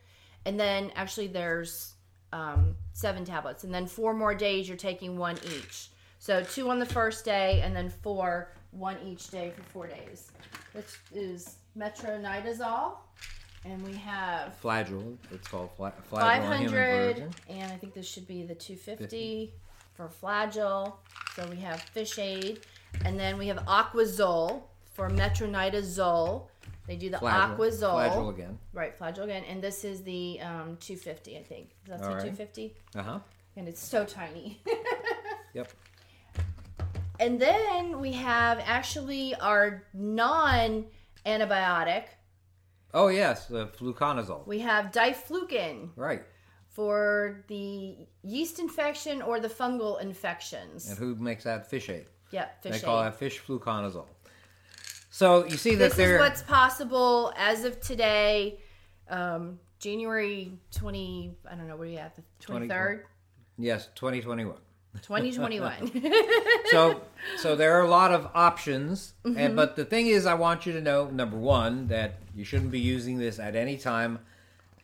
and 0.46 0.58
then 0.58 0.90
actually 0.96 1.26
there's 1.26 1.94
um, 2.32 2.74
seven 2.92 3.24
tablets, 3.24 3.64
and 3.64 3.74
then 3.74 3.86
four 3.86 4.14
more 4.14 4.34
days 4.34 4.66
you're 4.68 4.76
taking 4.76 5.18
one 5.18 5.36
each. 5.44 5.90
So 6.18 6.42
two 6.42 6.70
on 6.70 6.78
the 6.78 6.86
first 6.86 7.24
day, 7.24 7.60
and 7.62 7.74
then 7.74 7.90
four, 7.90 8.52
one 8.70 8.96
each 9.04 9.28
day 9.28 9.52
for 9.54 9.62
four 9.62 9.86
days. 9.86 10.30
This 10.74 10.96
is 11.12 11.56
metronidazole, 11.76 12.94
and 13.64 13.82
we 13.86 13.94
have 13.94 14.58
Flagyl, 14.62 15.16
it's 15.32 15.46
called 15.48 15.70
fla- 15.76 15.92
Flagyl 16.10 16.20
500, 16.20 17.34
and 17.48 17.72
I 17.72 17.76
think 17.76 17.94
this 17.94 18.06
should 18.08 18.26
be 18.26 18.42
the 18.42 18.54
250 18.54 19.52
for 19.94 20.08
Flagyl. 20.08 20.94
So 21.36 21.46
we 21.48 21.56
have 21.56 21.80
Fish 21.80 22.18
Aid, 22.18 22.60
and 23.04 23.18
then 23.18 23.38
we 23.38 23.46
have 23.48 23.58
Aquazole 23.66 24.62
for 24.92 25.08
metronidazole. 25.10 26.46
They 26.86 26.96
do 26.96 27.10
the 27.10 27.18
Flagyl, 27.18 27.56
Aquazole. 27.56 28.10
Flagyl 28.10 28.30
again. 28.30 28.58
Right, 28.72 28.98
Flagyl 28.98 29.24
again, 29.24 29.44
and 29.48 29.62
this 29.62 29.84
is 29.84 30.02
the 30.02 30.40
um, 30.40 30.76
250, 30.80 31.38
I 31.38 31.42
think. 31.42 31.70
Does 31.86 32.00
that 32.00 32.04
say 32.06 32.12
250? 32.30 32.74
Uh 32.96 33.02
huh. 33.02 33.18
And 33.56 33.68
it's 33.68 33.82
so 33.84 34.04
tiny. 34.04 34.60
Yep. 35.52 35.72
And 37.18 37.40
then 37.40 38.00
we 38.00 38.12
have 38.12 38.62
actually 38.64 39.34
our 39.34 39.82
non 39.92 40.86
antibiotic. 41.26 42.04
Oh 42.92 43.08
yes, 43.08 43.46
the 43.46 43.66
fluconazole. 43.68 44.46
We 44.46 44.60
have 44.60 44.86
diflucan 44.86 45.90
Right. 45.96 46.22
for 46.68 47.44
the 47.48 48.06
yeast 48.22 48.58
infection 48.58 49.22
or 49.22 49.40
the 49.40 49.48
fungal 49.48 50.00
infections. 50.00 50.88
And 50.88 50.98
who 50.98 51.14
makes 51.16 51.44
that 51.44 51.68
fish 51.68 51.88
aid? 51.88 52.06
Yep, 52.30 52.62
fish 52.62 52.72
they 52.72 52.80
call 52.80 53.02
that 53.02 53.16
fish 53.16 53.40
fluconazole. 53.40 54.06
So 55.10 55.44
you 55.46 55.56
see 55.56 55.74
that 55.76 55.90
This 55.96 55.98
is 55.98 56.18
what's 56.20 56.42
possible 56.42 57.32
as 57.36 57.64
of 57.64 57.80
today, 57.80 58.60
um, 59.08 59.58
January 59.80 60.52
20, 60.72 61.34
I 61.50 61.54
don't 61.56 61.66
know, 61.66 61.76
what 61.76 61.88
are 61.88 61.90
you 61.90 61.98
at, 61.98 62.14
the 62.16 62.22
23rd? 62.44 63.02
yes, 63.58 63.88
2021. 63.96 64.56
2021. 65.02 66.12
so 66.70 67.00
so 67.38 67.54
there 67.56 67.78
are 67.78 67.82
a 67.82 67.88
lot 67.88 68.12
of 68.12 68.28
options 68.34 69.14
Mm-hmm. 69.24 69.38
and 69.38 69.56
but 69.56 69.76
the 69.76 69.84
thing 69.84 70.06
is 70.06 70.24
i 70.26 70.32
want 70.34 70.64
you 70.64 70.72
to 70.72 70.80
know 70.80 71.08
number 71.10 71.36
one 71.36 71.88
that 71.88 72.14
you 72.34 72.42
shouldn't 72.42 72.70
be 72.70 72.80
using 72.80 73.18
this 73.18 73.38
at 73.38 73.54
any 73.54 73.76
time 73.76 74.18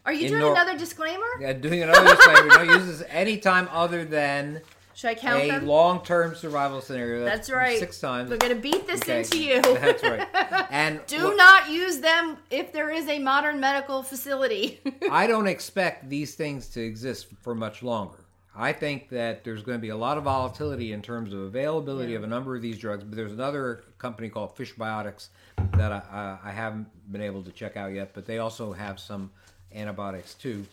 Are 0.05 0.13
you 0.13 0.29
doing 0.29 0.41
nor- 0.43 0.53
another 0.53 0.77
disclaimer? 0.77 1.25
uh, 1.47 1.53
doing 1.55 1.83
another 1.83 2.05
disclaimer 2.15 2.49
don't 2.51 2.69
use 2.69 2.87
this 2.87 3.03
any 3.09 3.39
time 3.39 3.69
other 3.73 4.05
than 4.05 4.61
Should 4.95 5.09
I 5.09 5.15
count 5.15 5.43
a 5.43 5.47
them? 5.49 5.67
long-term 5.67 6.35
survival 6.37 6.81
scenario 6.83 7.25
That's 7.25 7.49
right. 7.51 7.79
six 7.79 7.99
times 7.99 8.29
We're 8.31 8.37
going 8.37 8.55
to 8.55 8.61
beat 8.61 8.87
this 8.87 9.01
Okay, 9.03 9.21
into 9.21 9.39
you. 9.43 9.63
that's 9.63 10.03
right 10.03 10.29
and 10.71 11.01
Do 11.07 11.25
what- 11.25 11.37
not 11.39 11.71
use 11.71 11.99
them 12.01 12.37
if 12.51 12.73
there 12.73 12.91
is 12.91 13.09
a 13.09 13.19
modern 13.19 13.59
medical 13.59 14.03
facility. 14.03 14.81
I 15.11 15.27
don't 15.33 15.47
expect 15.47 16.09
these 16.11 16.35
things 16.35 16.69
to 16.75 16.81
exist 16.83 17.29
for 17.41 17.55
much 17.55 17.83
longer. 17.83 18.19
I 18.59 18.73
think 18.73 19.11
that 19.11 19.45
there's 19.45 19.63
going 19.63 19.77
to 19.77 19.83
be 19.83 19.91
a 19.91 19.97
lot 19.97 20.17
of 20.17 20.25
volatility 20.25 20.93
in 20.93 21.03
terms 21.03 21.33
of 21.33 21.41
availability 21.41 22.15
of 22.15 22.25
a 22.25 22.27
number 22.27 22.57
of 22.57 22.63
these 22.63 22.79
drugs. 22.79 23.05
But 23.05 23.17
there's 23.17 23.33
another 23.33 23.85
company 23.99 24.31
called 24.31 24.57
Fish 24.57 24.75
Biotics 24.75 25.29
that 25.75 25.93
I, 25.93 26.03
I, 26.11 26.49
I 26.49 26.53
haven't 26.53 26.89
been 27.13 27.21
able 27.23 27.43
to 27.43 27.53
check 27.53 27.77
out 27.77 27.93
yet, 27.93 28.13
but 28.15 28.25
they 28.25 28.39
also 28.39 28.73
have 28.73 28.99
some 28.99 29.31
antibiotics 29.75 30.35
too. 30.35 30.65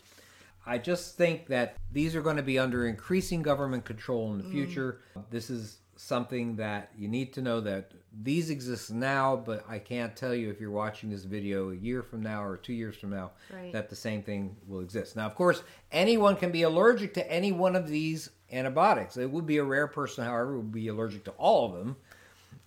I 0.66 0.78
just 0.78 1.16
think 1.16 1.46
that 1.48 1.76
these 1.92 2.16
are 2.16 2.22
going 2.22 2.36
to 2.36 2.42
be 2.42 2.58
under 2.58 2.86
increasing 2.86 3.42
government 3.42 3.84
control 3.84 4.32
in 4.32 4.38
the 4.38 4.44
mm. 4.44 4.52
future. 4.52 5.00
This 5.30 5.50
is 5.50 5.78
something 5.96 6.56
that 6.56 6.90
you 6.96 7.08
need 7.08 7.32
to 7.34 7.42
know 7.42 7.60
that 7.60 7.92
these 8.22 8.50
exist 8.50 8.92
now, 8.92 9.34
but 9.36 9.64
I 9.68 9.78
can't 9.78 10.14
tell 10.16 10.34
you 10.34 10.50
if 10.50 10.60
you're 10.60 10.70
watching 10.70 11.10
this 11.10 11.24
video 11.24 11.70
a 11.70 11.74
year 11.74 12.02
from 12.02 12.22
now 12.22 12.44
or 12.44 12.56
two 12.56 12.72
years 12.72 12.96
from 12.96 13.10
now 13.10 13.32
Right. 13.52 13.72
that 13.72 13.90
the 13.90 13.96
same 13.96 14.22
thing 14.22 14.56
will 14.66 14.80
exist. 14.80 15.16
Now, 15.16 15.26
of 15.26 15.34
course, 15.34 15.62
anyone 15.90 16.36
can 16.36 16.52
be 16.52 16.62
allergic 16.62 17.14
to 17.14 17.30
any 17.32 17.50
one 17.52 17.74
of 17.74 17.88
these 17.88 18.30
antibiotics. 18.52 19.16
It 19.16 19.30
would 19.30 19.46
be 19.46 19.58
a 19.58 19.64
rare 19.64 19.88
person, 19.88 20.24
however, 20.24 20.56
would 20.56 20.72
be 20.72 20.88
allergic 20.88 21.24
to 21.24 21.32
all 21.32 21.66
of 21.66 21.72
them. 21.78 21.96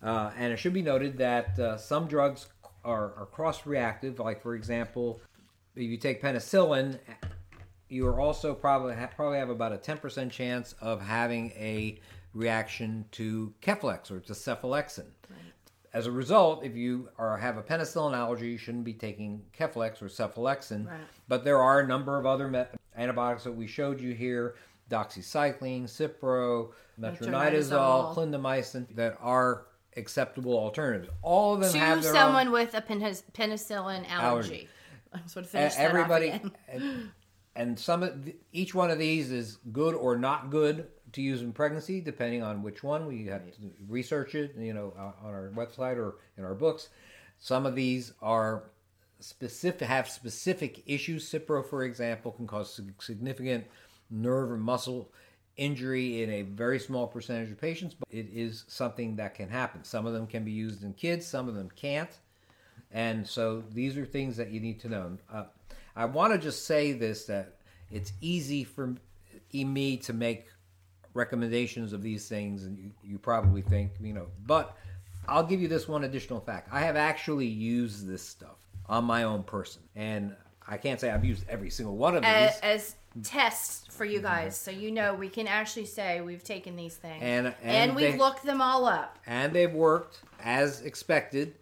Uh, 0.04 0.32
and 0.38 0.52
it 0.52 0.58
should 0.58 0.74
be 0.74 0.82
noted 0.82 1.18
that 1.18 1.58
uh, 1.58 1.78
some 1.78 2.08
drugs 2.08 2.48
are, 2.84 3.14
are 3.16 3.26
cross 3.26 3.66
reactive. 3.66 4.20
Like, 4.20 4.42
for 4.42 4.54
example, 4.56 5.22
if 5.76 5.84
you 5.84 5.98
take 5.98 6.22
penicillin, 6.22 7.00
you 7.90 8.06
are 8.08 8.20
also 8.20 8.54
probably 8.54 8.96
probably 9.16 9.38
have 9.38 9.50
about 9.50 9.72
a 9.72 9.78
10% 9.78 10.30
chance 10.30 10.76
of 10.82 11.02
having 11.02 11.52
a 11.52 12.00
reaction 12.38 13.06
to 13.14 13.54
Keflex 13.62 14.12
or 14.12 14.20
to 14.22 14.34
cephalexin. 14.34 15.06
As 15.94 16.06
a 16.06 16.12
result, 16.12 16.64
if 16.64 16.76
you 16.76 17.10
are 17.18 17.38
have 17.38 17.58
a 17.58 17.64
penicillin 17.64 18.16
allergy, 18.16 18.50
you 18.50 18.58
shouldn't 18.58 18.84
be 18.84 18.94
taking 18.94 19.42
Keflex 19.58 20.02
or 20.02 20.06
cephalexin. 20.08 20.86
Right. 20.88 21.00
But 21.28 21.44
there 21.44 21.60
are 21.62 21.80
a 21.80 21.88
number 21.88 22.20
of 22.20 22.26
other 22.26 22.48
me- 22.48 22.66
antibiotics 22.96 23.46
that 23.46 23.54
we 23.54 23.66
showed 23.68 24.00
you 24.00 24.14
here: 24.14 24.56
doxycycline, 24.92 25.86
Cipro, 25.86 26.72
metronidazole, 27.00 28.14
clindamycin, 28.14 28.96
that 28.96 29.18
are 29.22 29.66
acceptable 29.96 30.54
alternatives. 30.54 31.10
All 31.24 31.56
of 31.56 31.62
them 31.62 31.74
have 31.80 31.98
to 32.00 32.04
their 32.04 32.14
someone 32.14 32.48
own 32.48 32.54
with 32.54 32.76
a 32.76 32.82
pen- 32.82 33.02
penicillin 33.34 34.08
allergy. 34.10 34.10
Allergy. 34.12 34.70
I 35.14 35.18
just 35.20 35.36
want 35.36 35.50
to 35.50 35.58
E- 35.58 35.60
finish 35.62 35.76
that 35.76 35.82
everybody. 35.82 36.42
and, 37.58 37.80
some 37.80 38.04
of 38.04 38.26
the, 38.26 38.36
each 38.52 38.74
one 38.76 38.92
of 38.92 39.00
these 39.00 39.32
is 39.32 39.58
good 39.72 39.96
or 39.96 40.18
not 40.18 40.50
good 40.50 40.88
to 41.14 41.22
use 41.22 41.42
in 41.42 41.54
pregnancy 41.54 42.02
depending 42.02 42.44
on 42.44 42.62
which 42.62 42.84
one. 42.84 43.08
We 43.08 43.26
have 43.26 43.46
to 43.46 43.52
research 43.88 44.36
it 44.36 44.56
you 44.58 44.74
know 44.74 44.94
on 44.98 45.14
on 45.24 45.34
our 45.34 45.52
website 45.56 45.98
or 45.98 46.16
in 46.38 46.44
our 46.44 46.54
books. 46.54 46.90
Some 47.40 47.66
of 47.66 47.76
these 47.76 48.14
are 48.22 48.64
specific 49.20 49.88
have 49.88 50.10
specific 50.10 50.84
issues. 50.86 51.30
Cipro 51.30 51.66
for 51.66 51.84
example 51.84 52.32
can 52.32 52.48
cause 52.48 52.80
significant 53.00 53.66
nerve 54.10 54.52
and 54.52 54.62
muscle 54.62 55.12
injury 55.58 56.22
in 56.22 56.30
a 56.30 56.44
very 56.44 56.78
small 56.80 57.08
percentage 57.08 57.52
of 57.52 57.60
patients 57.60 57.96
but 57.96 58.08
it 58.12 58.28
is 58.32 58.64
something 58.68 59.16
that 59.16 59.34
can 59.34 59.50
happen. 59.50 59.84
Some 59.84 60.06
of 60.06 60.14
them 60.14 60.28
can 60.28 60.44
be 60.44 60.52
used 60.52 60.84
in 60.84 60.94
kids 60.94 61.26
some 61.26 61.48
of 61.48 61.56
them 61.56 61.70
can't. 61.76 62.12
And 62.92 63.28
so 63.28 63.64
these 63.74 63.98
are 63.98 64.06
things 64.06 64.38
that 64.38 64.52
you 64.52 64.60
need 64.60 64.80
to 64.82 64.90
know. 64.90 65.18
Uh, 65.32 65.44
I 65.98 66.06
want 66.06 66.32
to 66.32 66.38
just 66.40 66.66
say 66.66 66.94
this 66.94 67.26
that 67.26 67.56
it's 67.92 68.14
easy 68.22 68.64
for 68.64 68.96
me 69.52 69.98
to 69.98 70.14
make 70.14 70.46
recommendations 71.16 71.92
of 71.92 72.04
these 72.04 72.30
things, 72.30 72.64
and 72.66 72.78
you, 72.78 72.92
you 73.04 73.18
probably 73.18 73.64
think, 73.64 73.94
you 74.00 74.14
know, 74.14 74.28
but 74.46 74.78
I'll 75.28 75.44
give 75.44 75.60
you 75.60 75.68
this 75.68 75.88
one 75.88 76.04
additional 76.04 76.40
fact. 76.40 76.70
I 76.72 76.82
have 76.82 76.96
actually 76.96 77.48
used 77.48 78.08
this 78.08 78.22
stuff 78.22 78.58
on 78.88 79.04
my 79.06 79.24
own 79.24 79.42
person, 79.44 79.82
and 79.96 80.36
I 80.68 80.78
can't 80.78 81.00
say 81.00 81.10
I've 81.10 81.26
used 81.26 81.44
every 81.50 81.72
single 81.72 81.98
one 81.98 82.16
of 82.16 82.22
these. 82.22 82.30
as, 82.32 82.60
as 82.62 82.96
tests 83.24 83.88
for 83.90 84.06
you 84.06 84.22
guys, 84.22 84.56
so 84.56 84.70
you 84.70 84.92
know 84.92 85.16
we 85.16 85.30
can 85.30 85.48
actually 85.48 85.86
say 85.88 86.22
we've 86.22 86.44
taken 86.44 86.76
these 86.76 86.96
things 86.96 87.24
And- 87.24 87.56
and 87.64 87.96
we've 87.96 88.12
they- 88.14 88.18
looked 88.20 88.44
them 88.44 88.62
all 88.62 88.86
up. 88.86 89.18
and 89.26 89.52
they've 89.52 89.74
worked 89.74 90.20
as 90.44 90.82
expected. 90.82 91.56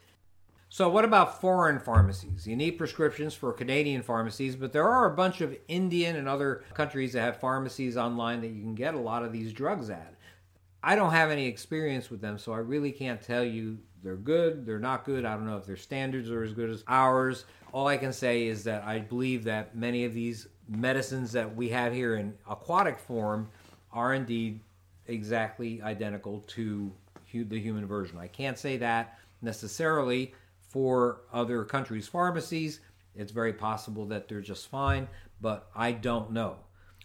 So, 0.76 0.90
what 0.90 1.06
about 1.06 1.40
foreign 1.40 1.80
pharmacies? 1.80 2.46
You 2.46 2.58
need 2.58 2.72
prescriptions 2.72 3.34
for 3.34 3.54
Canadian 3.54 4.02
pharmacies, 4.04 4.58
but 4.58 4.74
there 4.74 4.90
are 4.90 5.06
a 5.06 5.16
bunch 5.16 5.40
of 5.40 5.56
Indian 5.70 6.18
and 6.18 6.28
other 6.28 6.66
countries 6.74 7.14
that 7.14 7.22
have 7.22 7.40
pharmacies 7.40 7.96
online 7.96 8.42
that 8.42 8.50
you 8.50 8.62
can 8.62 8.76
get 8.76 8.94
a 8.94 9.00
lot 9.00 9.24
of 9.24 9.32
these 9.32 9.54
drugs 9.54 9.90
at. 9.90 10.16
I 10.84 10.98
don't 10.98 11.14
have 11.14 11.32
any 11.32 11.48
experience 11.48 12.10
with 12.10 12.20
them, 12.20 12.38
so 12.38 12.52
I 12.52 12.58
really 12.58 12.92
can't 12.92 13.22
tell 13.22 13.42
you 13.42 13.78
they're 14.04 14.18
good, 14.18 14.66
they're 14.66 14.78
not 14.78 15.06
good. 15.06 15.24
I 15.24 15.36
don't 15.36 15.46
know 15.46 15.56
if 15.56 15.66
their 15.66 15.78
standards 15.78 16.30
are 16.30 16.44
as 16.44 16.52
good 16.52 16.70
as 16.70 16.84
ours. 16.90 17.46
All 17.72 17.88
I 17.88 17.96
can 17.96 18.12
say 18.12 18.46
is 18.46 18.66
that 18.66 18.84
I 18.84 19.00
believe 19.00 19.46
that 19.46 19.78
many 19.78 20.04
of 20.04 20.14
these 20.14 20.50
medicines 20.68 21.32
that 21.32 21.56
we 21.56 21.70
have 21.70 21.94
here 21.94 22.16
in 22.18 22.34
aquatic 22.50 23.00
form 23.00 23.50
are 23.94 24.14
indeed 24.14 24.60
exactly 25.08 25.82
identical 25.82 26.42
to 26.48 26.92
the 27.32 27.62
human 27.62 27.86
version. 27.86 28.18
I 28.18 28.28
can't 28.28 28.60
say 28.60 28.76
that 28.76 29.20
necessarily 29.42 30.34
for 30.76 31.22
other 31.32 31.64
countries' 31.64 32.06
pharmacies. 32.06 32.82
It's 33.16 33.32
very 33.32 33.54
possible 33.54 34.06
that 34.08 34.28
they're 34.28 34.42
just 34.42 34.68
fine, 34.68 35.08
but 35.40 35.70
I 35.74 35.94
don't 35.94 36.32
know. 36.32 36.58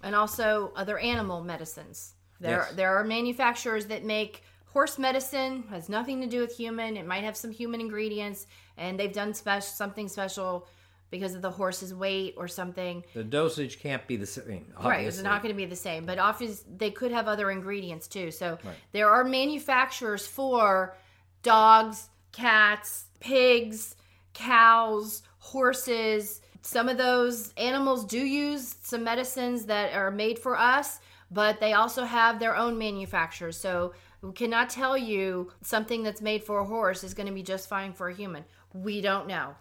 and 0.02 0.14
also 0.16 0.72
other 0.76 0.98
animal 0.98 1.42
medicines. 1.44 2.14
There, 2.40 2.64
Yes. 2.66 2.72
there 2.72 2.96
are 2.96 3.04
manufacturers 3.04 3.84
that 3.88 4.02
make 4.02 4.42
horse 4.72 4.98
medicine 4.98 5.62
has 5.68 5.90
nothing 5.90 6.22
to 6.22 6.26
do 6.26 6.40
with 6.40 6.56
human. 6.56 6.96
It 6.96 7.06
might 7.06 7.22
have 7.22 7.36
some 7.36 7.50
human 7.50 7.80
ingredients, 7.82 8.46
and 8.78 8.98
they've 8.98 9.12
done 9.12 9.34
special 9.34 9.68
something 9.68 10.08
special 10.08 10.66
because 11.10 11.34
of 11.34 11.42
the 11.42 11.50
horse's 11.50 11.92
weight 11.92 12.32
or 12.38 12.48
something. 12.48 13.04
The 13.12 13.22
dosage 13.24 13.78
can't 13.78 14.04
be 14.06 14.16
the 14.16 14.24
same. 14.26 14.72
Right, 14.82 15.06
it's 15.06 15.20
not 15.20 15.42
going 15.42 15.52
to 15.54 15.56
be 15.56 15.66
the 15.66 15.76
same, 15.76 16.06
but 16.06 16.18
often 16.18 16.56
they 16.78 16.90
could 16.90 17.12
have 17.12 17.28
other 17.28 17.50
ingredients 17.50 18.08
too. 18.08 18.30
So 18.30 18.58
there 18.92 19.10
are 19.10 19.22
manufacturers 19.22 20.26
for 20.26 20.96
dogs, 21.42 22.08
cats, 22.32 23.06
pigs, 23.20 23.96
cows, 24.34 25.22
horses. 25.38 26.40
Some 26.62 26.88
of 26.88 26.98
those 26.98 27.52
animals 27.56 28.04
do 28.04 28.18
use 28.18 28.76
some 28.82 29.04
medicines 29.04 29.66
that 29.66 29.94
are 29.94 30.10
made 30.10 30.38
for 30.38 30.58
us, 30.58 31.00
but 31.30 31.60
they 31.60 31.72
also 31.72 32.04
have 32.04 32.38
their 32.38 32.56
own 32.56 32.78
manufacturers. 32.78 33.56
So 33.56 33.92
we 34.22 34.32
cannot 34.32 34.68
tell 34.68 34.96
you 34.96 35.52
something 35.62 36.02
that's 36.02 36.20
made 36.20 36.44
for 36.44 36.58
a 36.58 36.64
horse 36.64 37.04
is 37.04 37.14
going 37.14 37.28
to 37.28 37.32
be 37.32 37.42
just 37.42 37.68
fine 37.68 37.92
for 37.92 38.08
a 38.08 38.14
human. 38.14 38.44
We 38.74 39.00
don't 39.00 39.26
know. 39.26 39.54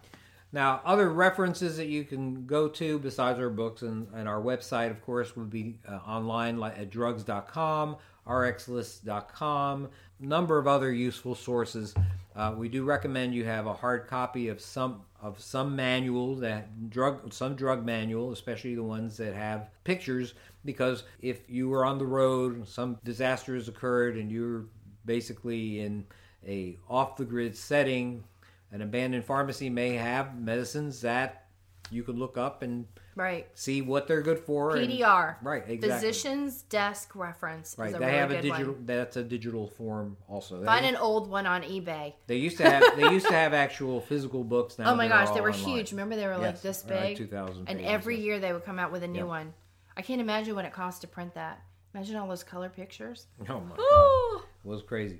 Now, 0.52 0.82
other 0.84 1.10
references 1.12 1.78
that 1.78 1.88
you 1.88 2.04
can 2.04 2.48
go 2.48 2.68
to 2.70 2.98
besides 3.00 3.40
our 3.40 3.52
books 3.52 3.84
and, 3.84 4.08
and 4.16 4.28
our 4.28 4.42
website, 4.42 4.90
of 4.90 5.02
course, 5.02 5.36
would 5.36 5.50
be 5.50 5.78
uh, 5.88 5.98
online 6.08 6.58
like 6.58 6.78
at 6.78 6.90
drugs.com, 6.90 7.98
rxlist.com, 8.28 9.90
number 10.20 10.58
of 10.58 10.68
other 10.68 10.92
useful 10.92 11.36
sources. 11.36 11.94
Uh, 12.36 12.54
we 12.56 12.70
do 12.70 12.84
recommend 12.84 13.34
you 13.34 13.46
have 13.46 13.66
a 13.66 13.74
hard 13.74 14.08
copy 14.08 14.48
of 14.48 14.62
some 14.62 15.02
of 15.22 15.40
some 15.42 15.76
manual 15.76 16.36
that 16.36 16.90
drug 16.90 17.34
some 17.34 17.56
drug 17.56 17.86
manual, 17.86 18.32
especially 18.32 18.76
the 18.76 18.84
ones 18.84 19.18
that 19.18 19.34
have 19.34 19.70
pictures, 19.84 20.34
because 20.64 21.04
if 21.22 21.42
you 21.50 21.68
were 21.68 21.84
on 21.86 21.98
the 21.98 22.06
road, 22.06 22.68
some 22.68 22.98
disaster 23.04 23.56
has 23.56 23.68
occurred, 23.68 24.16
and 24.16 24.32
you're 24.32 24.66
basically 25.06 25.82
in 25.82 26.06
a 26.48 26.78
off 26.88 27.18
the 27.18 27.26
grid 27.26 27.58
setting 27.58 28.24
an 28.72 28.82
abandoned 28.82 29.26
pharmacy 29.26 29.70
may 29.70 29.96
have 29.96 30.40
medicines 30.40 31.02
that 31.02 31.46
you 31.92 32.04
can 32.04 32.18
look 32.18 32.38
up 32.38 32.62
and 32.62 32.86
Right. 33.16 33.48
see 33.54 33.82
what 33.82 34.08
they're 34.08 34.22
good 34.22 34.40
for. 34.40 34.76
and- 34.78 34.88
PDR. 34.90 35.38
right, 35.42 35.64
exactly. 35.68 35.90
Physician's 35.90 36.62
desk 36.64 37.16
reference 37.16 37.76
right, 37.78 37.90
is 37.90 37.96
a 37.96 38.00
they 38.00 38.06
really 38.06 38.18
have 38.18 38.32
a 38.32 38.42
digital. 38.42 38.74
one. 38.74 38.86
That's 38.86 39.18
a 39.18 39.24
digital 39.24 39.68
form 39.68 40.18
also. 40.28 40.64
Find 40.64 40.86
an 40.86 40.96
old 40.96 41.30
one 41.30 41.46
on 41.46 41.64
eBay. 41.64 42.14
they 42.28 42.38
used 42.38 42.58
to 42.58 42.70
have. 42.70 42.96
They 42.96 43.10
used 43.12 43.28
to 43.28 43.34
have 43.34 43.54
actual 43.54 44.00
physical 44.02 44.44
books. 44.44 44.78
Now 44.80 44.92
Oh 44.92 44.96
my 44.96 45.08
gosh, 45.08 45.30
they 45.32 45.42
were 45.42 45.52
online. 45.52 45.66
huge. 45.78 45.92
Remember 45.92 46.16
they 46.16 46.28
were 46.28 46.38
like 46.38 46.62
this 46.62 46.82
they're 46.82 46.98
like 46.98 47.08
big? 47.10 47.18
2,000 47.18 47.68
And 47.70 47.82
every 47.82 48.20
year 48.20 48.40
they 48.40 48.54
would 48.54 48.64
come 48.66 48.80
out 48.80 48.92
with 48.92 49.04
a 49.04 49.08
new 49.08 49.20
Yep. 49.20 49.28
one. 49.28 49.54
I 49.98 50.02
can't 50.02 50.22
imagine 50.22 50.56
what 50.56 50.64
it 50.66 50.72
cost 50.74 51.02
to 51.02 51.08
print 51.08 51.34
that. 51.34 51.62
Imagine 51.94 52.16
all 52.18 52.28
those 52.28 52.44
color 52.44 52.70
pictures. 52.70 53.28
Oh 53.50 53.60
my 53.60 53.76
god, 53.76 54.44
it 54.64 54.68
was 54.68 54.82
crazy. 54.84 55.20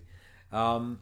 Um, 0.52 1.02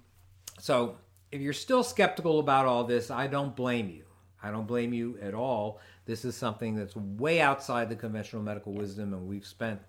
so 0.59 0.97
if 1.31 1.41
you're 1.41 1.53
still 1.53 1.83
skeptical 1.83 2.39
about 2.39 2.65
all 2.65 2.85
this, 2.85 3.11
I 3.11 3.27
don't 3.27 3.55
blame 3.55 3.89
you. 3.89 4.05
I 4.41 4.51
don't 4.51 4.67
blame 4.67 4.93
you 4.93 5.17
at 5.21 5.33
all. 5.33 5.79
This 6.05 6.25
is 6.25 6.35
something 6.35 6.75
that's 6.75 6.95
way 6.95 7.41
outside 7.41 7.89
the 7.89 7.95
conventional 7.95 8.41
medical 8.41 8.73
wisdom, 8.73 9.13
and 9.13 9.27
we've 9.27 9.45
spent 9.45 9.81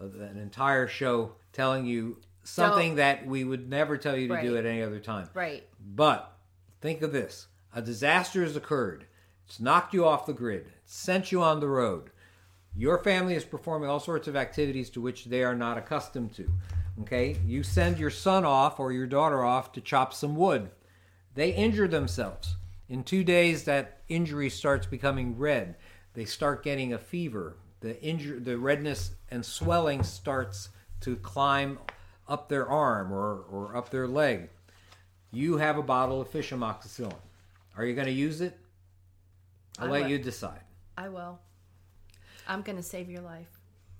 uh, 0.00 0.06
an 0.06 0.38
entire 0.38 0.88
show 0.88 1.32
telling 1.52 1.86
you 1.86 2.18
something 2.42 2.94
that 2.96 3.26
we 3.26 3.44
would 3.44 3.68
never 3.68 3.96
tell 3.96 4.16
you 4.16 4.28
to 4.28 4.40
do 4.40 4.56
at 4.56 4.64
any 4.66 4.82
other 4.82 5.00
time. 5.00 5.28
Right. 5.34 5.66
But 5.94 6.36
think 6.80 7.02
of 7.02 7.12
this 7.12 7.48
a 7.74 7.82
disaster 7.82 8.42
has 8.42 8.56
occurred. 8.56 9.06
It's 9.46 9.60
knocked 9.60 9.94
you 9.94 10.04
off 10.04 10.26
the 10.26 10.32
grid, 10.32 10.66
it's 10.82 10.94
sent 10.94 11.32
you 11.32 11.42
on 11.42 11.60
the 11.60 11.68
road. 11.68 12.10
Your 12.76 12.98
family 12.98 13.34
is 13.34 13.44
performing 13.44 13.88
all 13.88 13.98
sorts 13.98 14.28
of 14.28 14.36
activities 14.36 14.90
to 14.90 15.00
which 15.00 15.24
they 15.24 15.42
are 15.42 15.56
not 15.56 15.76
accustomed 15.76 16.32
to. 16.34 16.48
Okay? 17.02 17.36
You 17.44 17.62
send 17.64 17.98
your 17.98 18.10
son 18.10 18.44
off 18.44 18.78
or 18.78 18.92
your 18.92 19.08
daughter 19.08 19.44
off 19.44 19.72
to 19.72 19.80
chop 19.80 20.14
some 20.14 20.36
wood. 20.36 20.70
They 21.34 21.50
injure 21.50 21.88
themselves. 21.88 22.56
In 22.90 23.04
two 23.04 23.22
days, 23.24 23.64
that 23.64 24.02
injury 24.08 24.50
starts 24.50 24.86
becoming 24.86 25.38
red. 25.38 25.76
They 26.14 26.24
start 26.24 26.62
getting 26.64 26.92
a 26.92 26.98
fever. 26.98 27.56
The 27.80 27.94
injur- 27.94 28.44
the 28.44 28.58
redness 28.58 29.12
and 29.30 29.46
swelling 29.46 30.02
starts 30.02 30.68
to 31.02 31.16
climb 31.16 31.78
up 32.28 32.48
their 32.48 32.68
arm 32.68 33.12
or, 33.12 33.44
or 33.50 33.74
up 33.76 33.90
their 33.90 34.06
leg 34.06 34.50
you 35.32 35.58
have 35.58 35.78
a 35.78 35.82
bottle 35.82 36.20
of 36.20 36.28
fish 36.28 36.50
amoxicillin. 36.50 37.14
Are 37.76 37.84
you 37.84 37.94
going 37.94 38.08
to 38.08 38.12
use 38.12 38.40
it? 38.40 38.58
I'll 39.78 39.86
I 39.86 39.90
let 39.90 40.02
will. 40.02 40.08
you 40.10 40.18
decide. 40.18 40.60
I 40.98 41.08
will. 41.08 41.38
I'm 42.48 42.62
going 42.62 42.76
to 42.76 42.82
save 42.82 43.08
your 43.08 43.20
life. 43.22 43.46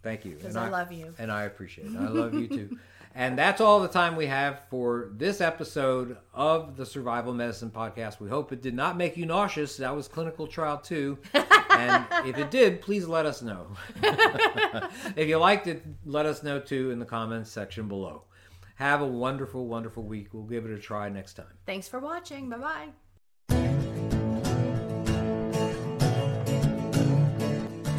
Thank 0.03 0.25
you. 0.25 0.35
'Cause 0.35 0.57
And 0.57 0.59
I 0.59 0.69
love 0.69 0.91
you. 0.91 1.15
And 1.21 1.31
I 1.31 1.45
appreciate 1.45 1.87
it. 1.87 1.97
I 1.97 2.09
love 2.09 2.35
you 2.35 2.49
too. 2.49 2.79
And 3.15 3.37
that's 3.37 3.61
all 3.61 3.81
the 3.81 3.89
time 3.89 4.15
we 4.15 4.27
have 4.27 4.63
for 4.71 5.11
this 5.17 5.41
episode 5.41 6.17
of 6.33 6.77
the 6.77 6.87
Survival 6.87 7.35
Medicine 7.35 7.71
Podcast. 7.71 8.21
We 8.21 8.29
hope 8.29 8.53
it 8.53 8.63
did 8.63 8.75
not 8.75 8.97
make 8.97 9.17
you 9.17 9.27
nauseous. 9.27 9.77
That 9.79 9.95
was 9.95 10.07
clinical 10.07 10.47
trial 10.47 10.79
two. 10.79 11.19
and 11.35 12.07
if 12.25 12.39
it 12.39 12.51
did, 12.51 12.81
please 12.81 13.07
let 13.07 13.27
us 13.27 13.43
know. 13.43 13.67
if 15.17 15.29
you 15.29 15.39
liked 15.39 15.67
it, 15.67 15.85
let 16.05 16.27
us 16.27 16.43
know 16.43 16.61
too 16.61 16.91
in 16.93 16.99
the 16.99 17.05
comments 17.05 17.51
section 17.51 17.89
below. 17.89 18.23
Have 18.77 19.03
a 19.03 19.07
wonderful, 19.07 19.67
wonderful 19.67 20.05
week. 20.05 20.29
We'll 20.33 20.45
give 20.45 20.65
it 20.65 20.71
a 20.71 20.79
try 20.79 21.09
next 21.09 21.35
time. 21.35 21.59
Thanks 21.67 21.89
for 21.89 21.99
watching. 22.01 22.49
Bye 22.49 22.59
bye. 22.59 22.89